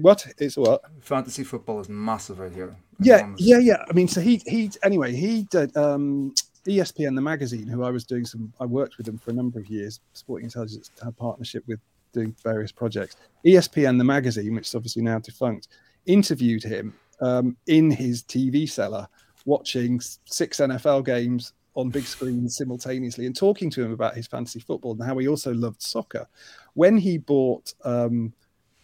What? 0.00 0.26
It's 0.38 0.56
what? 0.56 0.82
Fantasy 1.00 1.44
football 1.44 1.80
is 1.80 1.88
massive 1.88 2.40
out 2.40 2.52
here. 2.52 2.74
Yeah, 3.00 3.32
yeah, 3.36 3.58
yeah. 3.58 3.84
I 3.88 3.92
mean, 3.92 4.08
so 4.08 4.20
he 4.20 4.42
he 4.46 4.70
anyway. 4.82 5.14
He 5.14 5.42
did 5.44 5.76
um, 5.76 6.34
ESPN 6.68 7.14
the 7.14 7.22
magazine, 7.22 7.66
who 7.66 7.82
I 7.82 7.90
was 7.90 8.04
doing 8.04 8.24
some. 8.24 8.52
I 8.60 8.66
worked 8.66 8.98
with 8.98 9.06
them 9.06 9.18
for 9.18 9.30
a 9.30 9.34
number 9.34 9.58
of 9.58 9.68
years. 9.68 10.00
Sporting 10.12 10.44
Intelligence 10.44 10.90
had 11.02 11.16
partnership 11.16 11.64
with 11.66 11.80
doing 12.12 12.34
various 12.42 12.72
projects. 12.72 13.16
ESPN 13.46 13.98
the 13.98 14.04
magazine, 14.04 14.54
which 14.54 14.68
is 14.68 14.74
obviously 14.74 15.02
now 15.02 15.18
defunct, 15.18 15.68
interviewed 16.06 16.62
him 16.62 16.94
um, 17.20 17.56
in 17.66 17.90
his 17.90 18.22
TV 18.22 18.68
cellar, 18.68 19.08
watching 19.44 20.00
six 20.26 20.58
NFL 20.58 21.04
games 21.04 21.52
on 21.74 21.90
big 21.90 22.04
screens 22.04 22.56
simultaneously 22.56 23.26
and 23.26 23.36
talking 23.36 23.70
to 23.70 23.84
him 23.84 23.92
about 23.92 24.16
his 24.16 24.26
fantasy 24.26 24.58
football 24.58 24.92
and 24.92 25.02
how 25.02 25.16
he 25.16 25.28
also 25.28 25.54
loved 25.54 25.80
soccer. 25.80 26.26
When 26.74 26.98
he 26.98 27.18
bought 27.18 27.72
um, 27.84 28.32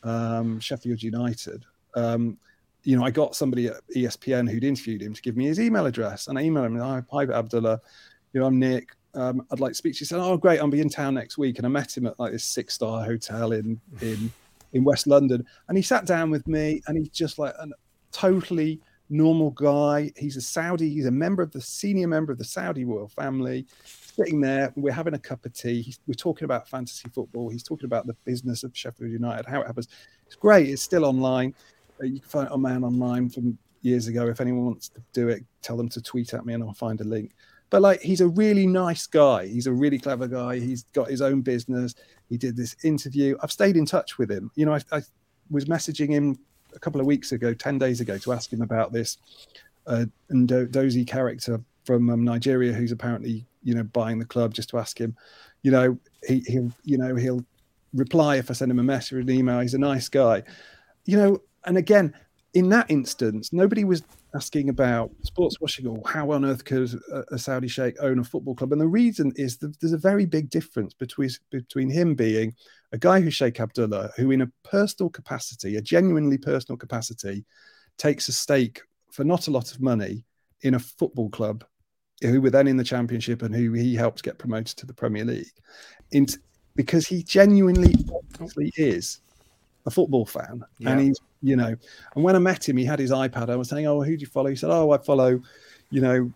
um, 0.04 0.60
Sheffield 0.60 1.02
United, 1.02 1.64
um, 1.96 2.38
you 2.84 2.96
know, 2.96 3.04
I 3.04 3.10
got 3.10 3.34
somebody 3.34 3.66
at 3.66 3.76
ESPN 3.96 4.48
who'd 4.48 4.64
interviewed 4.64 5.02
him 5.02 5.14
to 5.14 5.22
give 5.22 5.36
me 5.36 5.46
his 5.46 5.58
email 5.58 5.86
address, 5.86 6.28
and 6.28 6.38
I 6.38 6.42
emailed 6.42 6.66
him. 6.66 6.78
Hi, 6.78 7.02
hi 7.10 7.24
Abdullah. 7.24 7.80
You 8.32 8.40
know, 8.40 8.46
I'm 8.46 8.58
Nick. 8.58 8.90
Um, 9.14 9.46
I'd 9.50 9.60
like 9.60 9.72
to 9.72 9.76
speak 9.76 9.94
to 9.94 9.96
you. 9.96 10.00
He 10.00 10.04
said, 10.06 10.20
"Oh, 10.20 10.36
great! 10.36 10.60
I'll 10.60 10.68
be 10.68 10.80
in 10.80 10.88
town 10.88 11.14
next 11.14 11.38
week." 11.38 11.58
And 11.58 11.66
I 11.66 11.70
met 11.70 11.96
him 11.96 12.06
at 12.06 12.18
like 12.18 12.32
this 12.32 12.44
six-star 12.44 13.04
hotel 13.04 13.52
in 13.52 13.80
in 14.00 14.30
in 14.72 14.84
West 14.84 15.06
London, 15.06 15.46
and 15.68 15.76
he 15.78 15.82
sat 15.82 16.04
down 16.04 16.30
with 16.30 16.46
me, 16.46 16.82
and 16.86 16.98
he's 16.98 17.08
just 17.08 17.38
like 17.38 17.54
a 17.54 17.68
totally 18.12 18.80
normal 19.08 19.50
guy. 19.50 20.12
He's 20.16 20.36
a 20.36 20.40
Saudi. 20.40 20.90
He's 20.90 21.06
a 21.06 21.10
member 21.10 21.42
of 21.42 21.52
the 21.52 21.60
senior 21.60 22.08
member 22.08 22.32
of 22.32 22.38
the 22.38 22.44
Saudi 22.44 22.84
royal 22.84 23.08
family 23.08 23.66
sitting 24.14 24.40
there, 24.40 24.72
we're 24.76 24.92
having 24.92 25.14
a 25.14 25.18
cup 25.18 25.44
of 25.44 25.52
tea. 25.52 25.82
He's, 25.82 25.98
we're 26.06 26.14
talking 26.14 26.44
about 26.44 26.68
fantasy 26.68 27.08
football. 27.12 27.48
He's 27.48 27.62
talking 27.62 27.86
about 27.86 28.06
the 28.06 28.14
business 28.24 28.62
of 28.62 28.76
Sheffield 28.76 29.10
United, 29.10 29.46
how 29.46 29.60
it 29.60 29.66
happens. 29.66 29.88
It's 30.26 30.36
great. 30.36 30.68
It's 30.68 30.82
still 30.82 31.04
online. 31.04 31.54
Uh, 32.00 32.06
you 32.06 32.20
can 32.20 32.28
find 32.28 32.46
it 32.46 32.52
on 32.52 32.62
Mail 32.62 32.84
Online 32.84 33.28
from 33.28 33.58
years 33.82 34.08
ago. 34.08 34.26
If 34.26 34.40
anyone 34.40 34.66
wants 34.66 34.88
to 34.90 35.02
do 35.12 35.28
it, 35.28 35.44
tell 35.62 35.76
them 35.76 35.88
to 35.90 36.02
tweet 36.02 36.34
at 36.34 36.46
me 36.46 36.54
and 36.54 36.62
I'll 36.62 36.72
find 36.72 37.00
a 37.00 37.04
link. 37.04 37.32
But 37.70 37.82
like, 37.82 38.00
he's 38.00 38.20
a 38.20 38.28
really 38.28 38.66
nice 38.66 39.06
guy. 39.06 39.46
He's 39.46 39.66
a 39.66 39.72
really 39.72 39.98
clever 39.98 40.28
guy. 40.28 40.58
He's 40.58 40.84
got 40.92 41.08
his 41.08 41.22
own 41.22 41.40
business. 41.40 41.94
He 42.28 42.36
did 42.36 42.56
this 42.56 42.76
interview. 42.84 43.36
I've 43.42 43.52
stayed 43.52 43.76
in 43.76 43.86
touch 43.86 44.18
with 44.18 44.30
him. 44.30 44.50
You 44.54 44.66
know, 44.66 44.74
I, 44.74 44.80
I 44.92 45.02
was 45.50 45.64
messaging 45.64 46.10
him 46.10 46.38
a 46.74 46.78
couple 46.78 47.00
of 47.00 47.06
weeks 47.06 47.32
ago, 47.32 47.52
10 47.52 47.78
days 47.78 48.00
ago, 48.00 48.18
to 48.18 48.32
ask 48.32 48.52
him 48.52 48.62
about 48.62 48.92
this 48.92 49.18
uh, 49.86 50.04
Ndozi 50.30 51.06
character 51.06 51.60
from 51.84 52.10
um, 52.10 52.24
Nigeria 52.24 52.72
who's 52.72 52.92
apparently 52.92 53.46
you 53.62 53.74
know 53.74 53.82
buying 53.82 54.18
the 54.18 54.24
club 54.24 54.54
just 54.54 54.68
to 54.70 54.78
ask 54.78 55.00
him 55.00 55.16
you 55.62 55.70
know 55.70 55.98
he, 56.26 56.40
he'll 56.46 56.70
you 56.84 56.98
know 56.98 57.16
he'll 57.16 57.44
reply 57.94 58.36
if 58.36 58.50
i 58.50 58.54
send 58.54 58.70
him 58.70 58.78
a 58.78 58.82
message 58.82 59.12
or 59.12 59.20
an 59.20 59.30
email 59.30 59.60
he's 59.60 59.74
a 59.74 59.78
nice 59.78 60.08
guy 60.08 60.42
you 61.06 61.16
know 61.16 61.40
and 61.66 61.76
again 61.76 62.14
in 62.54 62.68
that 62.68 62.90
instance 62.90 63.52
nobody 63.52 63.84
was 63.84 64.02
asking 64.34 64.68
about 64.68 65.10
sports 65.22 65.60
washing 65.60 65.86
or 65.86 66.00
how 66.06 66.30
on 66.32 66.44
earth 66.44 66.64
could 66.64 66.92
a, 67.30 67.38
saudi 67.38 67.68
sheikh 67.68 67.94
own 68.00 68.18
a 68.18 68.24
football 68.24 68.54
club. 68.54 68.72
And 68.72 68.80
the 68.80 68.86
reason 68.86 69.32
is 69.36 69.58
that 69.58 69.78
there's 69.80 69.92
a 69.92 69.98
very 69.98 70.26
big 70.26 70.50
difference 70.50 70.92
between 70.92 71.30
between 71.50 71.88
him 71.88 72.14
being 72.14 72.54
a 72.92 72.98
guy 72.98 73.20
who's 73.20 73.34
sheikh 73.34 73.60
abdullah 73.60 74.10
who 74.16 74.30
in 74.30 74.42
a 74.42 74.50
personal 74.64 75.08
capacity 75.08 75.76
a 75.76 75.82
genuinely 75.82 76.38
personal 76.38 76.76
capacity 76.76 77.44
takes 77.96 78.28
a 78.28 78.32
stake 78.32 78.80
for 79.10 79.22
not 79.24 79.46
a 79.46 79.50
lot 79.50 79.72
of 79.72 79.80
money 79.80 80.24
in 80.62 80.74
a 80.74 80.78
football 80.78 81.30
club 81.30 81.64
who 82.22 82.40
were 82.40 82.50
then 82.50 82.66
in 82.66 82.76
the 82.76 82.84
championship 82.84 83.42
and 83.42 83.54
who 83.54 83.72
he 83.72 83.94
helped 83.94 84.22
get 84.22 84.38
promoted 84.38 84.76
to 84.78 84.86
the 84.86 84.94
Premier 84.94 85.24
League, 85.24 85.52
in, 86.12 86.26
because 86.74 87.06
he 87.06 87.22
genuinely 87.22 87.94
is 88.76 89.20
a 89.86 89.90
football 89.90 90.26
fan, 90.26 90.64
yeah. 90.78 90.90
and 90.90 91.00
he's 91.00 91.20
you 91.42 91.56
know. 91.56 91.74
And 92.14 92.24
when 92.24 92.36
I 92.36 92.38
met 92.38 92.68
him, 92.68 92.76
he 92.76 92.84
had 92.84 92.98
his 92.98 93.10
iPad. 93.10 93.50
I 93.50 93.56
was 93.56 93.68
saying, 93.68 93.86
"Oh, 93.86 94.02
who 94.02 94.16
do 94.16 94.20
you 94.20 94.26
follow?" 94.26 94.50
He 94.50 94.56
said, 94.56 94.70
"Oh, 94.70 94.92
I 94.92 94.98
follow, 94.98 95.40
you 95.90 96.00
know, 96.00 96.30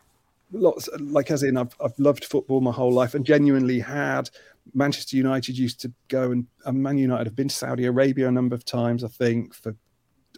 lots 0.53 0.88
like 1.01 1.30
as 1.30 1.42
in 1.42 1.57
I've 1.57 1.74
I've 1.82 1.99
loved 1.99 2.24
football 2.24 2.61
my 2.61 2.72
whole 2.72 2.92
life 2.92 3.14
and 3.14 3.24
genuinely 3.24 3.80
had." 3.80 4.30
Manchester 4.74 5.16
United 5.16 5.57
used 5.57 5.80
to 5.80 5.92
go 6.09 6.30
and, 6.30 6.46
and 6.66 6.82
Man 6.82 6.99
United 6.99 7.26
have 7.26 7.36
been 7.36 7.49
to 7.49 7.55
Saudi 7.55 7.86
Arabia 7.86 8.28
a 8.28 8.32
number 8.32 8.55
of 8.55 8.64
times, 8.64 9.05
I 9.05 9.09
think, 9.09 9.55
for 9.55 9.74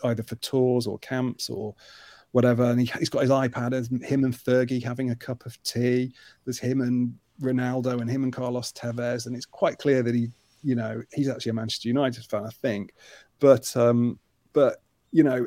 either 0.04 0.22
for 0.22 0.36
tours 0.36 0.86
or 0.86 0.98
camps 0.98 1.50
or 1.50 1.74
whatever. 2.32 2.64
And 2.64 2.80
he, 2.80 2.86
has 2.86 3.08
got 3.08 3.22
his 3.22 3.30
iPad. 3.30 3.70
There's 3.70 3.88
him 3.88 4.24
and 4.24 4.34
Fergie 4.34 4.82
having 4.82 5.10
a 5.10 5.16
cup 5.16 5.46
of 5.46 5.60
tea. 5.62 6.14
There's 6.44 6.58
him 6.58 6.80
and 6.80 7.14
Ronaldo 7.40 8.00
and 8.00 8.10
him 8.10 8.22
and 8.22 8.32
Carlos 8.32 8.72
Tevez. 8.72 9.26
And 9.26 9.34
it's 9.36 9.46
quite 9.46 9.78
clear 9.78 10.02
that 10.02 10.14
he, 10.14 10.30
you 10.62 10.74
know, 10.74 11.02
he's 11.12 11.28
actually 11.28 11.50
a 11.50 11.54
Manchester 11.54 11.88
United 11.88 12.24
fan, 12.24 12.44
I 12.44 12.50
think. 12.50 12.92
But, 13.38 13.76
um, 13.76 14.18
but 14.52 14.82
you 15.12 15.22
know, 15.22 15.46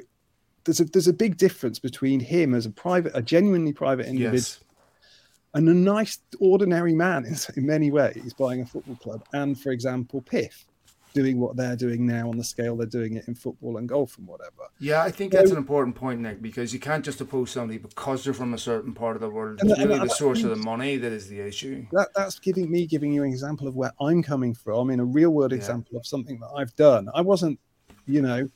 there's 0.65 0.79
a 0.79 0.85
there's 0.85 1.07
a 1.07 1.13
big 1.13 1.37
difference 1.37 1.79
between 1.79 2.19
him 2.19 2.53
as 2.53 2.65
a 2.65 2.69
private, 2.69 3.11
a 3.15 3.21
genuinely 3.21 3.73
private 3.73 4.07
individual. 4.07 4.33
Yes. 4.33 4.59
And 5.55 5.69
a 5.69 5.73
nice, 5.73 6.17
ordinary 6.39 6.95
man 6.95 7.25
in, 7.25 7.35
in 7.55 7.65
many 7.67 7.91
ways 7.91 8.33
buying 8.33 8.61
a 8.61 8.65
football 8.65 8.95
club, 8.95 9.23
and 9.33 9.59
for 9.59 9.71
example, 9.71 10.21
PIF, 10.21 10.65
doing 11.13 11.39
what 11.39 11.55
they're 11.55 11.75
doing 11.75 12.05
now 12.05 12.29
on 12.29 12.37
the 12.37 12.43
scale 12.43 12.75
they're 12.75 12.87
doing 12.87 13.15
it 13.15 13.27
in 13.27 13.35
football 13.35 13.77
and 13.77 13.87
golf 13.87 14.17
and 14.17 14.27
whatever. 14.27 14.69
Yeah, 14.79 15.03
I 15.03 15.11
think 15.11 15.31
that's 15.31 15.51
an 15.51 15.57
important 15.57 15.95
point, 15.95 16.19
Nick, 16.19 16.41
because 16.41 16.73
you 16.73 16.79
can't 16.79 17.05
just 17.05 17.21
oppose 17.21 17.51
somebody 17.51 17.77
because 17.77 18.23
they're 18.23 18.33
from 18.33 18.53
a 18.53 18.57
certain 18.57 18.93
part 18.93 19.15
of 19.15 19.21
the 19.21 19.29
world. 19.29 19.59
It's 19.63 19.79
really 19.79 19.99
the 19.99 20.09
source 20.09 20.43
of 20.43 20.49
the 20.49 20.55
money 20.55 20.97
that 20.97 21.11
is 21.11 21.27
the 21.27 21.39
issue. 21.39 21.85
That, 21.91 22.09
that's 22.15 22.39
giving 22.39 22.71
me 22.71 22.87
giving 22.87 23.13
you 23.13 23.23
an 23.23 23.29
example 23.29 23.67
of 23.67 23.75
where 23.75 23.91
I'm 24.01 24.23
coming 24.23 24.53
from 24.53 24.89
in 24.89 24.99
a 24.99 25.05
real 25.05 25.29
world 25.29 25.51
yeah. 25.51 25.57
example 25.57 25.97
of 25.97 26.05
something 26.05 26.39
that 26.39 26.49
I've 26.55 26.75
done. 26.75 27.09
I 27.13 27.21
wasn't, 27.21 27.59
you 28.05 28.21
know, 28.21 28.47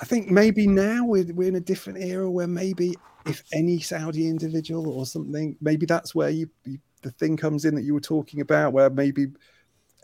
I 0.00 0.04
think 0.04 0.30
maybe 0.30 0.66
now 0.66 1.04
we're, 1.04 1.32
we're 1.32 1.48
in 1.48 1.56
a 1.56 1.60
different 1.60 2.02
era 2.02 2.30
where 2.30 2.46
maybe 2.46 2.96
if 3.26 3.42
any 3.52 3.80
Saudi 3.80 4.28
individual 4.28 4.88
or 4.88 5.06
something, 5.06 5.56
maybe 5.60 5.86
that's 5.86 6.14
where 6.14 6.30
you, 6.30 6.48
you 6.64 6.78
the 7.02 7.10
thing 7.12 7.36
comes 7.36 7.64
in 7.64 7.74
that 7.74 7.82
you 7.82 7.94
were 7.94 8.00
talking 8.00 8.40
about, 8.40 8.72
where 8.72 8.90
maybe 8.90 9.28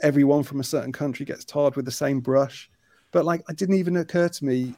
everyone 0.01 0.43
from 0.43 0.61
a 0.61 0.65
certain 0.65 0.93
country 0.93 1.25
gets 1.25 1.45
tarred 1.45 1.77
with 1.77 1.85
the 1.85 1.91
same 1.91 2.21
brush. 2.21 2.71
But 3.13 3.25
like, 3.25 3.43
it 3.49 3.57
didn't 3.57 3.77
even 3.77 3.97
occur 3.97 4.29
to 4.29 4.45
me. 4.45 4.75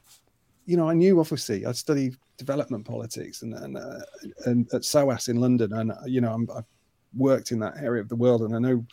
You 0.67 0.77
know, 0.77 0.89
I 0.89 0.95
knew 0.95 1.21
obviously 1.21 1.65
I 1.65 1.73
studied 1.73 2.17
development 2.37 2.85
politics 2.85 3.43
and 3.43 3.55
and, 3.55 3.79
uh, 3.79 4.01
and 4.45 4.69
at 4.75 4.85
SOAS 4.85 5.29
in 5.29 5.41
London, 5.41 5.73
and 5.73 5.93
you 6.07 6.21
know, 6.21 6.33
I'm, 6.33 6.49
I've 6.55 6.65
worked 7.15 7.53
in 7.53 7.59
that 7.61 7.79
area 7.79 8.03
of 8.03 8.09
the 8.09 8.17
world, 8.17 8.43
and 8.43 8.55
I 8.55 8.59
know 8.59 8.85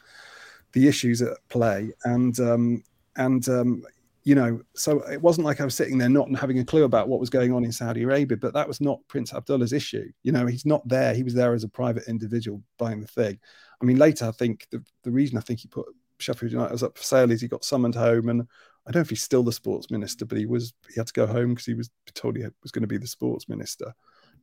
the 0.73 0.87
issues 0.87 1.21
at 1.21 1.37
play. 1.49 1.91
And 2.03 2.39
um, 2.39 2.83
and 3.15 3.47
um, 3.49 3.83
you 4.23 4.35
know, 4.35 4.61
so 4.75 5.01
it 5.11 5.21
wasn't 5.21 5.45
like 5.45 5.59
I 5.59 5.65
was 5.65 5.75
sitting 5.75 5.97
there 5.97 6.09
not 6.09 6.33
having 6.35 6.59
a 6.59 6.65
clue 6.65 6.83
about 6.83 7.09
what 7.09 7.19
was 7.19 7.29
going 7.29 7.53
on 7.53 7.65
in 7.65 7.71
Saudi 7.71 8.03
Arabia, 8.03 8.37
but 8.37 8.53
that 8.53 8.67
was 8.67 8.79
not 8.79 9.05
Prince 9.07 9.33
Abdullah's 9.33 9.73
issue. 9.73 10.09
You 10.23 10.31
know, 10.31 10.45
he's 10.45 10.65
not 10.65 10.87
there. 10.87 11.13
He 11.13 11.23
was 11.23 11.33
there 11.33 11.53
as 11.53 11.63
a 11.63 11.69
private 11.69 12.07
individual 12.07 12.61
buying 12.77 13.01
the 13.01 13.07
thing. 13.07 13.39
I 13.81 13.85
mean, 13.85 13.97
later, 13.97 14.25
I 14.25 14.31
think 14.31 14.67
the, 14.71 14.81
the 15.03 15.11
reason 15.11 15.37
I 15.37 15.41
think 15.41 15.59
he 15.59 15.67
put 15.67 15.87
Sheffield 16.23 16.51
United 16.51 16.71
was 16.71 16.83
up 16.83 16.97
for 16.97 17.03
sale 17.03 17.31
is 17.31 17.41
he 17.41 17.47
got 17.47 17.65
summoned 17.65 17.95
home. 17.95 18.29
And 18.29 18.41
I 18.41 18.91
don't 18.91 18.99
know 18.99 19.01
if 19.01 19.09
he's 19.09 19.23
still 19.23 19.43
the 19.43 19.51
sports 19.51 19.91
minister, 19.91 20.25
but 20.25 20.37
he 20.37 20.45
was, 20.45 20.73
he 20.87 20.95
had 20.99 21.07
to 21.07 21.13
go 21.13 21.27
home 21.27 21.49
because 21.49 21.65
he 21.65 21.73
was 21.73 21.89
told 22.13 22.35
he 22.35 22.43
was 22.61 22.71
going 22.71 22.81
to 22.83 22.87
be 22.87 22.97
the 22.97 23.07
sports 23.07 23.47
minister. 23.47 23.93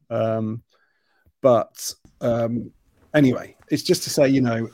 Um, 0.09 0.62
but 1.41 1.95
um, 2.20 2.70
anyway, 3.14 3.57
it's 3.70 3.83
just 3.83 4.03
to 4.05 4.11
say, 4.11 4.28
you 4.28 4.41
know, 4.41 4.68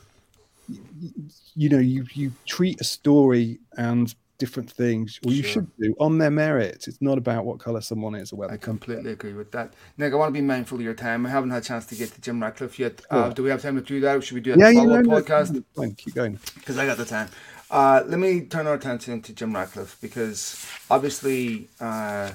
you 1.55 1.69
know, 1.69 1.79
you, 1.79 2.05
you 2.13 2.33
treat 2.47 2.81
a 2.81 2.85
story 2.85 3.61
and 3.77 4.15
different 4.39 4.71
things, 4.71 5.19
or 5.25 5.33
you 5.33 5.43
sure. 5.43 5.53
should 5.53 5.77
do 5.79 5.95
on 5.99 6.19
their 6.19 6.31
merit. 6.31 6.87
It's 6.87 7.01
not 7.01 7.19
about 7.19 7.45
what 7.45 7.59
colour 7.59 7.81
someone 7.81 8.15
is 8.15 8.33
or 8.33 8.37
whether. 8.37 8.53
I 8.53 8.57
completely 8.57 9.13
agree 9.13 9.33
with 9.33 9.53
that. 9.53 9.75
Nick, 9.97 10.13
I 10.13 10.17
want 10.17 10.29
to 10.29 10.41
be 10.41 10.45
mindful 10.45 10.79
of 10.79 10.85
your 10.85 10.95
time. 10.95 11.27
I 11.27 11.31
haven't 11.31 11.51
had 11.51 11.63
a 11.63 11.65
chance 11.65 11.87
to 11.87 11.95
get 11.95 12.13
to 12.13 12.21
Jim 12.21 12.43
Ratcliffe 12.43 12.79
yet. 12.79 13.03
Uh, 13.11 13.31
do 13.31 13.43
we 13.43 13.51
have 13.51 13.63
time 13.63 13.77
to 13.77 13.83
do 13.83 14.01
that, 14.01 14.17
or 14.17 14.21
should 14.21 14.35
we 14.35 14.41
do 14.41 14.55
a 14.55 14.59
yeah, 14.59 14.73
follow-up 14.73 15.05
yeah, 15.05 15.13
no, 15.13 15.21
podcast? 15.21 15.65
No, 15.77 15.91
keep 15.97 16.15
going. 16.15 16.39
Because 16.55 16.79
I 16.79 16.87
got 16.87 16.97
the 16.97 17.05
time. 17.05 17.29
Uh, 17.71 18.03
let 18.07 18.19
me 18.19 18.43
turn 18.43 18.67
our 18.67 18.75
attention 18.75 19.21
to 19.23 19.33
Jim 19.33 19.55
Ratcliffe 19.55 19.99
because 20.01 20.65
obviously 20.89 21.69
uh, 21.81 22.31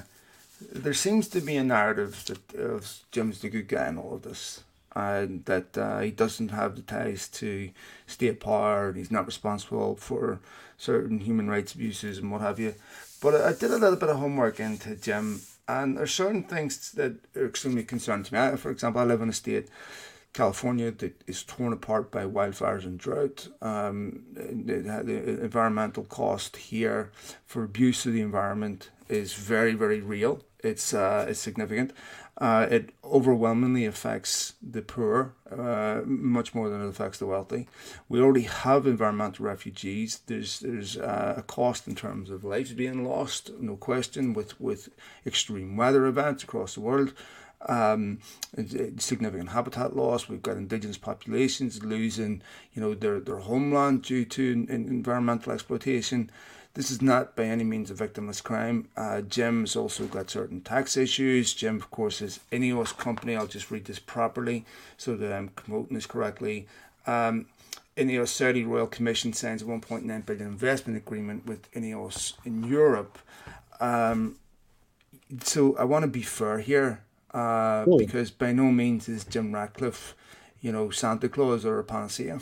there 0.70 0.92
seems 0.92 1.26
to 1.28 1.40
be 1.40 1.56
a 1.56 1.64
narrative 1.64 2.22
that 2.26 2.60
uh, 2.60 2.80
Jim's 3.10 3.40
the 3.40 3.48
good 3.48 3.68
guy 3.68 3.88
in 3.88 3.96
all 3.96 4.14
of 4.14 4.22
this 4.22 4.62
and 4.94 5.44
that 5.46 5.76
uh, 5.78 6.00
he 6.00 6.10
doesn't 6.10 6.50
have 6.50 6.76
the 6.76 6.82
ties 6.82 7.28
to 7.28 7.70
state 8.06 8.40
power 8.40 8.88
and 8.88 8.98
he's 8.98 9.10
not 9.10 9.24
responsible 9.24 9.96
for 9.96 10.40
certain 10.76 11.20
human 11.20 11.48
rights 11.48 11.74
abuses 11.74 12.18
and 12.18 12.30
what 12.30 12.40
have 12.40 12.58
you. 12.58 12.74
But 13.20 13.34
I 13.34 13.52
did 13.52 13.70
a 13.70 13.78
little 13.78 13.96
bit 13.96 14.08
of 14.08 14.16
homework 14.16 14.58
into 14.58 14.96
Jim, 14.96 15.42
and 15.68 15.96
there's 15.96 16.12
certain 16.12 16.42
things 16.42 16.92
that 16.92 17.14
are 17.36 17.46
extremely 17.46 17.84
concerning 17.84 18.24
to 18.24 18.34
me. 18.34 18.40
I, 18.40 18.56
for 18.56 18.70
example, 18.70 19.00
I 19.00 19.04
live 19.04 19.22
in 19.22 19.28
a 19.28 19.32
state, 19.32 19.68
California, 20.32 20.90
that 20.90 21.22
is 21.26 21.44
torn 21.44 21.72
apart 21.72 22.10
by 22.10 22.24
wildfires 22.24 22.84
and 22.84 22.98
drought. 22.98 23.48
Um, 23.60 24.24
the, 24.32 25.02
the 25.04 25.42
environmental 25.42 26.04
cost 26.04 26.56
here 26.56 27.12
for 27.46 27.62
abuse 27.62 28.06
of 28.06 28.12
the 28.12 28.22
environment 28.22 28.90
is 29.08 29.34
very, 29.34 29.74
very 29.74 30.00
real. 30.00 30.42
It's 30.64 30.94
uh, 30.94 31.26
it's 31.28 31.40
significant. 31.40 31.92
Uh, 32.38 32.66
it 32.70 32.90
overwhelmingly 33.04 33.84
affects 33.84 34.54
the 34.62 34.80
poor 34.80 35.34
uh, 35.50 36.00
much 36.06 36.54
more 36.54 36.70
than 36.70 36.82
it 36.82 36.88
affects 36.88 37.18
the 37.18 37.26
wealthy. 37.26 37.68
We 38.08 38.20
already 38.20 38.42
have 38.42 38.86
environmental 38.86 39.44
refugees. 39.44 40.20
There's 40.26 40.60
there's 40.60 40.96
uh, 40.96 41.34
a 41.36 41.42
cost 41.42 41.86
in 41.86 41.94
terms 41.94 42.30
of 42.30 42.42
lives 42.42 42.72
being 42.72 43.04
lost, 43.06 43.50
no 43.60 43.76
question, 43.76 44.32
with 44.32 44.58
with 44.58 44.88
extreme 45.26 45.76
weather 45.76 46.06
events 46.06 46.42
across 46.42 46.74
the 46.74 46.80
world. 46.80 47.12
Um, 47.68 48.18
significant 48.98 49.50
habitat 49.50 49.94
loss. 49.94 50.28
We've 50.28 50.42
got 50.42 50.56
indigenous 50.56 50.98
populations 50.98 51.84
losing, 51.84 52.42
you 52.72 52.80
know, 52.80 52.94
their 52.94 53.20
their 53.20 53.38
homeland 53.38 54.02
due 54.02 54.24
to 54.24 54.66
environmental 54.68 55.52
exploitation. 55.52 56.30
This 56.74 56.90
is 56.90 57.02
not 57.02 57.36
by 57.36 57.44
any 57.44 57.64
means 57.64 57.90
a 57.90 57.94
victimless 57.94 58.42
crime. 58.42 58.88
Uh, 58.96 59.20
Jim's 59.20 59.76
also 59.76 60.06
got 60.06 60.30
certain 60.30 60.62
tax 60.62 60.96
issues. 60.96 61.52
Jim, 61.52 61.76
of 61.76 61.90
course, 61.90 62.22
is 62.22 62.40
Ineos 62.50 62.96
company. 62.96 63.36
I'll 63.36 63.46
just 63.46 63.70
read 63.70 63.84
this 63.84 63.98
properly 63.98 64.64
so 64.96 65.14
that 65.16 65.32
I'm 65.32 65.50
quoting 65.50 65.94
this 65.94 66.06
correctly. 66.06 66.66
Um, 67.06 67.46
Ineos 67.96 68.28
Saudi 68.28 68.64
Royal 68.64 68.86
Commission 68.86 69.34
signs 69.34 69.60
a 69.60 69.66
1.9 69.66 70.24
billion 70.24 70.46
investment 70.46 70.96
agreement 70.96 71.46
with 71.46 71.70
Ineos 71.72 72.34
in 72.46 72.64
Europe. 72.64 73.18
Um, 73.78 74.36
so 75.42 75.76
I 75.76 75.84
want 75.84 76.04
to 76.04 76.08
be 76.08 76.22
fair 76.22 76.58
here 76.60 77.02
uh, 77.34 77.84
because 77.98 78.30
by 78.30 78.52
no 78.52 78.64
means 78.70 79.10
is 79.10 79.24
Jim 79.24 79.52
Ratcliffe, 79.52 80.14
you 80.62 80.72
know, 80.72 80.88
Santa 80.88 81.28
Claus 81.28 81.66
or 81.66 81.78
a 81.78 81.84
panacea. 81.84 82.40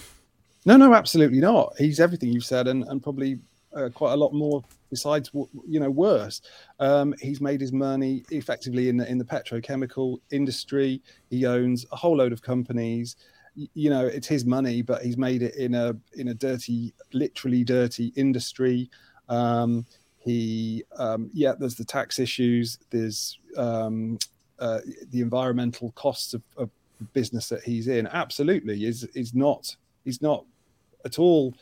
No, 0.64 0.76
no, 0.76 0.94
absolutely 0.94 1.40
not. 1.40 1.72
He's 1.78 1.98
everything 1.98 2.32
you've 2.32 2.44
said 2.44 2.68
and, 2.68 2.84
and 2.84 3.02
probably 3.02 3.40
uh, 3.74 3.88
quite 3.92 4.12
a 4.12 4.16
lot 4.16 4.32
more 4.32 4.62
besides 4.90 5.30
you 5.66 5.80
know 5.80 5.90
worse. 5.90 6.42
Um, 6.78 7.14
he's 7.20 7.40
made 7.40 7.60
his 7.60 7.72
money 7.72 8.24
effectively 8.30 8.88
in 8.88 8.96
the 8.96 9.08
in 9.08 9.18
the 9.18 9.24
petrochemical 9.24 10.18
industry. 10.30 11.00
He 11.30 11.46
owns 11.46 11.86
a 11.92 11.96
whole 11.96 12.16
load 12.16 12.32
of 12.32 12.42
companies. 12.42 13.16
You 13.54 13.90
know 13.90 14.06
it's 14.06 14.28
his 14.28 14.44
money 14.44 14.80
but 14.80 15.02
he's 15.02 15.16
made 15.16 15.42
it 15.42 15.56
in 15.56 15.74
a 15.74 15.94
in 16.14 16.28
a 16.28 16.34
dirty 16.34 16.92
literally 17.12 17.64
dirty 17.64 18.12
industry. 18.16 18.90
Um, 19.28 19.86
he 20.18 20.84
um, 20.96 21.30
yeah 21.32 21.54
there's 21.58 21.76
the 21.76 21.84
tax 21.84 22.18
issues. 22.18 22.78
There's 22.90 23.38
um, 23.56 24.18
uh, 24.58 24.80
the 25.10 25.20
environmental 25.20 25.92
costs 25.92 26.34
of, 26.34 26.42
of 26.56 26.70
business 27.12 27.48
that 27.48 27.62
he's 27.62 27.88
in. 27.88 28.06
Absolutely 28.08 28.84
is 28.84 29.04
is 29.14 29.34
not 29.34 29.74
he's 30.04 30.20
not 30.20 30.44
at 31.04 31.18
all 31.18 31.54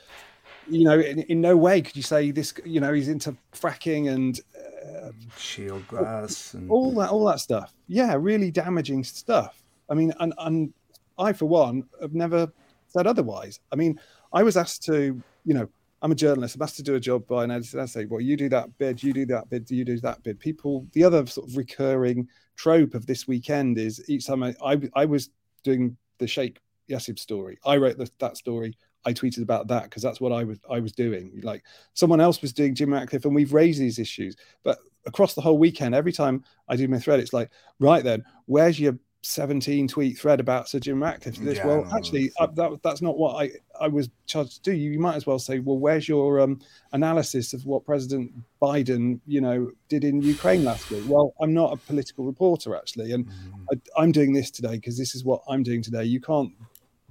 you 0.69 0.85
know, 0.85 0.99
in, 0.99 1.21
in, 1.21 1.41
no 1.41 1.57
way 1.57 1.83
could 1.83 1.97
you 1.97 2.03
say 2.03 2.31
this. 2.31 2.55
You 2.65 2.81
know, 2.81 2.93
he's 2.93 3.09
into 3.09 3.37
fracking 3.53 4.11
and 4.11 4.41
uh, 4.57 5.11
shale 5.37 5.83
gas 5.91 6.55
and 6.55 6.71
all 6.71 6.93
that, 6.95 7.11
all 7.11 7.25
that 7.27 7.41
stuff. 7.41 7.75
Yeah, 7.87 8.17
really 8.19 8.51
damaging 8.51 9.05
stuff. 9.05 9.63
I 9.91 9.95
mean, 9.95 10.13
and 10.21 10.35
and 10.39 10.73
I 11.19 11.33
for 11.33 11.47
one 11.47 11.85
have 12.01 12.15
never 12.15 12.53
said 12.89 13.07
otherwise. 13.07 13.61
I 13.73 13.77
mean, 13.77 14.01
I 14.33 14.43
was 14.43 14.57
asked 14.57 14.85
to, 14.85 15.21
you 15.45 15.55
know, 15.55 15.69
I'm 16.01 16.13
a 16.13 16.15
journalist. 16.15 16.55
I'm 16.55 16.63
asked 16.63 16.77
to 16.77 16.83
do 16.83 16.95
a 16.95 17.01
job 17.01 17.27
by 17.27 17.45
an 17.45 17.51
editor. 17.51 17.81
I 17.81 17.87
say, 17.87 18.05
well, 18.05 18.21
you 18.21 18.37
do 18.37 18.49
that 18.51 18.77
bid, 18.79 19.03
you 19.03 19.13
do 19.13 19.27
that 19.27 19.51
bid, 19.51 19.71
you 19.71 19.85
do 19.85 19.99
that 20.01 20.23
bid. 20.23 20.39
People, 20.39 20.87
the 20.93 21.05
other 21.05 21.27
sort 21.27 21.49
of 21.49 21.57
recurring 21.57 22.29
trope 22.57 22.95
of 22.95 23.07
this 23.07 23.27
weekend 23.27 23.79
is 23.79 24.03
each 24.09 24.27
time 24.27 24.43
I, 24.43 24.55
I, 24.65 24.81
I 24.95 25.05
was 25.07 25.31
doing 25.65 25.97
the 26.19 26.27
Sheikh 26.27 26.61
Jassim 26.89 27.19
story. 27.19 27.59
I 27.65 27.77
wrote 27.77 27.99
the, 27.99 28.11
that 28.21 28.37
story. 28.37 28.77
I 29.05 29.13
tweeted 29.13 29.43
about 29.43 29.69
that 29.69 29.85
because 29.85 30.03
that's 30.03 30.21
what 30.21 30.33
I 30.33 30.45
was 30.45 30.59
I 30.71 30.81
was 30.81 30.93
doing. 30.93 31.41
Like 31.43 31.63
someone 31.95 32.21
else 32.21 32.43
was 32.43 32.53
doing 32.53 32.75
Jim 32.75 32.93
Ratcliffe, 32.93 33.25
and 33.25 33.35
we've 33.35 33.53
raised 33.53 33.81
these 33.81 33.99
issues. 33.99 34.37
But 34.63 34.79
across 35.07 35.35
the 35.35 35.41
whole 35.41 35.59
weekend, 35.59 35.95
every 35.95 36.13
time 36.13 36.45
I 36.69 36.77
do 36.77 36.89
my 36.89 36.99
thread, 36.99 37.21
it's 37.21 37.33
like, 37.33 37.51
right 37.79 38.05
then, 38.05 38.25
where's 38.47 38.79
your 38.79 38.99
17 39.23 39.89
tweet 39.89 40.19
thread 40.19 40.41
about 40.41 40.69
Sir 40.69 40.79
Jim 40.79 41.03
Ratcliffe? 41.03 41.37
This, 41.37 41.59
yeah, 41.59 41.67
well, 41.67 41.85
no, 41.85 41.97
actually, 41.97 42.31
I, 42.39 42.47
that, 42.55 42.81
that's 42.83 43.03
not 43.03 43.19
what 43.19 43.43
I 43.43 43.51
I 43.81 43.89
was 43.89 44.09
charged 44.27 44.57
to 44.57 44.71
do. 44.71 44.73
You 44.73 44.93
you 44.93 44.99
might 44.99 45.17
as 45.17 45.27
well 45.27 45.39
say, 45.39 45.59
well, 45.59 45.79
where's 45.79 46.09
your 46.09 46.41
um, 46.41 46.61
analysis 46.93 47.53
of 47.53 47.65
what 47.67 47.85
President 47.85 48.33
Biden, 48.61 49.21
you 49.27 49.41
know, 49.41 49.71
did 49.89 50.05
in 50.05 50.23
Ukraine 50.23 50.65
last 50.65 50.91
week? 50.91 51.05
Well, 51.07 51.35
I'm 51.41 51.55
not 51.55 51.73
a 51.73 51.77
political 51.77 52.25
reporter 52.25 52.77
actually, 52.77 53.13
and 53.13 53.27
mm. 53.27 53.33
I, 53.73 54.03
I'm 54.03 54.13
doing 54.13 54.33
this 54.33 54.51
today 54.51 54.77
because 54.77 54.99
this 54.99 55.15
is 55.15 55.25
what 55.25 55.43
I'm 55.49 55.63
doing 55.63 55.83
today. 55.83 56.05
You 56.05 56.21
can't 56.21 56.53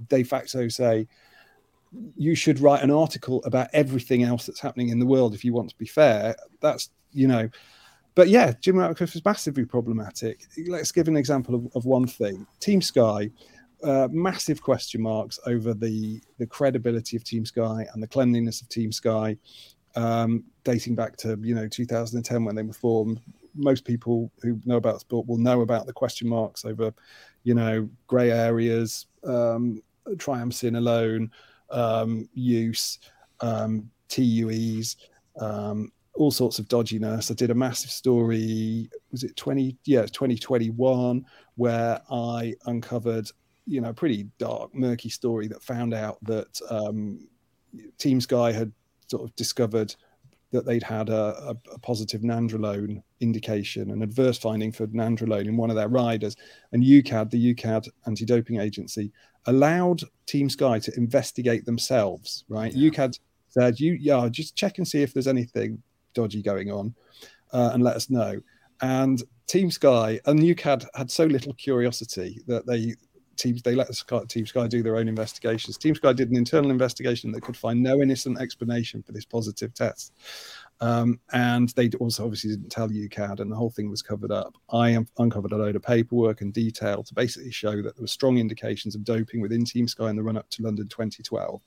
de 0.08 0.22
facto 0.22 0.68
say 0.68 1.08
you 2.16 2.34
should 2.34 2.60
write 2.60 2.82
an 2.82 2.90
article 2.90 3.42
about 3.44 3.68
everything 3.72 4.22
else 4.22 4.46
that's 4.46 4.60
happening 4.60 4.90
in 4.90 4.98
the 4.98 5.06
world 5.06 5.34
if 5.34 5.44
you 5.44 5.52
want 5.52 5.70
to 5.70 5.76
be 5.76 5.86
fair. 5.86 6.36
That's, 6.60 6.90
you 7.12 7.28
know, 7.28 7.48
but 8.18 8.28
yeah, 8.28 8.52
Jim 8.60 8.76
Ratcliffe 8.76 9.14
is 9.14 9.24
massively 9.24 9.64
problematic. 9.64 10.40
Let's 10.66 10.90
give 10.90 11.06
an 11.06 11.16
example 11.16 11.54
of, 11.54 11.68
of 11.76 11.84
one 11.84 12.08
thing 12.08 12.48
Team 12.58 12.82
Sky. 12.82 13.30
Uh, 13.84 14.08
massive 14.10 14.60
question 14.60 15.00
marks 15.00 15.38
over 15.46 15.72
the 15.72 16.20
the 16.38 16.46
credibility 16.46 17.16
of 17.16 17.22
Team 17.22 17.44
Sky 17.44 17.86
and 17.94 18.02
the 18.02 18.08
cleanliness 18.08 18.60
of 18.60 18.68
Team 18.68 18.90
Sky, 18.90 19.36
um, 19.94 20.42
dating 20.64 20.96
back 20.96 21.16
to 21.18 21.38
you 21.42 21.54
know 21.54 21.68
2010 21.68 22.44
when 22.44 22.56
they 22.56 22.64
were 22.64 22.72
formed. 22.72 23.20
Most 23.54 23.84
people 23.84 24.32
who 24.42 24.60
know 24.64 24.78
about 24.78 24.98
sport 25.00 25.28
will 25.28 25.38
know 25.38 25.60
about 25.60 25.86
the 25.86 25.92
question 25.92 26.28
marks 26.28 26.64
over, 26.64 26.92
you 27.44 27.54
know, 27.54 27.88
grey 28.08 28.32
areas, 28.32 29.06
um, 29.22 29.80
triamcinolone, 30.16 31.30
um, 31.70 32.28
use, 32.34 32.98
um, 33.40 33.90
TUEs, 34.08 34.96
um, 35.40 35.92
all 36.14 36.30
sorts 36.30 36.58
of 36.58 36.66
dodginess. 36.68 37.30
I 37.30 37.34
did 37.34 37.50
a 37.50 37.54
massive 37.54 37.90
story. 37.90 38.90
Was 39.12 39.24
it 39.24 39.36
twenty? 39.36 39.76
Yeah, 39.84 40.06
twenty 40.06 40.36
twenty 40.36 40.70
one, 40.70 41.24
where 41.54 42.00
I 42.10 42.54
uncovered, 42.66 43.30
you 43.66 43.80
know, 43.80 43.90
a 43.90 43.94
pretty 43.94 44.26
dark, 44.38 44.74
murky 44.74 45.08
story 45.08 45.46
that 45.48 45.62
found 45.62 45.94
out 45.94 46.18
that 46.22 46.60
um, 46.70 47.26
Team 47.98 48.20
Sky 48.20 48.52
had 48.52 48.72
sort 49.06 49.22
of 49.22 49.34
discovered 49.36 49.94
that 50.50 50.64
they'd 50.64 50.82
had 50.82 51.10
a, 51.10 51.50
a, 51.50 51.56
a, 51.74 51.78
positive 51.80 52.22
nandrolone 52.22 53.02
indication, 53.20 53.90
an 53.90 54.02
adverse 54.02 54.38
finding 54.38 54.72
for 54.72 54.86
nandrolone 54.88 55.46
in 55.46 55.58
one 55.58 55.68
of 55.68 55.76
their 55.76 55.88
riders. 55.88 56.36
And 56.72 56.82
UKAD, 56.82 57.30
the 57.30 57.54
UKAD 57.54 57.88
anti 58.06 58.24
doping 58.24 58.58
agency, 58.58 59.12
allowed 59.48 60.02
Team 60.26 60.48
Sky 60.48 60.78
to 60.78 60.96
investigate 60.96 61.64
themselves, 61.64 62.44
right? 62.48 62.72
Yeah. 62.72 62.90
UKAD 62.90 63.18
said, 63.48 63.80
you, 63.80 63.94
yeah, 63.94 64.28
just 64.30 64.54
check 64.54 64.78
and 64.78 64.86
see 64.86 65.02
if 65.02 65.12
there's 65.12 65.26
anything 65.26 65.82
dodgy 66.14 66.42
going 66.42 66.70
on 66.70 66.94
uh, 67.52 67.70
and 67.72 67.82
let 67.82 67.96
us 67.96 68.10
know. 68.10 68.40
And 68.82 69.22
Team 69.46 69.70
Sky 69.70 70.20
and 70.26 70.38
UKAD 70.38 70.86
had 70.94 71.10
so 71.10 71.24
little 71.24 71.54
curiosity 71.54 72.40
that 72.46 72.66
they 72.66 72.94
teams 73.38 73.62
they 73.62 73.74
let 73.74 73.88
Team 74.28 74.46
Sky 74.46 74.66
do 74.66 74.82
their 74.82 74.96
own 74.96 75.08
investigations. 75.08 75.78
Team 75.78 75.94
Sky 75.94 76.12
did 76.12 76.30
an 76.30 76.36
internal 76.36 76.70
investigation 76.70 77.32
that 77.32 77.40
could 77.40 77.56
find 77.56 77.82
no 77.82 78.02
innocent 78.02 78.40
explanation 78.40 79.02
for 79.02 79.12
this 79.12 79.24
positive 79.24 79.72
test. 79.72 80.12
Um, 80.80 81.18
and 81.32 81.70
they 81.70 81.90
also 81.98 82.24
obviously 82.24 82.50
didn't 82.50 82.70
tell 82.70 82.88
UKAD, 82.88 83.40
and 83.40 83.50
the 83.50 83.56
whole 83.56 83.70
thing 83.70 83.90
was 83.90 84.02
covered 84.02 84.30
up. 84.30 84.54
I 84.72 84.96
uncovered 85.18 85.52
a 85.52 85.56
load 85.56 85.76
of 85.76 85.82
paperwork 85.82 86.40
and 86.40 86.52
detail 86.52 87.02
to 87.02 87.14
basically 87.14 87.50
show 87.50 87.82
that 87.82 87.96
there 87.96 88.02
were 88.02 88.06
strong 88.06 88.38
indications 88.38 88.94
of 88.94 89.04
doping 89.04 89.40
within 89.40 89.64
Team 89.64 89.88
Sky 89.88 90.08
in 90.10 90.16
the 90.16 90.22
run 90.22 90.36
up 90.36 90.48
to 90.50 90.62
London 90.62 90.86
2012. 90.88 91.60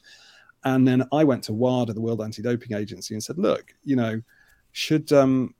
And 0.63 0.87
then 0.87 1.07
I 1.11 1.23
went 1.23 1.43
to 1.45 1.53
WADA, 1.53 1.93
the 1.93 2.01
World 2.01 2.21
Anti 2.21 2.41
Doping 2.41 2.77
Agency, 2.77 3.13
and 3.13 3.23
said, 3.23 3.37
look, 3.37 3.73
you 3.83 3.95
know, 3.95 4.21
should 4.71 5.11
um, 5.11 5.53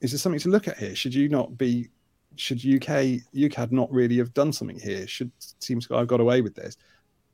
is 0.00 0.12
there 0.12 0.18
something 0.18 0.40
to 0.40 0.48
look 0.48 0.68
at 0.68 0.78
here? 0.78 0.94
Should 0.94 1.14
you 1.14 1.28
not 1.28 1.58
be 1.58 1.88
should 2.36 2.58
UK 2.58 3.22
UKAD 3.34 3.72
not 3.72 3.90
really 3.90 4.18
have 4.18 4.34
done 4.34 4.52
something 4.52 4.78
here? 4.78 5.06
Should 5.06 5.32
Team 5.60 5.80
Sky 5.80 5.98
have 5.98 6.06
got 6.06 6.20
away 6.20 6.40
with 6.40 6.54
this? 6.54 6.76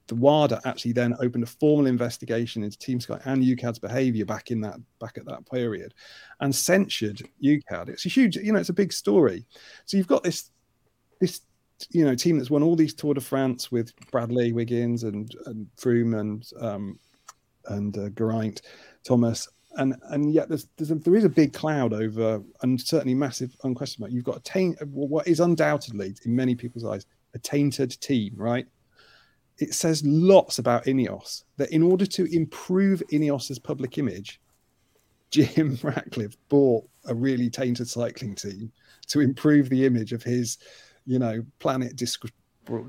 The 0.08 0.14
WADA 0.14 0.60
actually 0.64 0.92
then 0.92 1.14
opened 1.20 1.44
a 1.44 1.46
formal 1.46 1.86
investigation 1.86 2.62
into 2.62 2.78
Team 2.78 3.00
Sky 3.00 3.20
and 3.24 3.42
UKAD's 3.42 3.78
behaviour 3.78 4.24
back 4.24 4.50
in 4.50 4.60
that 4.62 4.76
back 5.00 5.16
at 5.18 5.24
that 5.26 5.48
period, 5.50 5.94
and 6.40 6.54
censured 6.54 7.22
UKAD. 7.42 7.88
It's 7.88 8.06
a 8.06 8.08
huge, 8.08 8.36
you 8.36 8.52
know, 8.52 8.58
it's 8.58 8.68
a 8.68 8.74
big 8.74 8.92
story. 8.92 9.44
So 9.86 9.96
you've 9.96 10.06
got 10.08 10.22
this 10.22 10.50
this 11.20 11.40
you 11.90 12.04
know 12.04 12.14
team 12.14 12.38
that's 12.38 12.50
won 12.50 12.62
all 12.62 12.76
these 12.76 12.94
Tour 12.94 13.14
de 13.14 13.20
France 13.20 13.72
with 13.72 13.92
Bradley 14.10 14.52
Wiggins 14.52 15.04
and 15.04 15.34
and 15.46 15.66
Froome 15.76 16.18
and 16.18 16.44
um, 16.60 16.98
and 17.66 17.96
uh, 17.96 18.08
Geraint 18.10 18.62
Thomas 19.04 19.48
and 19.76 19.94
and 20.10 20.32
yet 20.32 20.48
there's, 20.48 20.68
there's 20.76 20.90
a, 20.90 20.96
there 20.96 21.16
is 21.16 21.24
a 21.24 21.28
big 21.28 21.52
cloud 21.52 21.92
over 21.92 22.42
and 22.62 22.80
certainly 22.80 23.14
massive 23.14 23.54
unquestionable 23.64 24.12
you've 24.12 24.24
got 24.24 24.36
a 24.36 24.40
taint 24.40 24.76
what 24.88 25.26
is 25.26 25.40
undoubtedly 25.40 26.14
in 26.24 26.34
many 26.34 26.54
people's 26.54 26.84
eyes 26.84 27.06
a 27.34 27.38
tainted 27.38 27.98
team 28.00 28.32
right 28.36 28.66
it 29.58 29.74
says 29.74 30.04
lots 30.04 30.58
about 30.58 30.84
ineos 30.84 31.44
that 31.56 31.70
in 31.70 31.82
order 31.82 32.06
to 32.06 32.24
improve 32.34 33.02
ineos's 33.10 33.58
public 33.58 33.98
image 33.98 34.40
jim 35.30 35.78
ratcliffe 35.82 36.36
bought 36.48 36.84
a 37.06 37.14
really 37.14 37.50
tainted 37.50 37.88
cycling 37.88 38.34
team 38.34 38.70
to 39.06 39.20
improve 39.20 39.68
the 39.68 39.84
image 39.84 40.12
of 40.12 40.22
his 40.22 40.58
you 41.06 41.18
know 41.18 41.44
planet 41.58 41.96
disc- 41.96 42.24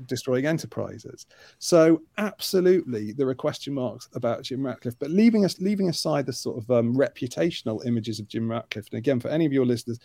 destroying 0.06 0.46
enterprises. 0.46 1.26
So 1.58 2.02
absolutely, 2.18 3.12
there 3.12 3.28
are 3.28 3.34
question 3.34 3.74
marks 3.74 4.08
about 4.14 4.42
Jim 4.42 4.64
Ratcliffe. 4.64 4.98
But 4.98 5.10
leaving 5.10 5.44
us, 5.44 5.60
leaving 5.60 5.88
aside 5.88 6.26
the 6.26 6.32
sort 6.32 6.58
of 6.58 6.70
um, 6.70 6.94
reputational 6.94 7.84
images 7.86 8.20
of 8.20 8.28
Jim 8.28 8.50
Ratcliffe, 8.50 8.88
and 8.90 8.98
again, 8.98 9.20
for 9.20 9.28
any 9.28 9.46
of 9.46 9.52
your 9.52 9.66
listeners, 9.66 9.98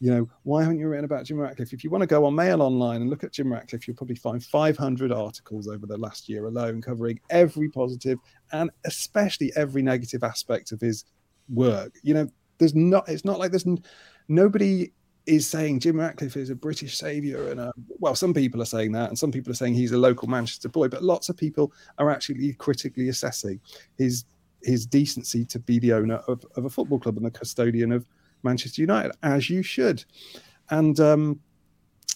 you 0.00 0.10
know, 0.10 0.28
why 0.44 0.62
haven't 0.62 0.78
you 0.78 0.88
written 0.88 1.04
about 1.04 1.24
Jim 1.26 1.38
Ratcliffe? 1.38 1.74
If 1.74 1.84
you 1.84 1.90
want 1.90 2.00
to 2.00 2.06
go 2.06 2.24
on 2.24 2.34
Mail 2.34 2.62
Online 2.62 3.02
and 3.02 3.10
look 3.10 3.22
at 3.22 3.32
Jim 3.32 3.52
Ratcliffe, 3.52 3.86
you'll 3.86 3.96
probably 3.96 4.16
find 4.16 4.42
500 4.42 5.12
articles 5.12 5.68
over 5.68 5.86
the 5.86 5.98
last 5.98 6.26
year 6.28 6.46
alone 6.46 6.80
covering 6.80 7.20
every 7.28 7.68
positive 7.68 8.18
and 8.52 8.70
especially 8.86 9.52
every 9.56 9.82
negative 9.82 10.24
aspect 10.24 10.72
of 10.72 10.80
his 10.80 11.04
work. 11.50 11.94
You 12.02 12.14
know, 12.14 12.28
there's 12.56 12.74
not, 12.74 13.08
it's 13.08 13.26
not 13.26 13.38
like 13.38 13.50
there's 13.50 13.66
nobody 14.28 14.90
is 15.26 15.46
saying 15.46 15.80
Jim 15.80 16.00
Ratcliffe 16.00 16.36
is 16.36 16.48
a 16.48 16.54
British 16.54 16.96
saviour, 16.96 17.50
and 17.50 17.60
a, 17.60 17.72
well, 17.98 18.14
some 18.14 18.32
people 18.32 18.62
are 18.62 18.66
saying 18.66 18.92
that, 18.92 19.10
and 19.10 19.18
some 19.18 19.30
people 19.30 19.50
are 19.50 19.54
saying 19.54 19.74
he's 19.74 19.92
a 19.92 19.98
local 19.98 20.28
Manchester 20.28 20.70
boy, 20.70 20.88
but 20.88 21.02
lots 21.02 21.28
of 21.28 21.36
people 21.36 21.72
are 21.98 22.10
actually 22.10 22.54
critically 22.54 23.10
assessing 23.10 23.60
his 23.98 24.24
his 24.62 24.84
decency 24.86 25.44
to 25.46 25.58
be 25.58 25.78
the 25.78 25.92
owner 25.92 26.16
of, 26.28 26.44
of 26.56 26.66
a 26.66 26.70
football 26.70 26.98
club 26.98 27.16
and 27.16 27.24
the 27.24 27.30
custodian 27.30 27.92
of 27.92 28.06
Manchester 28.42 28.82
United, 28.82 29.12
as 29.22 29.50
you 29.50 29.62
should. 29.62 30.04
And 30.70 30.98
um, 31.00 31.40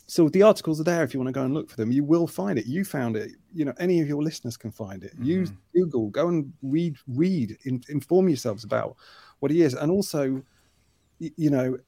so 0.07 0.29
the 0.29 0.43
articles 0.43 0.81
are 0.81 0.85
there 0.85 1.03
if 1.03 1.15
you 1.15 1.21
want 1.21 1.29
to 1.29 1.33
go 1.33 1.45
and 1.45 1.55
look 1.55 1.71
for 1.71 1.77
them. 1.77 1.91
You 1.91 2.05
will 2.05 2.27
find 2.27 2.59
it. 2.59 2.67
You 2.67 2.85
found 2.85 3.17
it. 3.17 3.33
You 3.53 3.65
know, 3.65 3.75
any 3.79 4.01
of 4.01 4.09
your 4.09 4.23
listeners 4.23 4.57
can 4.57 4.71
find 4.71 5.03
it. 5.03 5.15
Mm-hmm. 5.15 5.25
Use 5.25 5.53
Google. 5.75 6.11
Go 6.11 6.29
and 6.29 6.53
read, 6.63 6.97
read, 7.09 7.57
in, 7.65 7.83
inform 7.89 8.29
yourselves 8.29 8.65
about 8.65 8.97
what 9.41 9.51
he 9.51 9.63
is, 9.63 9.75
and 9.75 9.91
also, 9.91 10.43
you 11.19 11.51
know, 11.51 11.79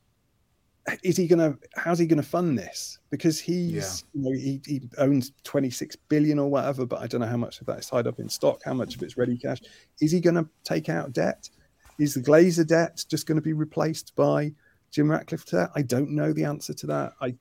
is 1.03 1.16
he 1.16 1.26
gonna 1.26 1.57
how's 1.74 1.99
he 1.99 2.07
gonna 2.07 2.22
fund 2.22 2.57
this 2.59 2.99
because 3.11 3.41
he's 3.41 4.05
yeah. 4.14 4.20
you 4.20 4.30
know 4.30 4.37
he, 4.37 4.61
he 4.66 4.82
owns 4.99 5.32
26 5.43 5.97
billion 6.09 6.39
or 6.39 6.49
whatever 6.49 6.87
but 6.87 7.01
i 7.01 7.07
don't 7.07 7.20
know 7.20 7.26
how 7.26 7.37
much 7.37 7.61
of 7.61 7.66
that 7.66 7.78
is 7.80 7.87
tied 7.87 8.07
up 8.07 8.20
in 8.20 8.28
stock 8.28 8.61
how 8.64 8.72
much 8.72 8.95
of 8.95 9.03
it's 9.03 9.16
ready 9.16 9.37
cash 9.37 9.59
is 10.01 10.12
he 10.12 10.20
gonna 10.20 10.47
take 10.62 10.89
out 10.89 11.12
debt 11.12 11.49
is 11.99 12.14
the 12.14 12.20
glazer 12.20 12.66
debt 12.66 13.05
just 13.09 13.26
going 13.26 13.36
to 13.36 13.42
be 13.42 13.53
replaced 13.53 14.14
by 14.16 14.53
jim 14.90 15.11
ratcliffe 15.11 15.47
debt 15.47 15.70
i 15.74 15.82
don't 15.82 16.11
know 16.11 16.32
the 16.32 16.44
answer 16.44 16.74
to 16.74 16.86
that 16.86 17.12
i 17.20 17.34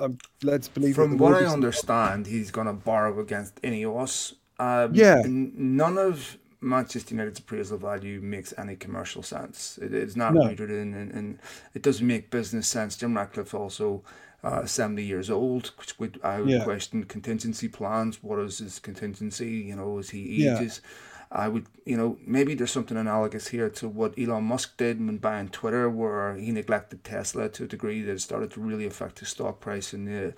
i'm 0.00 0.18
led 0.42 0.62
to 0.62 0.70
believe 0.72 0.94
from 0.94 1.16
what 1.18 1.34
i 1.34 1.46
understand 1.46 2.26
he's 2.26 2.50
going 2.50 2.66
to 2.66 2.72
borrow 2.72 3.18
against 3.20 3.60
ineos 3.62 4.34
um, 4.58 4.94
yeah 4.94 5.22
none 5.26 5.98
of 5.98 6.38
Manchester 6.60 7.14
United's 7.14 7.38
appraisal 7.38 7.78
value 7.78 8.20
makes 8.20 8.52
any 8.58 8.76
commercial 8.76 9.22
sense. 9.22 9.78
It, 9.80 9.94
it's 9.94 10.16
not 10.16 10.34
no. 10.34 10.46
rooted 10.46 10.70
in, 10.70 10.94
in, 10.94 11.38
it 11.74 11.82
doesn't 11.82 12.06
make 12.06 12.30
business 12.30 12.68
sense. 12.68 12.96
Jim 12.96 13.16
Ratcliffe 13.16 13.54
also 13.54 14.02
uh, 14.42 14.64
70 14.64 15.02
years 15.02 15.30
old, 15.30 15.72
which 15.78 15.98
would, 15.98 16.20
I 16.22 16.40
would 16.40 16.50
yeah. 16.50 16.64
question 16.64 17.04
contingency 17.04 17.68
plans. 17.68 18.22
What 18.22 18.38
is 18.40 18.58
his 18.58 18.78
contingency? 18.78 19.50
You 19.50 19.76
know, 19.76 19.98
as 19.98 20.10
he 20.10 20.46
ages. 20.46 20.80
Yeah. 20.82 20.90
I 21.32 21.46
would, 21.48 21.66
you 21.84 21.96
know, 21.96 22.18
maybe 22.26 22.54
there's 22.54 22.72
something 22.72 22.96
analogous 22.96 23.48
here 23.48 23.70
to 23.70 23.88
what 23.88 24.18
Elon 24.18 24.44
Musk 24.44 24.76
did 24.76 24.98
when 24.98 25.18
buying 25.18 25.48
Twitter, 25.48 25.88
where 25.88 26.34
he 26.34 26.50
neglected 26.50 27.04
Tesla 27.04 27.48
to 27.50 27.64
a 27.64 27.68
degree 27.68 28.02
that 28.02 28.12
it 28.12 28.20
started 28.20 28.50
to 28.52 28.60
really 28.60 28.86
affect 28.86 29.20
his 29.20 29.28
stock 29.28 29.60
price, 29.60 29.92
and 29.92 30.08
the 30.08 30.34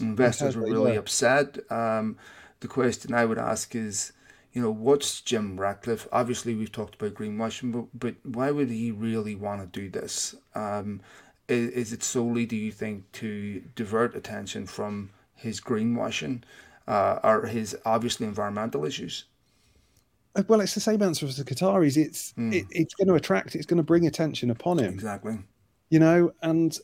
investors 0.00 0.56
were 0.56 0.64
really 0.64 0.94
yeah. 0.94 0.98
upset. 0.98 1.58
Um, 1.70 2.16
the 2.58 2.68
question 2.68 3.14
I 3.14 3.24
would 3.24 3.38
ask 3.38 3.74
is, 3.76 4.12
you 4.52 4.60
know, 4.60 4.70
what's 4.70 5.20
Jim 5.20 5.60
Ratcliffe? 5.60 6.08
Obviously, 6.10 6.54
we've 6.54 6.72
talked 6.72 6.96
about 6.96 7.14
greenwashing, 7.14 7.72
but, 7.72 7.86
but 7.98 8.14
why 8.24 8.50
would 8.50 8.68
he 8.68 8.90
really 8.90 9.36
want 9.36 9.60
to 9.60 9.80
do 9.80 9.88
this? 9.88 10.34
Um, 10.56 11.00
is, 11.48 11.70
is 11.70 11.92
it 11.92 12.02
solely, 12.02 12.46
do 12.46 12.56
you 12.56 12.72
think, 12.72 13.10
to 13.12 13.62
divert 13.76 14.16
attention 14.16 14.66
from 14.66 15.10
his 15.34 15.60
greenwashing 15.60 16.42
uh, 16.88 17.20
or 17.22 17.46
his 17.46 17.76
obviously 17.84 18.26
environmental 18.26 18.84
issues? 18.84 19.24
Uh, 20.34 20.42
well, 20.48 20.60
it's 20.60 20.74
the 20.74 20.80
same 20.80 21.02
answer 21.02 21.26
as 21.26 21.36
the 21.36 21.44
Qataris. 21.44 21.96
It's 21.96 22.32
mm. 22.34 22.54
it, 22.54 22.66
it's 22.70 22.94
going 22.94 23.08
to 23.08 23.14
attract, 23.14 23.54
it's 23.54 23.66
going 23.66 23.78
to 23.78 23.82
bring 23.82 24.06
attention 24.06 24.50
upon 24.50 24.78
him. 24.78 24.92
Exactly. 24.94 25.38
You 25.90 25.98
know, 25.98 26.32
and 26.42 26.76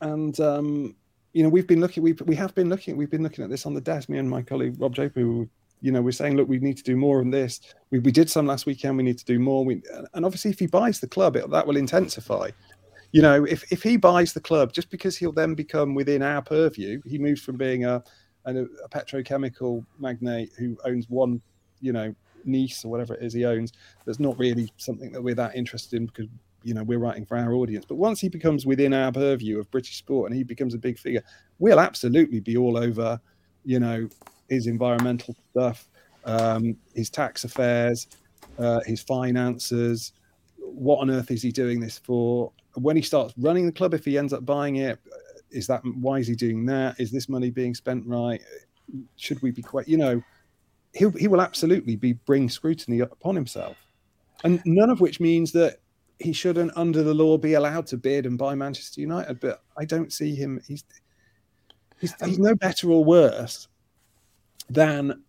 and 0.00 0.38
um, 0.40 0.94
you 1.32 1.42
know, 1.42 1.48
we've 1.48 1.66
been 1.66 1.80
looking, 1.80 2.02
we 2.02 2.12
we 2.24 2.36
have 2.36 2.54
been 2.54 2.68
looking, 2.68 2.96
we've 2.96 3.10
been 3.10 3.22
looking 3.22 3.44
at 3.44 3.50
this 3.50 3.66
on 3.66 3.74
the 3.74 3.80
desk. 3.80 4.08
Me 4.08 4.18
and 4.18 4.30
my 4.30 4.42
colleague 4.42 4.76
Rob 4.78 4.96
who 4.96 5.48
you 5.84 5.92
know, 5.92 6.00
we're 6.00 6.12
saying, 6.12 6.34
look, 6.34 6.48
we 6.48 6.58
need 6.58 6.78
to 6.78 6.82
do 6.82 6.96
more 6.96 7.20
on 7.20 7.28
this. 7.28 7.60
We, 7.90 7.98
we 7.98 8.10
did 8.10 8.30
some 8.30 8.46
last 8.46 8.64
weekend. 8.64 8.96
We 8.96 9.02
need 9.02 9.18
to 9.18 9.24
do 9.26 9.38
more. 9.38 9.66
We, 9.66 9.82
and 10.14 10.24
obviously, 10.24 10.50
if 10.50 10.58
he 10.58 10.66
buys 10.66 10.98
the 10.98 11.06
club, 11.06 11.36
it, 11.36 11.50
that 11.50 11.66
will 11.66 11.76
intensify. 11.76 12.52
You 13.12 13.20
know, 13.20 13.44
if, 13.44 13.70
if 13.70 13.82
he 13.82 13.98
buys 13.98 14.32
the 14.32 14.40
club, 14.40 14.72
just 14.72 14.88
because 14.88 15.14
he'll 15.14 15.30
then 15.30 15.54
become 15.54 15.94
within 15.94 16.22
our 16.22 16.40
purview, 16.40 17.02
he 17.04 17.18
moves 17.18 17.42
from 17.42 17.58
being 17.58 17.84
a, 17.84 18.02
a, 18.46 18.56
a 18.56 18.88
petrochemical 18.88 19.84
magnate 19.98 20.52
who 20.58 20.78
owns 20.86 21.10
one, 21.10 21.42
you 21.82 21.92
know, 21.92 22.14
Ineos 22.46 22.84
or 22.84 22.88
whatever 22.88 23.14
it 23.14 23.22
is 23.22 23.32
he 23.32 23.44
owns. 23.44 23.72
That's 24.04 24.20
not 24.20 24.38
really 24.38 24.72
something 24.76 25.12
that 25.12 25.22
we're 25.22 25.34
that 25.34 25.56
interested 25.56 25.96
in 25.96 26.06
because 26.06 26.26
you 26.62 26.74
know 26.74 26.82
we're 26.82 26.98
writing 26.98 27.26
for 27.26 27.36
our 27.36 27.54
audience. 27.54 27.84
But 27.86 27.96
once 27.96 28.20
he 28.20 28.28
becomes 28.28 28.66
within 28.66 28.92
our 28.92 29.12
purview 29.12 29.58
of 29.58 29.70
British 29.70 29.98
sport 29.98 30.30
and 30.30 30.36
he 30.36 30.44
becomes 30.44 30.74
a 30.74 30.78
big 30.78 30.98
figure, 30.98 31.22
we'll 31.58 31.80
absolutely 31.80 32.40
be 32.40 32.56
all 32.56 32.76
over, 32.76 33.20
you 33.64 33.80
know, 33.80 34.08
his 34.48 34.66
environmental 34.66 35.36
stuff, 35.50 35.88
um, 36.24 36.76
his 36.94 37.10
tax 37.10 37.44
affairs, 37.44 38.08
uh, 38.58 38.80
his 38.86 39.02
finances. 39.02 40.12
What 40.58 41.00
on 41.00 41.10
earth 41.10 41.30
is 41.30 41.42
he 41.42 41.52
doing 41.52 41.80
this 41.80 41.98
for? 41.98 42.50
When 42.74 42.96
he 42.96 43.02
starts 43.02 43.34
running 43.38 43.66
the 43.66 43.72
club, 43.72 43.94
if 43.94 44.04
he 44.04 44.18
ends 44.18 44.32
up 44.32 44.44
buying 44.44 44.76
it, 44.76 44.98
is 45.50 45.66
that 45.68 45.82
why 45.84 46.18
is 46.18 46.26
he 46.26 46.34
doing 46.34 46.66
that? 46.66 46.98
Is 46.98 47.10
this 47.10 47.28
money 47.28 47.50
being 47.50 47.74
spent 47.74 48.04
right? 48.06 48.42
Should 49.16 49.40
we 49.42 49.50
be 49.50 49.62
quite, 49.62 49.86
you 49.86 49.96
know, 49.96 50.22
he 50.94 51.08
he 51.18 51.28
will 51.28 51.40
absolutely 51.40 51.96
be 51.96 52.12
bring 52.12 52.48
scrutiny 52.48 53.00
upon 53.00 53.34
himself. 53.34 53.76
and 54.44 54.62
none 54.64 54.90
of 54.90 55.00
which 55.00 55.20
means 55.20 55.52
that 55.52 55.80
he 56.20 56.32
shouldn't, 56.32 56.70
under 56.76 57.02
the 57.02 57.12
law, 57.12 57.36
be 57.36 57.54
allowed 57.54 57.86
to 57.88 57.96
bid 57.96 58.24
and 58.24 58.38
buy 58.38 58.54
Manchester 58.54 59.00
United. 59.00 59.40
But 59.40 59.62
I 59.76 59.84
don't 59.84 60.12
see 60.12 60.34
him. 60.34 60.60
He's 60.66 60.84
he's, 62.00 62.14
he's 62.24 62.38
no 62.38 62.54
better 62.54 62.90
or 62.90 63.04
worse 63.04 63.68
than 64.70 65.22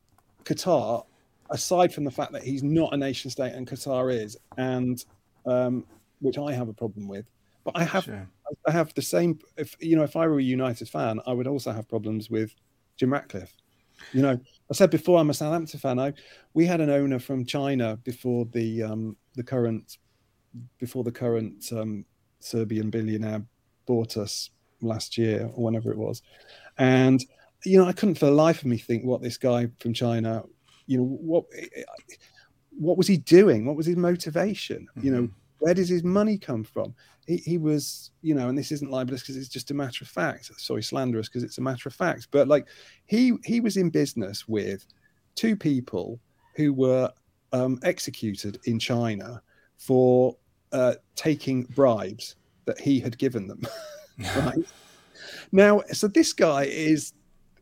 Qatar, 0.44 1.06
aside 1.50 1.94
from 1.94 2.04
the 2.04 2.12
fact 2.12 2.32
that 2.34 2.44
he's 2.44 2.64
not 2.64 2.94
a 2.94 2.98
nation 2.98 3.32
state 3.32 3.54
and 3.54 3.68
Qatar 3.68 4.14
is, 4.14 4.38
and 4.58 5.04
um, 5.46 5.86
which 6.22 6.38
I 6.38 6.54
have 6.54 6.70
a 6.70 6.74
problem 6.74 7.08
with. 7.08 7.26
But 7.64 7.76
I 7.76 7.84
have 7.84 8.04
sure. 8.04 8.28
I 8.68 8.72
have 8.72 8.94
the 8.94 9.02
same. 9.02 9.40
If 9.58 9.76
you 9.80 9.96
know, 9.96 10.04
if 10.04 10.16
I 10.16 10.28
were 10.28 10.38
a 10.38 10.44
United 10.44 10.88
fan, 10.88 11.20
I 11.26 11.34
would 11.34 11.48
also 11.48 11.72
have 11.72 11.90
problems 11.90 12.30
with 12.30 12.54
Jim 12.96 13.12
Ratcliffe. 13.12 13.56
You 14.14 14.22
know, 14.22 14.40
I 14.70 14.74
said 14.74 14.90
before 14.90 15.20
I'm 15.20 15.30
a 15.30 15.34
Southampton 15.34 15.80
fan. 15.80 16.00
I, 16.00 16.14
we 16.54 16.66
had 16.66 16.82
an 16.82 16.90
owner 16.90 17.20
from 17.20 17.46
China 17.46 17.98
before 18.04 18.46
the 18.46 18.84
um, 18.84 19.16
the 19.36 19.44
current 19.44 19.98
before 20.80 21.04
the 21.04 21.12
current 21.12 21.72
um, 21.72 22.06
Serbian 22.40 22.90
billionaire 22.90 23.44
bought 23.86 24.18
us 24.18 24.50
last 24.82 25.18
year 25.18 25.50
or 25.54 25.64
whenever 25.64 25.92
it 25.92 25.98
was, 25.98 26.22
and 26.78 27.24
you 27.64 27.78
know 27.78 27.88
I 27.88 27.94
couldn't 27.94 28.16
for 28.16 28.26
the 28.26 28.32
life 28.32 28.60
of 28.60 28.66
me 28.66 28.78
think 28.78 29.04
what 29.04 29.22
this 29.22 29.38
guy 29.38 29.68
from 29.80 29.94
China, 29.94 30.44
you 30.88 30.98
know 30.98 31.06
what 31.06 31.46
what 32.78 32.98
was 32.98 33.08
he 33.08 33.18
doing? 33.18 33.66
What 33.66 33.76
was 33.76 33.86
his 33.86 33.96
motivation? 33.96 34.88
Mm-hmm. 34.98 35.06
You 35.06 35.12
know, 35.14 35.22
mm-hmm. 35.24 35.45
Where 35.60 35.74
does 35.74 35.90
his 35.90 36.04
money 36.04 36.38
come 36.38 36.64
from? 36.64 36.94
He, 37.28 37.38
he 37.38 37.58
was, 37.58 38.12
you 38.22 38.36
know, 38.36 38.50
and 38.50 38.58
this 38.58 38.72
isn't 38.72 38.92
libelous 38.92 39.22
because 39.22 39.38
it's 39.38 39.50
just 39.50 39.72
a 39.72 39.74
matter 39.74 40.04
of 40.04 40.08
fact. 40.08 40.52
Sorry, 40.60 40.84
slanderous 40.84 41.28
because 41.28 41.44
it's 41.44 41.58
a 41.58 41.62
matter 41.62 41.90
of 41.90 41.96
fact. 41.96 42.28
But 42.32 42.48
like, 42.48 42.68
he 43.06 43.34
he 43.44 43.60
was 43.60 43.78
in 43.78 43.90
business 43.90 44.48
with 44.48 44.86
two 45.36 45.56
people 45.56 46.20
who 46.56 46.74
were 46.74 47.12
um, 47.52 47.80
executed 47.84 48.60
in 48.66 48.80
China 48.80 49.42
for 49.78 50.36
uh, 50.72 50.96
taking 51.16 51.64
bribes 51.64 52.36
that 52.66 52.80
he 52.80 53.00
had 53.00 53.18
given 53.18 53.48
them. 53.48 53.62
right 54.38 54.66
now, 55.52 55.82
so 55.92 56.08
this 56.08 56.34
guy 56.34 56.64
is, 56.64 57.14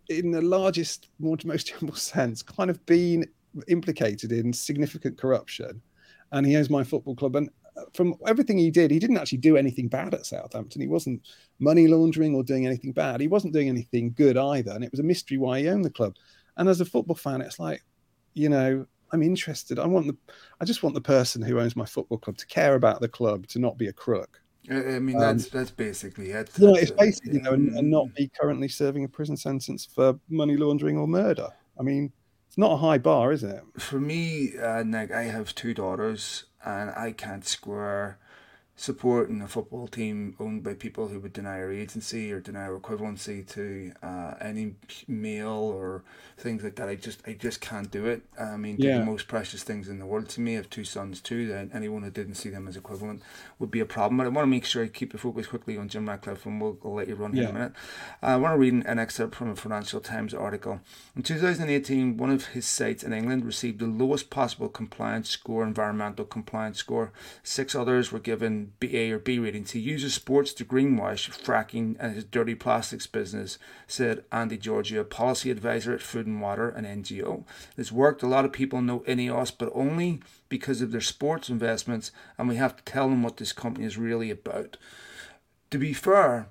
in 0.10 0.32
the 0.32 0.42
largest, 0.42 1.10
most 1.20 1.68
general 1.68 1.96
sense, 1.96 2.42
kind 2.42 2.70
of 2.70 2.84
been 2.86 3.26
implicated 3.68 4.32
in 4.32 4.54
significant 4.54 5.18
corruption, 5.18 5.82
and 6.32 6.46
he 6.46 6.58
owns 6.58 6.70
my 6.70 6.84
football 6.84 7.16
club. 7.16 7.36
And 7.36 7.50
from 7.94 8.16
everything 8.28 8.58
he 8.58 8.72
did, 8.72 8.92
he 8.92 9.00
didn't 9.00 9.18
actually 9.18 9.40
do 9.40 9.58
anything 9.58 9.88
bad 9.88 10.14
at 10.14 10.26
Southampton. 10.26 10.82
He 10.82 10.88
wasn't 10.88 11.22
money 11.60 11.88
laundering 11.88 12.36
or 12.36 12.44
doing 12.44 12.66
anything 12.66 12.92
bad. 12.92 13.22
He 13.22 13.28
wasn't 13.28 13.54
doing 13.54 13.70
anything 13.70 14.14
good 14.16 14.38
either, 14.38 14.72
and 14.72 14.84
it 14.84 14.92
was 14.92 15.00
a 15.00 15.04
mystery 15.04 15.38
why 15.38 15.60
he 15.60 15.70
owned 15.70 15.86
the 15.86 15.90
club. 15.90 16.16
And 16.58 16.70
as 16.70 16.82
a 16.82 16.86
football 16.86 17.16
fan, 17.16 17.42
it's 17.42 17.60
like, 17.60 17.84
you 18.34 18.50
know, 18.50 18.86
I'm 19.12 19.24
interested. 19.24 19.80
I 19.80 19.86
want 19.86 20.08
the, 20.08 20.18
I 20.60 20.66
just 20.66 20.84
want 20.84 20.96
the 20.96 21.02
person 21.02 21.42
who 21.42 21.60
owns 21.60 21.76
my 21.76 21.86
football 21.86 22.18
club 22.18 22.38
to 22.38 22.48
care 22.48 22.76
about 22.76 23.02
the 23.02 23.08
club, 23.08 23.48
to 23.48 23.60
not 23.60 23.78
be 23.78 23.88
a 23.88 23.94
crook. 23.94 24.42
I 24.70 25.00
mean, 25.00 25.20
that's 25.20 25.46
um, 25.46 25.60
that's 25.60 25.72
basically 25.72 26.32
it. 26.32 26.50
Yeah, 26.58 26.72
it's 26.76 26.92
basically, 26.92 27.34
you 27.34 27.42
know, 27.42 27.52
and, 27.52 27.76
and, 27.76 27.92
not 27.92 28.14
be 28.16 28.32
currently 28.40 28.70
serving 28.70 29.04
a 29.04 29.10
prison 29.10 29.36
sentence 29.36 29.86
for 29.86 30.18
money 30.30 30.56
laundering 30.56 30.98
or 30.98 31.06
murder. 31.06 31.50
I 31.78 31.84
mean, 31.84 32.14
it's 32.48 32.58
not 32.58 32.72
a 32.72 32.78
high 32.78 32.98
bar, 32.98 33.34
is 33.34 33.44
it? 33.44 33.62
For 33.78 34.00
me, 34.00 34.58
uh, 34.58 34.84
Nick, 34.84 35.12
I 35.12 35.24
have 35.24 35.54
two 35.54 35.74
daughters, 35.74 36.46
and 36.66 36.92
I 36.92 37.12
can't 37.12 37.46
square 37.46 38.18
supporting 38.76 39.42
a 39.42 39.48
football 39.48 39.88
team 39.88 40.36
owned 40.40 40.64
by 40.64 40.74
people 40.74 41.08
who 41.08 41.20
would 41.20 41.34
deny 41.34 41.60
our 41.60 41.72
agency 41.72 42.32
or 42.32 42.40
deny 42.40 42.64
our 42.64 42.80
equivalency 42.80 43.48
to 43.48 43.92
uh, 44.02 44.34
any 44.42 44.74
male 45.08 45.52
or 45.52 46.04
things 46.38 46.64
like 46.64 46.76
that. 46.76 46.90
I 46.90 46.96
just 46.96 47.22
I 47.28 47.34
just 47.34 47.62
can't 47.62 47.92
do 47.92 48.08
it. 48.08 48.24
I 48.40 48.58
mean, 48.58 48.78
yeah. 48.80 49.00
the 49.00 49.06
most 49.06 49.28
precious 49.28 49.64
things 49.64 49.88
in 49.88 50.00
the 50.00 50.06
world 50.06 50.28
to 50.30 50.42
me. 50.42 50.54
I 50.54 50.56
have 50.56 50.70
two 50.70 50.84
sons 50.84 51.22
too. 51.22 51.48
That 51.48 51.70
anyone 51.74 52.02
who 52.02 52.10
didn't 52.10 52.36
see 52.36 52.50
them 52.50 52.68
as 52.68 52.76
equivalent 52.76 53.22
would 53.60 53.70
be 53.70 53.80
a 53.80 53.86
problem. 53.86 54.18
But 54.18 54.26
I 54.26 54.30
want 54.30 54.46
to 54.46 54.50
make 54.50 54.66
sure 54.66 54.84
I 54.84 54.88
keep 54.88 55.12
the 55.12 55.18
focus 55.20 55.48
quickly 55.48 55.78
on 55.78 55.88
Jim 55.88 56.10
Ratcliffe, 56.10 56.46
and 56.46 56.60
we'll, 56.60 56.78
we'll 56.82 56.96
let 56.96 57.08
you 57.08 57.16
run 57.16 57.36
yeah. 57.36 57.44
in 57.44 57.50
a 57.50 57.54
minute. 57.54 57.74
Uh, 58.24 58.26
I 58.26 58.36
want 58.38 58.54
to 58.54 58.58
read 58.58 58.74
an 58.74 59.00
excerpt 59.00 59.36
from 59.36 59.50
a 59.50 59.56
Financial 59.56 60.00
Times 60.00 60.34
article. 60.34 60.82
In 61.16 61.22
2018, 61.22 62.18
one 62.18 62.32
of 62.32 62.48
his 62.48 62.66
sites 62.66 63.04
in 63.04 63.14
England 63.14 63.46
received 63.46 63.80
the 63.80 63.86
lowest 63.86 64.32
possible 64.32 64.68
compliance 64.68 65.30
score, 65.30 65.64
environmental 65.64 66.26
compliance 66.26 66.80
score. 66.80 67.12
Six 67.44 67.76
others 67.76 68.12
were 68.12 68.20
given 68.20 68.63
A 68.82 69.12
or 69.12 69.20
B 69.20 69.40
ratings. 69.40 69.72
He 69.72 69.80
uses 69.80 70.14
sports 70.14 70.54
to 70.54 70.66
greenwash 70.66 71.30
fracking 71.30 71.96
and 72.00 72.16
his 72.16 72.24
dirty 72.24 72.56
plastics 72.56 73.08
business, 73.08 73.58
said 73.88 74.24
Andy 74.32 74.58
Gheorghiu, 74.58 75.10
policy 75.10 75.52
advisor 75.52 75.94
at 75.94 76.02
Food 76.02 76.28
and 76.28 76.42
Water, 76.42 76.70
an 76.70 76.86
NGO. 76.86 77.44
It's 77.78 77.92
worked. 77.92 78.24
A 78.24 78.28
lot 78.28 78.46
of 78.46 78.52
people 78.52 78.82
know 78.82 79.00
INEOS, 79.02 79.54
but 79.58 79.72
only 79.74 80.22
because 80.50 80.82
of 80.82 80.92
their 80.92 81.02
sports 81.02 81.50
investments, 81.50 82.12
and 82.38 82.48
we 82.48 82.56
have 82.56 82.76
to 82.76 82.84
tell 82.84 83.10
them 83.10 83.24
what 83.24 83.38
this 83.38 83.54
company 83.54 83.86
is 83.86 83.98
really 83.98 84.30
about. 84.30 84.78
To 85.72 85.78
be 85.78 85.94
fair, 85.94 86.50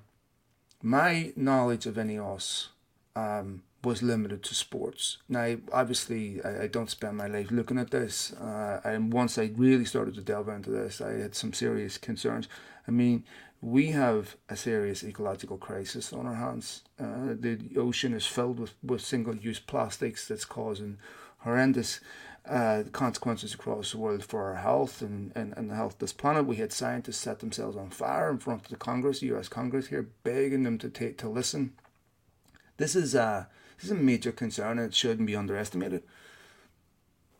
my 0.81 1.31
knowledge 1.35 1.85
of 1.85 1.95
INEOS 1.95 2.67
um, 3.15 3.63
was 3.83 4.01
limited 4.01 4.43
to 4.43 4.55
sports. 4.55 5.17
Now, 5.27 5.57
obviously, 5.71 6.41
I, 6.43 6.63
I, 6.63 6.67
don't 6.67 6.89
spend 6.89 7.17
my 7.17 7.27
life 7.27 7.51
looking 7.51 7.77
at 7.77 7.91
this. 7.91 8.31
Uh, 8.33 8.79
and 8.83 9.11
once 9.11 9.37
I 9.37 9.51
really 9.55 9.85
started 9.85 10.15
to 10.15 10.21
delve 10.21 10.47
into 10.47 10.69
this, 10.69 11.01
I 11.01 11.13
had 11.13 11.35
some 11.35 11.53
serious 11.53 11.97
concerns. 11.97 12.47
I 12.87 12.91
mean, 12.91 13.25
we 13.61 13.91
have 13.91 14.35
a 14.49 14.55
serious 14.55 15.03
ecological 15.03 15.57
crisis 15.57 16.13
on 16.13 16.25
our 16.25 16.35
hands. 16.35 16.83
Uh, 16.99 17.33
the 17.37 17.59
ocean 17.77 18.13
is 18.13 18.25
filled 18.25 18.59
with, 18.59 18.73
with 18.83 19.01
single 19.01 19.35
use 19.35 19.59
plastics 19.59 20.27
that's 20.27 20.45
causing 20.45 20.97
horrendous 21.39 21.99
uh, 22.45 22.83
consequences 22.91 23.53
across 23.53 23.91
the 23.91 23.97
world 23.97 24.23
for 24.23 24.43
our 24.43 24.55
health 24.55 25.01
and, 25.01 25.31
and, 25.35 25.53
and 25.55 25.69
the 25.69 25.75
health 25.75 25.93
of 25.93 25.99
this 25.99 26.13
planet. 26.13 26.45
We 26.45 26.57
had 26.57 26.73
scientists 26.73 27.17
set 27.17 27.39
themselves 27.39 27.77
on 27.77 27.89
fire 27.89 28.29
in 28.29 28.37
front 28.37 28.63
of 28.63 28.69
the 28.69 28.75
Congress, 28.75 29.19
the 29.19 29.33
US 29.35 29.47
Congress 29.47 29.87
here, 29.87 30.09
begging 30.23 30.63
them 30.63 30.77
to 30.79 30.89
take 30.89 31.17
to 31.19 31.29
listen. 31.29 31.73
This 32.77 32.95
is 32.95 33.15
a 33.15 33.47
this 33.77 33.85
is 33.85 33.91
a 33.91 33.95
major 33.95 34.31
concern 34.31 34.79
and 34.79 34.87
it 34.87 34.95
shouldn't 34.95 35.27
be 35.27 35.35
underestimated. 35.35 36.03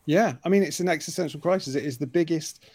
Yeah, 0.05 0.35
I 0.43 0.49
mean 0.49 0.63
it's 0.63 0.79
an 0.79 0.89
existential 0.89 1.39
crisis. 1.39 1.75
It 1.75 1.85
is 1.85 1.97
the 1.97 2.07
biggest 2.07 2.65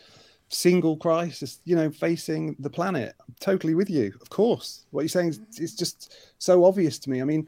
single 0.49 0.97
crisis, 0.97 1.61
you 1.65 1.77
know, 1.77 1.91
facing 1.91 2.57
the 2.59 2.71
planet. 2.71 3.15
I'm 3.21 3.35
totally 3.41 3.75
with 3.75 3.91
you. 3.91 4.13
Of 4.21 4.31
course, 4.31 4.87
what 4.91 5.03
you're 5.03 5.09
saying 5.09 5.29
is 5.29 5.41
it's 5.57 5.75
just 5.75 6.15
so 6.39 6.65
obvious 6.65 6.99
to 7.01 7.11
me. 7.11 7.21
I 7.21 7.25
mean, 7.25 7.47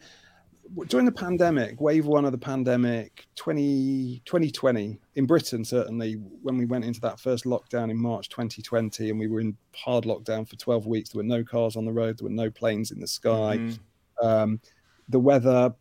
during 0.86 1.06
the 1.06 1.12
pandemic, 1.12 1.80
wave 1.80 2.06
one 2.06 2.24
of 2.24 2.32
the 2.32 2.38
pandemic, 2.38 3.26
20, 3.36 4.22
2020, 4.24 5.00
in 5.16 5.26
Britain, 5.26 5.64
certainly, 5.64 6.14
when 6.42 6.56
we 6.56 6.64
went 6.64 6.84
into 6.84 7.00
that 7.00 7.18
first 7.18 7.44
lockdown 7.44 7.90
in 7.90 7.96
March 7.96 8.28
2020, 8.28 9.10
and 9.10 9.18
we 9.18 9.26
were 9.26 9.40
in 9.40 9.56
hard 9.74 10.04
lockdown 10.04 10.48
for 10.48 10.56
12 10.56 10.86
weeks, 10.86 11.10
there 11.10 11.18
were 11.18 11.24
no 11.24 11.42
cars 11.42 11.76
on 11.76 11.84
the 11.84 11.92
road, 11.92 12.18
there 12.18 12.28
were 12.28 12.34
no 12.34 12.50
planes 12.50 12.92
in 12.92 13.00
the 13.00 13.06
sky. 13.06 13.58
Mm-hmm. 13.58 14.26
Um, 14.26 14.60
the 15.08 15.18
weather 15.18 15.74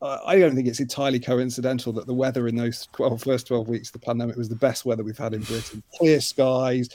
I 0.00 0.38
don't 0.38 0.54
think 0.54 0.68
it's 0.68 0.80
entirely 0.80 1.18
coincidental 1.18 1.92
that 1.94 2.06
the 2.06 2.14
weather 2.14 2.46
in 2.46 2.54
those 2.54 2.88
12, 2.92 3.22
first 3.22 3.48
12 3.48 3.68
weeks 3.68 3.88
of 3.88 3.94
the 3.94 4.06
pandemic 4.06 4.36
was 4.36 4.48
the 4.48 4.54
best 4.54 4.84
weather 4.84 5.02
we've 5.02 5.18
had 5.18 5.34
in 5.34 5.42
Britain. 5.42 5.82
Clear 5.96 6.20
skies, 6.20 6.88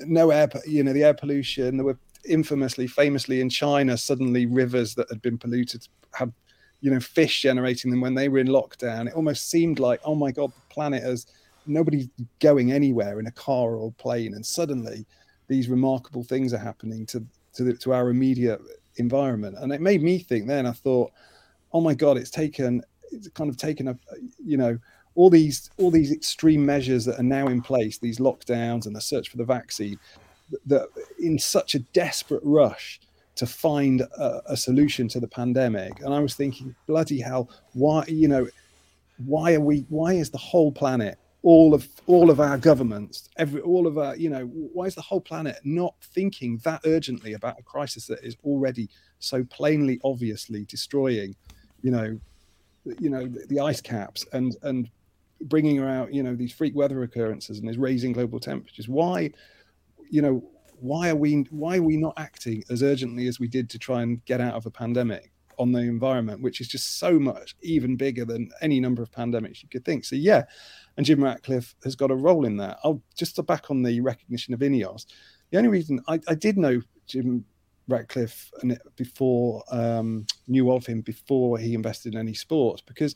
no 0.00 0.30
air, 0.30 0.50
you 0.66 0.82
know, 0.82 0.92
the 0.92 1.04
air 1.04 1.14
pollution. 1.14 1.76
There 1.76 1.86
were 1.86 1.98
infamously, 2.24 2.88
famously 2.88 3.40
in 3.40 3.50
China, 3.50 3.96
suddenly 3.96 4.46
rivers 4.46 4.94
that 4.96 5.08
had 5.10 5.22
been 5.22 5.38
polluted 5.38 5.86
had, 6.12 6.32
you 6.80 6.90
know, 6.90 7.00
fish 7.00 7.42
generating 7.42 7.90
them 7.90 8.00
when 8.00 8.14
they 8.14 8.28
were 8.28 8.38
in 8.38 8.48
lockdown. 8.48 9.06
It 9.06 9.14
almost 9.14 9.48
seemed 9.48 9.78
like, 9.78 10.00
oh 10.04 10.16
my 10.16 10.32
God, 10.32 10.50
the 10.50 10.74
planet 10.74 11.04
has 11.04 11.26
nobody 11.66 12.10
going 12.40 12.72
anywhere 12.72 13.20
in 13.20 13.26
a 13.26 13.32
car 13.32 13.76
or 13.76 13.92
plane. 13.92 14.34
And 14.34 14.44
suddenly 14.44 15.06
these 15.46 15.68
remarkable 15.68 16.24
things 16.24 16.52
are 16.52 16.58
happening 16.58 17.06
to, 17.06 17.24
to, 17.54 17.64
the, 17.64 17.74
to 17.74 17.92
our 17.92 18.10
immediate 18.10 18.60
environment. 18.96 19.56
And 19.58 19.72
it 19.72 19.80
made 19.80 20.02
me 20.02 20.18
think 20.18 20.48
then, 20.48 20.66
I 20.66 20.72
thought, 20.72 21.12
oh 21.74 21.80
my 21.80 21.92
god, 21.92 22.16
it's 22.16 22.30
taken 22.30 22.82
it's 23.10 23.28
kind 23.28 23.50
of 23.50 23.56
taken 23.56 23.88
a 23.88 23.98
you 24.42 24.56
know 24.56 24.78
all 25.14 25.28
these 25.28 25.70
all 25.76 25.90
these 25.90 26.12
extreme 26.12 26.64
measures 26.64 27.04
that 27.04 27.18
are 27.18 27.24
now 27.24 27.48
in 27.48 27.60
place, 27.60 27.98
these 27.98 28.18
lockdowns 28.18 28.86
and 28.86 28.96
the 28.96 29.00
search 29.00 29.28
for 29.28 29.36
the 29.36 29.44
vaccine, 29.44 29.98
that 30.66 30.88
in 31.18 31.38
such 31.38 31.74
a 31.74 31.80
desperate 31.80 32.42
rush 32.44 33.00
to 33.36 33.46
find 33.46 34.00
a, 34.00 34.42
a, 34.46 34.56
solution 34.56 35.08
to 35.08 35.18
the 35.18 35.26
pandemic. 35.26 36.00
And 36.02 36.14
I 36.14 36.20
was 36.20 36.34
thinking, 36.34 36.72
bloody 36.86 37.20
hell, 37.20 37.50
why 37.72 38.04
you 38.06 38.28
know, 38.28 38.46
why 39.26 39.54
are 39.54 39.60
we? 39.60 39.84
Why 39.88 40.14
is 40.14 40.30
the 40.30 40.38
whole 40.38 40.72
planet, 40.72 41.18
all 41.42 41.74
of 41.74 41.88
all 42.06 42.30
of 42.30 42.40
our 42.40 42.58
governments, 42.58 43.28
every 43.36 43.60
all 43.60 43.86
of 43.86 43.98
our, 43.98 44.16
you 44.16 44.30
know, 44.30 44.46
why 44.46 44.86
is 44.86 44.94
the 44.94 45.02
whole 45.02 45.20
planet 45.20 45.58
not 45.64 45.94
thinking 46.14 46.60
that 46.64 46.80
urgently 46.84 47.34
about 47.34 47.58
a 47.58 47.62
crisis 47.62 48.06
that 48.06 48.24
is 48.24 48.36
already 48.44 48.88
so 49.20 49.44
plainly, 49.44 50.00
obviously 50.04 50.64
destroying 50.64 51.34
you 51.84 51.90
know, 51.90 52.18
you 52.98 53.10
know 53.10 53.26
the, 53.26 53.46
the 53.48 53.60
ice 53.60 53.80
caps 53.80 54.26
and 54.32 54.56
and 54.62 54.90
bringing 55.42 55.78
out 55.78 56.12
you 56.12 56.22
know 56.22 56.34
these 56.34 56.52
freak 56.52 56.74
weather 56.74 57.02
occurrences 57.02 57.58
and 57.58 57.68
is 57.68 57.76
raising 57.76 58.12
global 58.12 58.40
temperatures. 58.40 58.88
Why, 58.88 59.30
you 60.10 60.22
know, 60.22 60.42
why 60.80 61.10
are 61.10 61.14
we 61.14 61.46
why 61.50 61.76
are 61.76 61.82
we 61.82 61.98
not 61.98 62.14
acting 62.16 62.64
as 62.70 62.82
urgently 62.82 63.28
as 63.28 63.38
we 63.38 63.46
did 63.46 63.68
to 63.70 63.78
try 63.78 64.02
and 64.02 64.24
get 64.24 64.40
out 64.40 64.54
of 64.54 64.66
a 64.66 64.70
pandemic? 64.70 65.30
on 65.56 65.70
the 65.70 65.78
environment, 65.78 66.42
which 66.42 66.60
is 66.60 66.66
just 66.66 66.98
so 66.98 67.16
much 67.16 67.54
even 67.62 67.94
bigger 67.94 68.24
than 68.24 68.50
any 68.60 68.80
number 68.80 69.04
of 69.04 69.12
pandemics 69.12 69.62
you 69.62 69.68
could 69.68 69.84
think. 69.84 70.04
So 70.04 70.16
yeah, 70.16 70.42
and 70.96 71.06
Jim 71.06 71.22
Ratcliffe 71.22 71.76
has 71.84 71.94
got 71.94 72.10
a 72.10 72.16
role 72.16 72.44
in 72.44 72.56
that. 72.56 72.78
I'll 72.82 73.00
just 73.16 73.40
back 73.46 73.70
on 73.70 73.80
the 73.80 74.00
recognition 74.00 74.52
of 74.52 74.58
Ineos. 74.58 75.06
The 75.52 75.58
only 75.58 75.68
reason 75.68 76.00
I, 76.08 76.18
I 76.26 76.34
did 76.34 76.58
know 76.58 76.80
Jim 77.06 77.44
Ratcliffe 77.88 78.50
and 78.62 78.78
before 78.96 79.62
um, 79.70 80.26
knew 80.48 80.70
of 80.70 80.86
him 80.86 81.00
before 81.02 81.58
he 81.58 81.74
invested 81.74 82.14
in 82.14 82.20
any 82.20 82.34
sports 82.34 82.82
because 82.82 83.14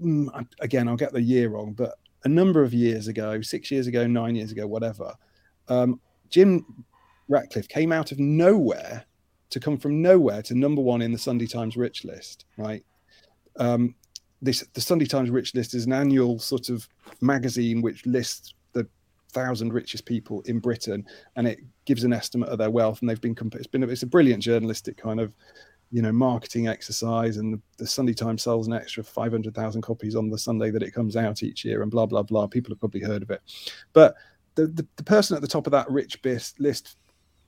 mm, 0.00 0.28
again 0.60 0.88
I'll 0.88 0.96
get 0.96 1.12
the 1.12 1.22
year 1.22 1.50
wrong, 1.50 1.72
but 1.72 1.94
a 2.24 2.28
number 2.28 2.62
of 2.62 2.74
years 2.74 3.08
ago, 3.08 3.40
six 3.40 3.70
years 3.70 3.86
ago, 3.86 4.06
nine 4.06 4.34
years 4.34 4.52
ago, 4.52 4.66
whatever, 4.66 5.14
um, 5.68 6.00
Jim 6.28 6.84
Ratcliffe 7.28 7.68
came 7.68 7.92
out 7.92 8.12
of 8.12 8.18
nowhere 8.18 9.04
to 9.50 9.60
come 9.60 9.78
from 9.78 10.00
nowhere 10.00 10.42
to 10.42 10.54
number 10.54 10.80
one 10.80 11.02
in 11.02 11.12
the 11.12 11.18
Sunday 11.18 11.46
Times 11.46 11.76
Rich 11.76 12.04
List, 12.04 12.44
right? 12.56 12.84
Um, 13.56 13.94
this 14.42 14.64
the 14.74 14.80
Sunday 14.80 15.06
Times 15.06 15.30
Rich 15.30 15.54
List 15.54 15.74
is 15.74 15.86
an 15.86 15.92
annual 15.92 16.38
sort 16.38 16.68
of 16.68 16.88
magazine 17.20 17.82
which 17.82 18.06
lists 18.06 18.54
thousand 19.30 19.72
richest 19.72 20.04
people 20.04 20.42
in 20.42 20.58
Britain, 20.58 21.06
and 21.36 21.46
it 21.46 21.60
gives 21.84 22.04
an 22.04 22.12
estimate 22.12 22.48
of 22.48 22.58
their 22.58 22.70
wealth. 22.70 23.00
And 23.00 23.08
they've 23.08 23.20
been 23.20 23.36
it's 23.54 23.66
been 23.66 23.82
it's 23.84 24.02
a 24.02 24.06
brilliant 24.06 24.42
journalistic 24.42 24.96
kind 24.96 25.20
of 25.20 25.34
you 25.90 26.02
know 26.02 26.12
marketing 26.12 26.68
exercise. 26.68 27.36
And 27.36 27.54
the, 27.54 27.60
the 27.78 27.86
Sunday 27.86 28.14
Times 28.14 28.42
sells 28.42 28.66
an 28.66 28.72
extra 28.72 29.02
five 29.02 29.32
hundred 29.32 29.54
thousand 29.54 29.82
copies 29.82 30.16
on 30.16 30.30
the 30.30 30.38
Sunday 30.38 30.70
that 30.70 30.82
it 30.82 30.92
comes 30.92 31.16
out 31.16 31.42
each 31.42 31.64
year, 31.64 31.82
and 31.82 31.90
blah 31.90 32.06
blah 32.06 32.22
blah. 32.22 32.46
People 32.46 32.72
have 32.72 32.80
probably 32.80 33.02
heard 33.02 33.22
of 33.22 33.30
it, 33.30 33.42
but 33.92 34.14
the, 34.56 34.66
the, 34.66 34.86
the 34.96 35.04
person 35.04 35.36
at 35.36 35.42
the 35.42 35.48
top 35.48 35.66
of 35.66 35.70
that 35.70 35.90
rich 35.90 36.20
list 36.58 36.96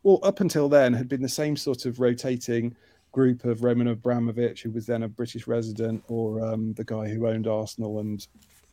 well, 0.02 0.20
up 0.22 0.40
until 0.40 0.68
then 0.68 0.92
had 0.92 1.08
been 1.08 1.22
the 1.22 1.28
same 1.28 1.56
sort 1.56 1.86
of 1.86 2.00
rotating 2.00 2.74
group 3.12 3.44
of 3.44 3.62
Roman 3.62 3.88
Abramovich, 3.88 4.62
who 4.62 4.70
was 4.70 4.86
then 4.86 5.02
a 5.02 5.08
British 5.08 5.46
resident, 5.46 6.02
or 6.08 6.44
um, 6.44 6.72
the 6.74 6.84
guy 6.84 7.08
who 7.08 7.28
owned 7.28 7.46
Arsenal 7.46 8.00
and 8.00 8.26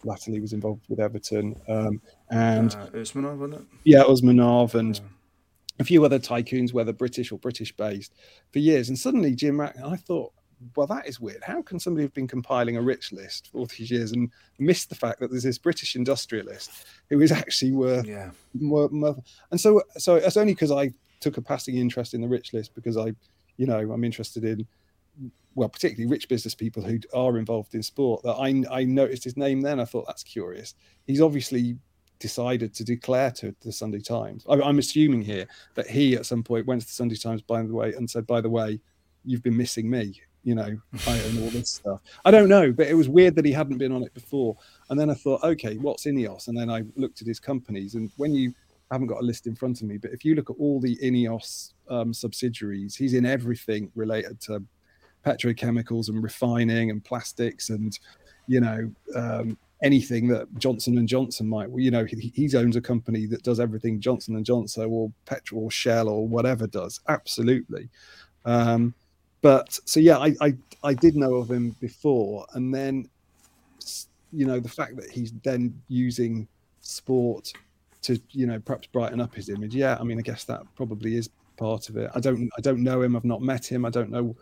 latterly 0.03 0.39
was 0.39 0.53
involved 0.53 0.85
with 0.89 0.99
Everton, 0.99 1.55
um, 1.67 2.01
and 2.29 2.73
uh, 2.75 2.87
Usmanov, 2.87 3.37
wasn't 3.37 3.61
it? 3.61 3.67
Yeah, 3.83 4.03
Usmanov 4.03 4.75
and 4.75 4.97
yeah. 4.97 5.03
a 5.79 5.83
few 5.83 6.03
other 6.05 6.19
tycoons, 6.19 6.73
whether 6.73 6.93
British 6.93 7.31
or 7.31 7.39
British 7.39 7.75
based, 7.75 8.13
for 8.51 8.59
years. 8.59 8.89
And 8.89 8.97
suddenly, 8.97 9.35
Jim, 9.35 9.59
Rack, 9.59 9.75
I 9.83 9.95
thought, 9.97 10.33
well, 10.75 10.87
that 10.87 11.07
is 11.07 11.19
weird. 11.19 11.43
How 11.43 11.61
can 11.61 11.79
somebody 11.79 12.03
have 12.03 12.13
been 12.13 12.27
compiling 12.27 12.77
a 12.77 12.81
rich 12.81 13.11
list 13.11 13.49
for 13.51 13.59
all 13.59 13.65
these 13.65 13.89
years 13.89 14.11
and 14.11 14.29
miss 14.57 14.85
the 14.85 14.95
fact 14.95 15.19
that 15.19 15.31
there's 15.31 15.43
this 15.43 15.57
British 15.57 15.95
industrialist 15.95 16.85
who 17.09 17.21
is 17.21 17.31
actually 17.31 17.71
worth 17.71 18.05
yeah. 18.05 18.31
more, 18.53 18.89
more 18.89 19.15
and 19.51 19.59
so 19.59 19.81
so 19.97 20.15
it's 20.15 20.37
only 20.37 20.53
because 20.53 20.71
I 20.71 20.91
took 21.19 21.37
a 21.37 21.41
passing 21.41 21.77
interest 21.77 22.13
in 22.13 22.21
the 22.21 22.27
rich 22.27 22.53
list 22.53 22.75
because 22.75 22.97
I, 22.97 23.13
you 23.57 23.67
know, 23.67 23.91
I'm 23.91 24.03
interested 24.03 24.43
in, 24.43 24.65
well, 25.55 25.69
particularly 25.69 26.09
rich 26.09 26.29
business 26.29 26.55
people 26.55 26.83
who 26.83 26.99
are 27.13 27.37
involved 27.37 27.75
in 27.75 27.83
sport. 27.83 28.23
That 28.23 28.33
I 28.33 28.63
I 28.71 28.83
noticed 28.83 29.23
his 29.23 29.37
name 29.37 29.61
then. 29.61 29.79
I 29.79 29.85
thought 29.85 30.07
that's 30.07 30.23
curious. 30.23 30.75
He's 31.07 31.21
obviously 31.21 31.77
decided 32.19 32.73
to 32.75 32.83
declare 32.83 33.31
to 33.31 33.55
the 33.61 33.71
Sunday 33.71 33.99
Times. 33.99 34.45
I, 34.49 34.61
I'm 34.61 34.79
assuming 34.79 35.21
here 35.21 35.47
that 35.75 35.89
he 35.89 36.15
at 36.15 36.25
some 36.25 36.43
point 36.43 36.67
went 36.67 36.81
to 36.81 36.87
the 36.87 36.93
Sunday 36.93 37.15
Times, 37.15 37.41
by 37.41 37.61
the 37.63 37.73
way, 37.73 37.93
and 37.93 38.09
said, 38.09 38.27
by 38.27 38.41
the 38.41 38.49
way, 38.49 38.79
you've 39.25 39.43
been 39.43 39.57
missing 39.57 39.89
me. 39.89 40.21
You 40.43 40.55
know, 40.55 40.77
I 41.07 41.21
own 41.23 41.43
all 41.43 41.49
this 41.49 41.69
stuff. 41.69 42.01
I 42.23 42.31
don't 42.31 42.47
know, 42.47 42.71
but 42.71 42.87
it 42.87 42.93
was 42.93 43.09
weird 43.09 43.35
that 43.35 43.45
he 43.45 43.51
hadn't 43.51 43.77
been 43.77 43.91
on 43.91 44.03
it 44.03 44.13
before. 44.13 44.55
And 44.89 44.99
then 44.99 45.09
I 45.09 45.13
thought, 45.13 45.43
okay, 45.43 45.75
what's 45.77 46.05
Ineos? 46.05 46.47
And 46.47 46.57
then 46.57 46.69
I 46.69 46.83
looked 46.95 47.21
at 47.21 47.27
his 47.27 47.39
companies, 47.39 47.95
and 47.95 48.11
when 48.17 48.33
you 48.33 48.53
I 48.91 48.95
haven't 48.95 49.07
got 49.07 49.21
a 49.21 49.25
list 49.25 49.45
in 49.45 49.55
front 49.55 49.81
of 49.81 49.87
me, 49.87 49.97
but 49.97 50.11
if 50.11 50.25
you 50.25 50.33
look 50.33 50.49
at 50.49 50.55
all 50.57 50.79
the 50.79 50.97
Ineos 50.97 51.73
um, 51.89 52.11
subsidiaries, 52.11 52.95
he's 52.95 53.13
in 53.13 53.25
everything 53.25 53.91
related 53.93 54.41
to 54.41 54.63
petrochemicals 55.25 56.09
and 56.09 56.23
refining 56.23 56.89
and 56.89 57.03
plastics 57.03 57.69
and 57.69 57.99
you 58.47 58.59
know 58.59 58.91
um, 59.15 59.57
anything 59.83 60.27
that 60.27 60.47
Johnson 60.57 60.97
and 60.97 61.07
Johnson 61.07 61.47
might. 61.47 61.69
You 61.75 61.91
know, 61.91 62.05
he, 62.05 62.31
he, 62.35 62.55
owns 62.55 62.75
a 62.75 62.81
company 62.81 63.25
that 63.27 63.43
does 63.43 63.59
everything 63.59 63.99
Johnson 63.99 64.35
and 64.35 64.45
Johnson 64.45 64.85
or 64.89 65.11
petrol 65.25 65.65
or 65.65 65.71
Shell 65.71 66.09
or 66.09 66.27
whatever 66.27 66.67
does. 66.67 66.99
Absolutely. 67.07 67.89
Um, 68.45 68.93
but 69.41 69.79
so 69.85 69.99
yeah, 69.99 70.17
I, 70.17 70.35
I 70.41 70.53
I 70.83 70.93
did 70.93 71.15
know 71.15 71.35
of 71.35 71.49
him 71.49 71.75
before, 71.79 72.45
and 72.53 72.73
then 72.73 73.09
you 74.33 74.45
know 74.45 74.59
the 74.59 74.69
fact 74.69 74.97
that 74.97 75.09
he's 75.09 75.31
then 75.43 75.81
using 75.87 76.47
sport 76.81 77.53
to 78.01 78.19
you 78.31 78.47
know 78.47 78.59
perhaps 78.59 78.87
brighten 78.87 79.21
up 79.21 79.33
his 79.33 79.49
image. 79.49 79.75
Yeah, 79.75 79.97
I 79.99 80.03
mean, 80.03 80.19
I 80.19 80.23
guess 80.23 80.43
that 80.45 80.63
probably 80.75 81.15
is 81.15 81.29
part 81.55 81.89
of 81.89 81.95
it. 81.95 82.11
I 82.13 82.19
don't 82.19 82.49
I 82.57 82.61
don't 82.61 82.83
know 82.83 83.01
him. 83.01 83.15
I've 83.15 83.25
not 83.25 83.41
met 83.41 83.65
him. 83.65 83.85
I 83.85 83.89
don't 83.89 84.09
know. 84.09 84.35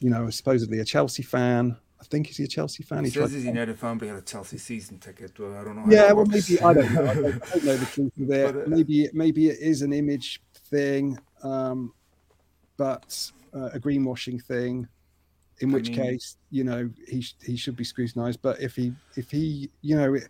You 0.00 0.10
know, 0.10 0.30
supposedly 0.30 0.80
a 0.80 0.84
Chelsea 0.84 1.22
fan. 1.22 1.76
I 2.00 2.04
think 2.04 2.28
he's 2.28 2.40
a 2.40 2.48
Chelsea 2.48 2.82
fan. 2.82 3.04
He, 3.04 3.10
he 3.10 3.18
says 3.18 3.32
he's 3.32 3.44
a 3.44 3.48
United 3.48 3.78
fan, 3.78 3.98
but 3.98 4.06
he 4.06 4.08
had 4.08 4.18
a 4.18 4.22
Chelsea 4.22 4.56
season 4.56 4.98
ticket. 4.98 5.38
Well, 5.38 5.54
I 5.54 5.62
don't 5.62 5.76
know. 5.76 5.84
Yeah, 5.88 6.12
well, 6.12 6.24
maybe 6.24 6.58
I 6.60 6.72
don't 6.72 6.92
know. 6.94 7.06
I 7.06 7.14
don't, 7.14 7.26
I 7.26 7.48
don't 7.50 7.64
know 7.64 7.76
the 7.76 7.86
truth 7.92 8.12
of 8.18 8.30
it. 8.30 8.54
But, 8.54 8.62
uh, 8.62 8.64
maybe 8.66 9.08
maybe 9.12 9.48
it 9.48 9.58
is 9.60 9.82
an 9.82 9.92
image 9.92 10.40
thing, 10.70 11.18
um, 11.42 11.92
but 12.78 13.30
uh, 13.54 13.70
a 13.74 13.80
greenwashing 13.80 14.42
thing. 14.42 14.88
In 15.62 15.72
which 15.72 15.90
mean, 15.90 15.98
case, 15.98 16.38
you 16.50 16.64
know, 16.64 16.88
he 17.06 17.22
he 17.44 17.54
should 17.54 17.76
be 17.76 17.84
scrutinised. 17.84 18.40
But 18.40 18.62
if 18.62 18.74
he 18.74 18.92
if 19.16 19.30
he, 19.30 19.70
you 19.82 19.96
know. 19.96 20.14
It, 20.14 20.28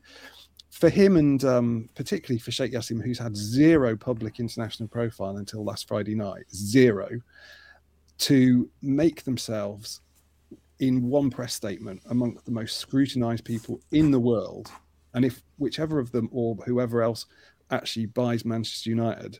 for 0.70 0.88
him 0.88 1.16
and 1.16 1.44
um, 1.44 1.88
particularly 1.94 2.38
for 2.38 2.52
Sheikh 2.52 2.72
Yassim, 2.72 3.02
who's 3.02 3.18
had 3.18 3.36
zero 3.36 3.96
public 3.96 4.38
international 4.38 4.88
profile 4.88 5.36
until 5.36 5.64
last 5.64 5.88
Friday 5.88 6.14
night, 6.14 6.44
zero, 6.54 7.08
to 8.20 8.68
make 8.82 9.24
themselves 9.24 10.00
in 10.78 11.08
one 11.08 11.30
press 11.30 11.54
statement 11.54 12.00
among 12.10 12.38
the 12.44 12.50
most 12.50 12.78
scrutinized 12.78 13.44
people 13.44 13.80
in 13.92 14.10
the 14.10 14.20
world, 14.20 14.70
and 15.14 15.24
if 15.24 15.42
whichever 15.58 15.98
of 15.98 16.12
them 16.12 16.28
or 16.32 16.56
whoever 16.66 17.02
else 17.02 17.26
actually 17.70 18.06
buys 18.06 18.44
Manchester 18.44 18.90
United 18.90 19.38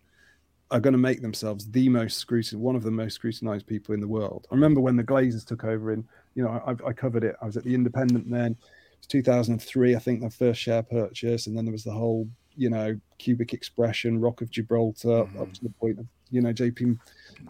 are 0.71 0.81
going 0.81 0.93
to 0.93 0.99
make 0.99 1.21
themselves 1.21 1.69
the 1.71 1.89
most 1.89 2.19
scrutinized, 2.19 2.63
one 2.63 2.77
of 2.77 2.83
the 2.83 2.91
most 2.91 3.15
scrutinized 3.15 3.67
people 3.67 3.95
in 3.95 4.01
the 4.01 4.09
world. 4.09 4.47
I 4.51 4.55
remember 4.55 4.81
when 4.81 4.97
the 4.97 5.03
Glazers 5.03 5.45
took 5.45 5.65
over 5.65 5.93
in, 5.93 6.07
you 6.35 6.45
know, 6.45 6.51
I, 6.51 6.89
I 6.89 6.93
covered 6.93 7.25
it. 7.25 7.35
I 7.43 7.47
was 7.47 7.57
at 7.57 7.65
the 7.65 7.75
Independent 7.75 8.31
then 8.31 8.57
it 9.03 9.09
2003, 9.09 9.97
I 9.97 9.99
think, 9.99 10.21
the 10.21 10.31
first 10.31 10.61
share 10.61 10.83
purchase, 10.83 11.47
and 11.47 11.57
then 11.57 11.65
there 11.65 11.73
was 11.73 11.85
the 11.85 11.93
whole, 11.93 12.29
you 12.57 12.71
know, 12.71 12.99
cubic 13.19 13.53
expression, 13.53 14.21
Rock 14.21 14.41
of 14.41 14.51
Gibraltar, 14.51 15.09
mm-hmm. 15.09 15.41
up 15.41 15.53
to 15.55 15.63
the 15.63 15.71
point 15.71 15.99
of, 15.99 16.07
you 16.31 16.41
know, 16.41 16.53
JP 16.53 16.99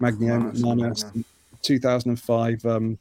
Morgan, 0.00 1.24
2005, 1.62 2.66
um, 2.66 2.98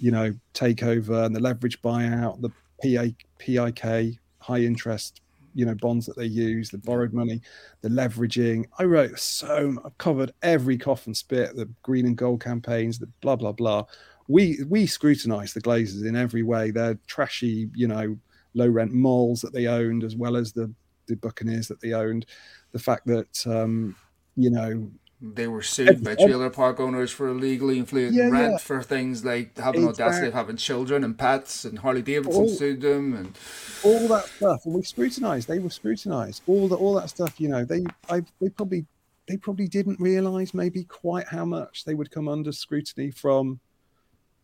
you 0.00 0.10
know, 0.10 0.34
takeover 0.54 1.24
and 1.24 1.34
the 1.34 1.40
leverage 1.40 1.80
buyout, 1.82 2.40
the 2.40 2.50
PA, 2.82 3.12
PIK, 3.38 4.18
high 4.40 4.60
interest, 4.60 5.20
you 5.54 5.64
know, 5.64 5.74
bonds 5.74 6.06
that 6.06 6.16
they 6.16 6.26
use, 6.26 6.70
the 6.70 6.78
borrowed 6.78 7.12
money, 7.12 7.40
the 7.80 7.88
leveraging. 7.88 8.66
I 8.78 8.84
wrote 8.84 9.18
so, 9.18 9.76
I 9.84 9.88
covered 9.98 10.32
every 10.42 10.76
cough 10.76 11.06
and 11.06 11.16
spit, 11.16 11.56
the 11.56 11.68
green 11.82 12.06
and 12.06 12.16
gold 12.16 12.42
campaigns, 12.42 12.98
the 12.98 13.08
blah, 13.20 13.36
blah, 13.36 13.52
blah 13.52 13.84
we 14.28 14.58
we 14.68 14.86
scrutinize 14.86 15.52
the 15.52 15.62
Glazers 15.62 16.06
in 16.06 16.16
every 16.16 16.42
way. 16.42 16.70
They're 16.70 16.98
trashy, 17.06 17.68
you 17.74 17.88
know, 17.88 18.16
low 18.54 18.68
rent 18.68 18.92
malls 18.92 19.40
that 19.42 19.52
they 19.52 19.66
owned, 19.66 20.04
as 20.04 20.16
well 20.16 20.36
as 20.36 20.52
the 20.52 20.72
the 21.06 21.16
Buccaneers 21.16 21.68
that 21.68 21.80
they 21.80 21.92
owned. 21.92 22.26
The 22.72 22.78
fact 22.78 23.06
that 23.06 23.46
um, 23.46 23.94
you 24.36 24.50
know 24.50 24.90
they 25.20 25.46
were 25.46 25.62
sued 25.62 26.04
by 26.04 26.14
trailer 26.14 26.50
park 26.50 26.78
owners 26.78 27.10
for 27.10 27.28
illegally 27.28 27.78
inflated 27.78 28.14
yeah, 28.14 28.28
rent 28.28 28.52
yeah. 28.52 28.58
for 28.58 28.82
things 28.82 29.24
like 29.24 29.56
having 29.56 29.82
exactly. 29.82 30.04
audacity 30.04 30.28
of 30.28 30.34
having 30.34 30.56
children 30.56 31.02
and 31.02 31.18
pets, 31.18 31.64
and 31.64 31.78
Harley 31.78 32.02
Davidson 32.02 32.42
all, 32.42 32.48
sued 32.48 32.82
them, 32.82 33.14
and 33.14 33.38
all 33.82 34.08
that 34.08 34.26
stuff. 34.26 34.66
And 34.66 34.74
we 34.74 34.82
scrutinised. 34.82 35.48
They 35.48 35.58
were 35.58 35.70
scrutinised. 35.70 36.42
All 36.46 36.68
the 36.68 36.76
all 36.76 36.94
that 36.94 37.08
stuff. 37.08 37.40
You 37.40 37.48
know, 37.48 37.64
they 37.64 37.84
I 38.10 38.22
they 38.40 38.50
probably 38.50 38.86
they 39.26 39.38
probably 39.38 39.68
didn't 39.68 39.98
realise 40.00 40.52
maybe 40.52 40.84
quite 40.84 41.28
how 41.28 41.44
much 41.44 41.84
they 41.84 41.94
would 41.94 42.10
come 42.10 42.28
under 42.28 42.52
scrutiny 42.52 43.10
from 43.10 43.60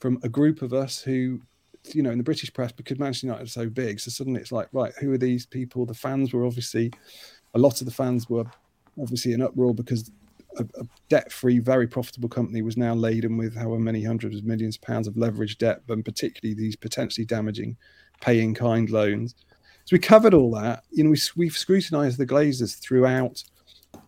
from 0.00 0.18
a 0.22 0.28
group 0.28 0.62
of 0.62 0.72
us 0.72 1.02
who, 1.02 1.40
you 1.92 2.02
know, 2.02 2.10
in 2.10 2.18
the 2.18 2.24
British 2.24 2.52
press, 2.52 2.72
because 2.72 2.98
Manchester 2.98 3.26
United 3.26 3.44
are 3.44 3.46
so 3.46 3.68
big, 3.68 4.00
so 4.00 4.10
suddenly 4.10 4.40
it's 4.40 4.50
like, 4.50 4.68
right, 4.72 4.92
who 5.00 5.12
are 5.12 5.18
these 5.18 5.46
people? 5.46 5.86
The 5.86 5.94
fans 5.94 6.32
were 6.32 6.44
obviously, 6.44 6.92
a 7.54 7.58
lot 7.58 7.80
of 7.80 7.84
the 7.84 7.92
fans 7.92 8.28
were 8.28 8.46
obviously 9.00 9.32
an 9.32 9.42
uproar 9.42 9.74
because 9.74 10.10
a, 10.58 10.64
a 10.80 10.84
debt-free, 11.08 11.60
very 11.60 11.86
profitable 11.86 12.28
company 12.28 12.62
was 12.62 12.76
now 12.76 12.94
laden 12.94 13.36
with 13.36 13.54
however 13.56 13.78
many 13.80 14.04
hundreds 14.04 14.36
of 14.36 14.44
millions 14.44 14.76
of 14.76 14.82
pounds 14.82 15.08
of 15.08 15.16
leverage 15.16 15.58
debt, 15.58 15.80
and 15.88 16.04
particularly 16.04 16.54
these 16.54 16.76
potentially 16.76 17.24
damaging 17.24 17.76
paying 18.20 18.54
kind 18.54 18.90
loans. 18.90 19.34
So 19.84 19.96
we 19.96 19.98
covered 19.98 20.34
all 20.34 20.50
that. 20.52 20.84
You 20.90 21.04
know, 21.04 21.10
we, 21.10 21.18
we've 21.36 21.56
scrutinised 21.56 22.18
the 22.18 22.26
Glazers 22.26 22.78
throughout 22.78 23.42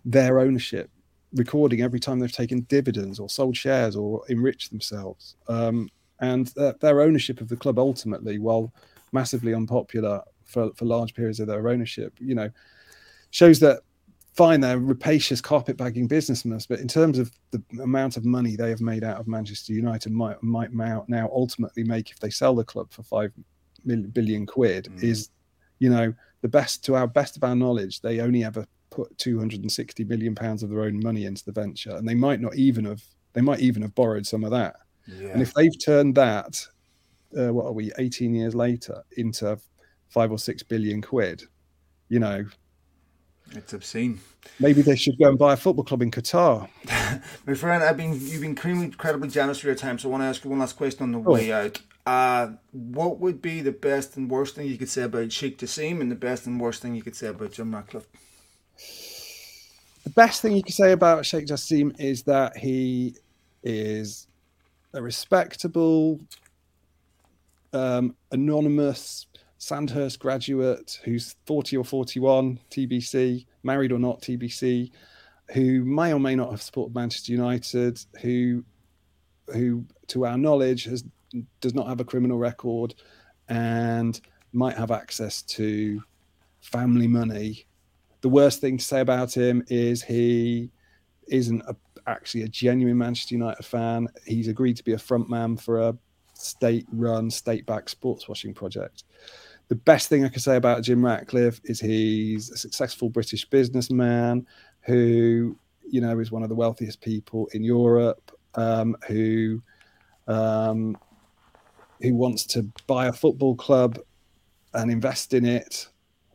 their 0.04 0.38
ownership 0.38 0.90
recording 1.34 1.82
every 1.82 1.98
time 1.98 2.20
they've 2.20 2.30
taken 2.30 2.60
dividends 2.62 3.18
or 3.18 3.28
sold 3.28 3.56
shares 3.56 3.96
or 3.96 4.22
enriched 4.28 4.70
themselves. 4.70 5.34
Um, 5.48 5.88
and 6.20 6.46
their 6.80 7.00
ownership 7.00 7.40
of 7.40 7.48
the 7.48 7.56
club 7.56 7.78
ultimately, 7.78 8.38
while 8.38 8.72
massively 9.12 9.52
unpopular 9.52 10.22
for, 10.44 10.72
for 10.74 10.84
large 10.84 11.14
periods 11.14 11.40
of 11.40 11.48
their 11.48 11.68
ownership, 11.68 12.14
you 12.20 12.34
know, 12.34 12.50
shows 13.30 13.58
that 13.60 13.80
fine, 14.34 14.60
they're 14.60 14.78
rapacious 14.78 15.40
carpetbagging 15.40 16.08
businessmen, 16.08 16.60
but 16.68 16.80
in 16.80 16.88
terms 16.88 17.18
of 17.18 17.30
the 17.52 17.62
amount 17.82 18.16
of 18.16 18.24
money 18.24 18.56
they 18.56 18.68
have 18.68 18.80
made 18.80 19.04
out 19.04 19.18
of 19.18 19.28
Manchester 19.28 19.72
United, 19.72 20.12
might 20.12 20.42
might 20.42 20.72
now 20.72 21.30
ultimately 21.32 21.84
make 21.84 22.10
if 22.10 22.18
they 22.20 22.30
sell 22.30 22.54
the 22.54 22.64
club 22.64 22.92
for 22.92 23.02
five 23.02 23.32
billion 24.12 24.46
quid 24.46 24.88
mm. 24.90 25.02
is, 25.02 25.30
you 25.78 25.88
know, 25.88 26.12
the 26.42 26.48
best 26.48 26.84
to 26.84 26.94
our 26.94 27.06
best 27.06 27.36
of 27.36 27.44
our 27.44 27.54
knowledge, 27.54 28.00
they 28.00 28.20
only 28.20 28.44
ever 28.44 28.66
put 28.90 29.16
260 29.18 30.04
million 30.04 30.34
pounds 30.34 30.62
of 30.62 30.70
their 30.70 30.82
own 30.82 31.00
money 31.00 31.24
into 31.24 31.44
the 31.44 31.52
venture, 31.52 31.96
and 31.96 32.08
they 32.08 32.14
might 32.14 32.40
not 32.40 32.54
even 32.56 32.84
have 32.84 33.02
they 33.32 33.40
might 33.40 33.60
even 33.60 33.82
have 33.82 33.94
borrowed 33.94 34.26
some 34.26 34.44
of 34.44 34.50
that. 34.50 34.76
Yeah. 35.06 35.28
And 35.28 35.42
if 35.42 35.52
they've 35.54 35.84
turned 35.84 36.14
that, 36.16 36.66
uh, 37.36 37.52
what 37.52 37.66
are 37.66 37.72
we, 37.72 37.92
18 37.98 38.34
years 38.34 38.54
later, 38.54 39.02
into 39.16 39.58
five 40.08 40.30
or 40.30 40.38
six 40.38 40.62
billion 40.62 41.02
quid, 41.02 41.42
you 42.08 42.20
know, 42.20 42.44
it's 43.56 43.72
obscene. 43.72 44.20
Maybe 44.60 44.82
they 44.82 44.96
should 44.96 45.18
go 45.18 45.28
and 45.28 45.38
buy 45.38 45.54
a 45.54 45.56
football 45.56 45.84
club 45.84 46.02
in 46.02 46.10
Qatar. 46.10 46.68
My 47.46 47.54
friend, 47.54 47.82
I've 47.82 47.96
been 47.96 48.12
you've 48.12 48.40
been 48.40 48.56
incredibly 48.82 49.28
generous 49.28 49.60
for 49.60 49.66
your 49.66 49.76
time, 49.76 49.98
so 49.98 50.08
I 50.08 50.12
want 50.12 50.22
to 50.22 50.26
ask 50.26 50.44
you 50.44 50.50
one 50.50 50.60
last 50.60 50.76
question 50.76 51.02
on 51.02 51.12
the 51.12 51.18
oh. 51.18 51.32
way 51.32 51.52
out. 51.52 51.80
Uh, 52.06 52.52
what 52.72 53.18
would 53.18 53.40
be 53.40 53.62
the 53.62 53.72
best 53.72 54.16
and 54.16 54.30
worst 54.30 54.54
thing 54.54 54.66
you 54.66 54.76
could 54.76 54.90
say 54.90 55.02
about 55.02 55.32
Sheikh 55.32 55.58
Jassim, 55.58 56.00
and 56.00 56.10
the 56.10 56.16
best 56.16 56.46
and 56.46 56.60
worst 56.60 56.82
thing 56.82 56.94
you 56.94 57.02
could 57.02 57.16
say 57.16 57.28
about 57.28 57.52
Jim 57.52 57.74
Ratcliffe? 57.74 58.06
The 60.04 60.10
best 60.10 60.42
thing 60.42 60.54
you 60.54 60.62
could 60.62 60.74
say 60.74 60.92
about 60.92 61.24
Sheikh 61.24 61.46
Jassim 61.46 61.98
is 61.98 62.24
that 62.24 62.58
he 62.58 63.16
is 63.62 64.26
a 64.92 65.00
respectable, 65.00 66.20
um, 67.72 68.14
anonymous 68.30 69.26
Sandhurst 69.64 70.18
graduate 70.18 71.00
who's 71.04 71.36
40 71.46 71.78
or 71.78 71.84
41, 71.84 72.60
TBC, 72.70 73.46
married 73.62 73.92
or 73.92 73.98
not, 73.98 74.20
TBC, 74.20 74.90
who 75.52 75.82
may 75.86 76.12
or 76.12 76.20
may 76.20 76.36
not 76.36 76.50
have 76.50 76.60
supported 76.60 76.94
Manchester 76.94 77.32
United, 77.32 77.98
who, 78.20 78.62
who 79.54 79.86
to 80.08 80.26
our 80.26 80.36
knowledge, 80.36 80.84
has 80.84 81.02
does 81.62 81.74
not 81.74 81.88
have 81.88 81.98
a 81.98 82.04
criminal 82.04 82.36
record, 82.36 82.94
and 83.48 84.20
might 84.52 84.76
have 84.76 84.90
access 84.90 85.40
to 85.40 86.02
family 86.60 87.08
money. 87.08 87.64
The 88.20 88.28
worst 88.28 88.60
thing 88.60 88.76
to 88.76 88.84
say 88.84 89.00
about 89.00 89.34
him 89.34 89.64
is 89.68 90.02
he 90.02 90.70
isn't 91.26 91.62
a, 91.62 91.74
actually 92.06 92.42
a 92.42 92.48
genuine 92.48 92.98
Manchester 92.98 93.34
United 93.34 93.64
fan. 93.64 94.08
He's 94.26 94.48
agreed 94.48 94.76
to 94.76 94.84
be 94.84 94.92
a 94.92 94.98
frontman 94.98 95.58
for 95.58 95.80
a 95.80 95.96
state-run, 96.34 97.30
state-backed 97.30 97.88
sports 97.88 98.28
washing 98.28 98.52
project 98.52 99.04
the 99.68 99.74
best 99.74 100.08
thing 100.08 100.24
I 100.24 100.28
can 100.28 100.40
say 100.40 100.56
about 100.56 100.82
Jim 100.82 101.04
Ratcliffe 101.04 101.60
is 101.64 101.80
he's 101.80 102.50
a 102.50 102.56
successful 102.56 103.08
British 103.08 103.44
businessman 103.48 104.46
who, 104.82 105.56
you 105.88 106.00
know, 106.00 106.18
is 106.18 106.30
one 106.30 106.42
of 106.42 106.48
the 106.48 106.54
wealthiest 106.54 107.00
people 107.00 107.48
in 107.52 107.64
Europe, 107.64 108.30
um, 108.54 108.96
who 109.08 109.62
um, 110.26 110.96
who 112.00 112.14
wants 112.14 112.44
to 112.44 112.62
buy 112.86 113.06
a 113.06 113.12
football 113.12 113.54
club 113.54 113.98
and 114.74 114.90
invest 114.90 115.32
in 115.32 115.44
it. 115.44 115.88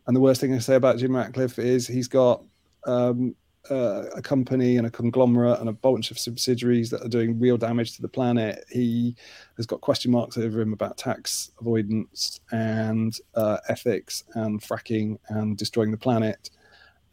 And 0.07 0.15
the 0.15 0.21
worst 0.21 0.41
thing 0.41 0.53
I 0.53 0.59
say 0.59 0.75
about 0.75 0.97
Jim 0.97 1.15
Ratcliffe 1.15 1.59
is 1.59 1.87
he's 1.87 2.07
got 2.07 2.43
um, 2.85 3.35
uh, 3.69 4.05
a 4.15 4.21
company 4.21 4.77
and 4.77 4.87
a 4.87 4.89
conglomerate 4.89 5.59
and 5.59 5.69
a 5.69 5.73
bunch 5.73 6.11
of 6.11 6.19
subsidiaries 6.19 6.89
that 6.89 7.03
are 7.03 7.09
doing 7.09 7.39
real 7.39 7.57
damage 7.57 7.95
to 7.95 8.01
the 8.01 8.07
planet. 8.07 8.65
He 8.69 9.15
has 9.57 9.65
got 9.65 9.81
question 9.81 10.11
marks 10.11 10.37
over 10.37 10.61
him 10.61 10.73
about 10.73 10.97
tax 10.97 11.51
avoidance 11.59 12.39
and 12.51 13.15
uh, 13.35 13.57
ethics 13.67 14.23
and 14.35 14.61
fracking 14.61 15.17
and 15.29 15.57
destroying 15.57 15.91
the 15.91 15.97
planet, 15.97 16.49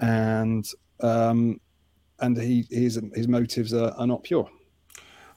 and 0.00 0.66
um, 1.00 1.60
and 2.20 2.36
he 2.38 2.66
his 2.70 3.00
his 3.14 3.28
motives 3.28 3.74
are, 3.74 3.92
are 3.98 4.06
not 4.06 4.22
pure. 4.22 4.48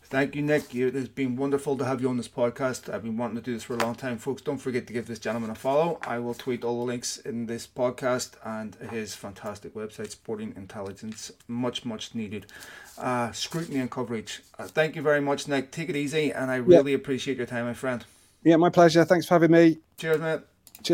Thank 0.10 0.36
you, 0.36 0.42
Nick. 0.42 0.74
It 0.74 0.96
has 0.96 1.08
been 1.08 1.36
wonderful 1.36 1.78
to 1.78 1.86
have 1.86 2.02
you 2.02 2.10
on 2.10 2.18
this 2.18 2.28
podcast. 2.28 2.92
I've 2.92 3.04
been 3.04 3.16
wanting 3.16 3.36
to 3.36 3.44
do 3.44 3.54
this 3.54 3.62
for 3.62 3.76
a 3.76 3.78
long 3.78 3.94
time, 3.94 4.18
folks. 4.18 4.42
Don't 4.42 4.58
forget 4.58 4.88
to 4.88 4.94
give 4.94 5.06
this 5.06 5.20
gentleman 5.20 5.52
a 5.52 5.56
follow. 5.56 6.00
I 6.02 6.18
will 6.18 6.34
tweet 6.34 6.64
all 6.64 6.80
the 6.80 6.86
links 6.86 7.18
in 7.18 7.46
this 7.46 7.68
podcast 7.68 8.32
and 8.44 8.74
his 8.90 9.14
fantastic 9.14 9.76
website, 9.76 10.10
Sporting 10.10 10.56
Intelligence. 10.56 11.32
Much, 11.48 11.86
much 11.86 12.16
needed 12.16 12.48
uh, 12.98 13.32
scrutiny 13.34 13.80
and 13.80 13.92
coverage. 13.92 14.42
Uh, 14.58 14.66
thank 14.66 14.96
you 14.96 15.04
very 15.04 15.22
much, 15.22 15.48
Nick. 15.48 15.70
Take 15.70 15.90
it 15.90 15.96
easy, 15.96 16.34
and 16.34 16.50
I 16.50 16.56
really 16.56 16.96
appreciate 16.96 17.38
your 17.38 17.46
time, 17.46 17.66
my 17.66 17.76
friend. 17.76 18.04
Yeah, 18.44 18.56
my 18.56 18.70
pleasure. 18.70 19.06
Thanks 19.06 19.28
for 19.28 19.36
having 19.36 19.52
me. 19.52 19.78
Cheers, 19.98 20.20
mate. 20.20 20.40